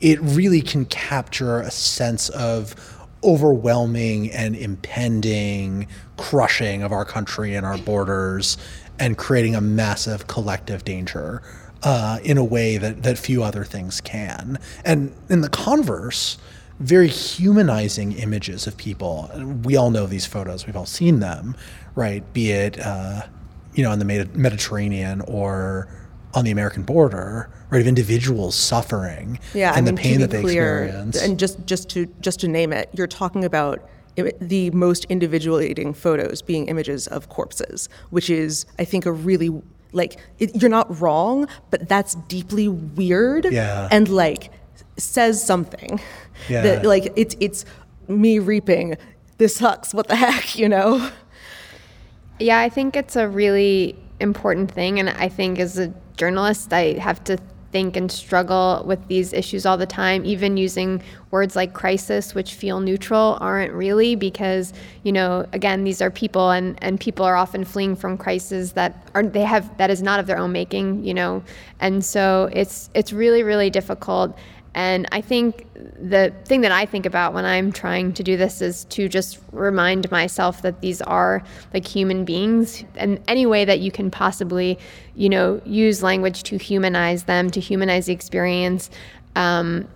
it 0.02 0.20
really 0.20 0.62
can 0.62 0.86
capture 0.86 1.60
a 1.60 1.70
sense 1.70 2.30
of 2.30 2.76
overwhelming 3.24 4.32
and 4.32 4.56
impending 4.56 5.88
crushing 6.18 6.84
of 6.84 6.92
our 6.92 7.06
country 7.06 7.56
and 7.56 7.66
our 7.66 7.78
borders 7.80 8.58
and 9.00 9.18
creating 9.18 9.56
a 9.56 9.62
massive 9.62 10.28
collective 10.28 10.84
danger 10.84 11.42
uh, 11.84 12.20
in 12.24 12.38
a 12.38 12.44
way 12.44 12.78
that, 12.78 13.04
that 13.04 13.18
few 13.18 13.44
other 13.44 13.64
things 13.64 14.02
can. 14.02 14.58
And 14.84 15.14
in 15.30 15.42
the 15.42 15.50
converse, 15.50 16.38
very 16.80 17.08
humanizing 17.08 18.14
images 18.14 18.68
of 18.68 18.76
people. 18.76 19.30
We 19.64 19.76
all 19.78 19.92
know 19.92 20.08
these 20.08 20.26
photos, 20.26 20.66
we've 20.66 20.76
all 20.76 20.86
seen 20.86 21.20
them, 21.20 21.56
right? 21.96 22.22
Be 22.34 22.52
it, 22.52 22.80
uh, 22.80 23.24
you 23.74 23.84
know, 23.84 23.92
in 23.92 24.00
the 24.00 24.06
Mediterranean 24.34 25.22
or 25.22 25.88
on 26.34 26.44
the 26.44 26.52
American 26.52 26.84
border, 26.84 27.50
right, 27.70 27.82
of 27.82 27.88
individuals 27.88 28.56
suffering 28.56 29.40
yeah, 29.54 29.70
and 29.70 29.78
I 29.78 29.82
mean, 29.82 29.96
the 29.96 30.02
pain 30.02 30.20
that 30.20 30.32
they 30.32 30.42
clear, 30.42 30.84
experience. 30.84 31.22
And 31.22 31.40
just, 31.40 31.66
just 31.66 31.90
to 31.92 32.08
just 32.20 32.42
to 32.42 32.50
name 32.50 32.74
it, 32.74 32.90
you're 32.94 33.08
talking 33.08 33.46
about 33.46 33.88
the 34.40 34.72
most 34.72 35.06
individuating 35.06 35.94
photos 35.94 36.42
being 36.42 36.68
images 36.68 37.08
of 37.08 37.30
corpses, 37.30 37.90
which 38.10 38.30
is, 38.30 38.66
I 38.80 38.86
think, 38.86 39.06
a 39.06 39.12
really 39.12 39.50
like 39.92 40.18
it, 40.40 40.62
you're 40.62 40.70
not 40.70 41.00
wrong, 41.02 41.48
but 41.72 41.88
that's 41.88 42.16
deeply 42.28 42.68
weird 42.68 43.46
yeah. 43.52 43.88
and 43.92 44.10
like 44.10 44.52
says 44.98 45.44
something. 45.44 46.00
Yeah. 46.50 46.62
That 46.62 46.86
like 46.86 47.14
it's 47.16 47.36
it's 47.40 47.66
me 48.08 48.40
reaping. 48.40 48.98
This 49.38 49.56
sucks. 49.56 49.94
What 49.94 50.08
the 50.08 50.16
heck, 50.16 50.58
you 50.58 50.70
know? 50.70 51.10
Yeah, 52.40 52.60
I 52.60 52.70
think 52.70 52.96
it's 52.96 53.16
a 53.16 53.28
really 53.28 53.98
important 54.20 54.70
thing, 54.72 55.00
and 55.00 55.10
I 55.10 55.30
think 55.30 55.60
as 55.60 55.78
a 55.78 55.94
journalist, 56.18 56.74
I 56.74 56.94
have 57.00 57.24
to 57.26 57.38
think 57.76 57.98
and 57.98 58.10
struggle 58.10 58.82
with 58.88 59.06
these 59.10 59.34
issues 59.34 59.66
all 59.66 59.76
the 59.76 59.86
time. 59.86 60.24
Even 60.24 60.56
using 60.56 61.04
words 61.30 61.58
like 61.58 61.74
crisis, 61.74 62.34
which 62.34 62.54
feel 62.54 62.80
neutral, 62.80 63.38
aren't 63.42 63.74
really 63.74 64.16
because, 64.16 64.72
you 65.04 65.12
know, 65.12 65.46
again, 65.52 65.84
these 65.84 66.02
are 66.02 66.10
people 66.10 66.52
and, 66.52 66.82
and 66.82 67.02
people 67.02 67.26
are 67.26 67.36
often 67.36 67.66
fleeing 67.66 67.94
from 67.94 68.18
crises 68.18 68.72
that 68.72 69.10
are 69.14 69.24
they 69.24 69.42
have 69.42 69.78
that 69.78 69.90
is 69.90 70.02
not 70.02 70.22
of 70.22 70.26
their 70.26 70.38
own 70.38 70.54
making, 70.54 71.04
you 71.04 71.14
know. 71.14 71.44
And 71.82 72.06
so 72.06 72.50
it's 72.54 72.90
it's 72.94 73.12
really, 73.12 73.44
really 73.44 73.70
difficult. 73.70 74.38
And 74.76 75.08
I 75.14 75.22
think 75.22 75.68
the 75.74 76.34
thing 76.44 76.60
that 76.62 76.72
I 76.74 76.86
think 76.86 77.06
about 77.06 77.34
when 77.34 77.46
I'm 77.46 77.72
trying 77.72 78.12
to 78.14 78.24
do 78.24 78.36
this 78.36 78.62
is 78.62 78.84
to 78.86 79.08
just 79.08 79.40
remind 79.54 80.12
myself 80.12 80.62
that 80.64 80.82
these 80.82 81.02
are 81.02 81.42
like 81.74 81.88
human 81.88 82.26
beings 82.26 82.84
and 82.96 83.22
any 83.30 83.46
way 83.46 83.64
that 83.64 83.80
you 83.80 83.90
can 83.90 84.12
possibly, 84.12 84.78
you 85.16 85.30
know, 85.30 85.62
use 85.66 86.04
language 86.04 86.44
to 86.44 86.58
humanize 86.58 87.24
them, 87.24 87.50
to 87.52 87.62
humanize 87.62 88.08
the 88.08 88.14
experience. 88.14 88.90
Um, 89.38 89.88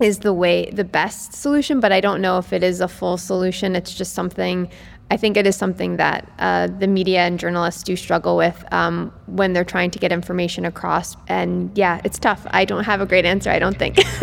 is 0.00 0.20
the 0.20 0.32
way 0.32 0.70
the 0.70 0.84
best 0.84 1.34
solution, 1.34 1.80
but 1.80 1.90
I 1.90 2.00
don't 2.00 2.20
know 2.20 2.38
if 2.38 2.52
it 2.52 2.62
is 2.62 2.80
a 2.80 2.86
full 2.86 3.18
solution. 3.18 3.74
It's 3.74 3.92
just 3.92 4.12
something 4.12 4.70
I 5.10 5.16
think 5.16 5.38
it 5.38 5.46
is 5.46 5.56
something 5.56 5.96
that 5.96 6.30
uh, 6.38 6.66
the 6.66 6.86
media 6.86 7.20
and 7.20 7.40
journalists 7.40 7.82
do 7.82 7.96
struggle 7.96 8.36
with 8.36 8.62
um, 8.72 9.10
when 9.24 9.54
they're 9.54 9.64
trying 9.64 9.90
to 9.92 9.98
get 9.98 10.12
information 10.12 10.66
across. 10.66 11.16
And 11.28 11.70
yeah, 11.76 12.02
it's 12.04 12.18
tough. 12.18 12.46
I 12.50 12.66
don't 12.66 12.84
have 12.84 13.00
a 13.00 13.06
great 13.06 13.24
answer, 13.24 13.48
I 13.48 13.58
don't 13.58 13.78
think. 13.78 13.98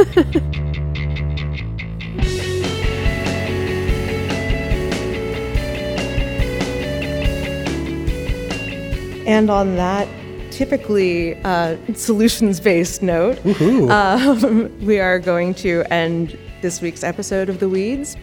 and 9.28 9.50
on 9.50 9.76
that 9.78 10.08
typically 10.52 11.34
uh, 11.44 11.78
solutions 11.96 12.60
based 12.60 13.02
note, 13.02 13.44
um, 13.90 14.72
we 14.86 15.00
are 15.00 15.18
going 15.18 15.56
to 15.56 15.84
end 15.92 16.38
this 16.62 16.80
week's 16.80 17.04
episode 17.04 17.50
of 17.50 17.60
The 17.60 17.68
Weeds 17.68 18.16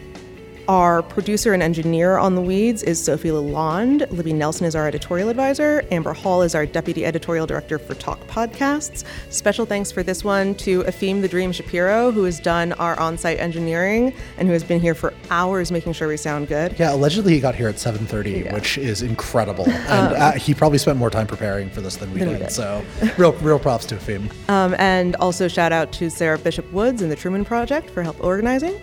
our 0.67 1.01
producer 1.01 1.53
and 1.53 1.61
engineer 1.61 2.17
on 2.17 2.35
The 2.35 2.41
Weeds 2.41 2.83
is 2.83 3.03
Sofi 3.03 3.29
LaLonde. 3.29 4.09
Libby 4.11 4.33
Nelson 4.33 4.65
is 4.65 4.75
our 4.75 4.87
editorial 4.87 5.29
advisor. 5.29 5.83
Amber 5.91 6.13
Hall 6.13 6.41
is 6.41 6.55
our 6.55 6.65
deputy 6.65 7.05
editorial 7.05 7.45
director 7.45 7.77
for 7.77 7.95
Talk 7.95 8.19
Podcasts. 8.27 9.03
Special 9.29 9.65
thanks 9.65 9.91
for 9.91 10.03
this 10.03 10.23
one 10.23 10.55
to 10.55 10.83
Efim 10.83 11.21
the 11.21 11.27
Dream 11.27 11.51
Shapiro, 11.51 12.11
who 12.11 12.23
has 12.23 12.39
done 12.39 12.73
our 12.73 12.97
on 12.99 13.17
site 13.17 13.39
engineering 13.39 14.13
and 14.37 14.47
who 14.47 14.53
has 14.53 14.63
been 14.63 14.79
here 14.79 14.95
for 14.95 15.13
hours 15.29 15.71
making 15.71 15.93
sure 15.93 16.07
we 16.07 16.17
sound 16.17 16.47
good. 16.47 16.77
Yeah, 16.79 16.93
allegedly 16.93 17.33
he 17.33 17.39
got 17.39 17.55
here 17.55 17.67
at 17.67 17.75
7.30, 17.75 18.45
yeah. 18.45 18.53
which 18.53 18.77
is 18.77 19.01
incredible. 19.01 19.67
And 19.83 20.15
um, 20.15 20.21
uh, 20.21 20.31
he 20.33 20.53
probably 20.53 20.77
spent 20.77 20.97
more 20.97 21.09
time 21.09 21.27
preparing 21.27 21.69
for 21.69 21.81
this 21.81 21.97
than 21.97 22.11
we, 22.13 22.19
than 22.19 22.29
did, 22.29 22.33
we 22.35 22.43
did. 22.45 22.51
So 22.51 22.83
real, 23.17 23.33
real 23.33 23.59
props 23.59 23.85
to 23.87 23.95
Efim. 23.95 24.31
Um, 24.49 24.75
and 24.79 25.15
also 25.17 25.47
shout 25.47 25.71
out 25.71 25.91
to 25.93 26.09
Sarah 26.09 26.37
Bishop 26.37 26.71
Woods 26.71 27.01
and 27.01 27.11
the 27.11 27.15
Truman 27.15 27.43
Project 27.43 27.89
for 27.89 28.01
help 28.01 28.23
organizing. 28.23 28.79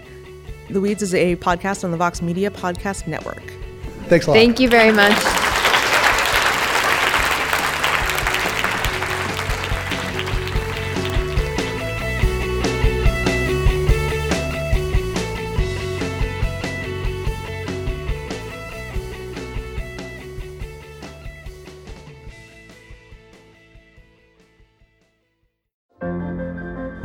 The 0.72 0.80
Weeds 0.80 1.02
is 1.02 1.14
a 1.14 1.36
podcast 1.36 1.82
on 1.84 1.90
the 1.90 1.96
Vox 1.96 2.22
Media 2.22 2.50
Podcast 2.50 3.06
Network. 3.06 3.42
Thanks 4.08 4.26
a 4.26 4.30
lot. 4.30 4.34
Thank 4.34 4.60
you 4.60 4.68
very 4.68 4.92
much. 4.92 5.49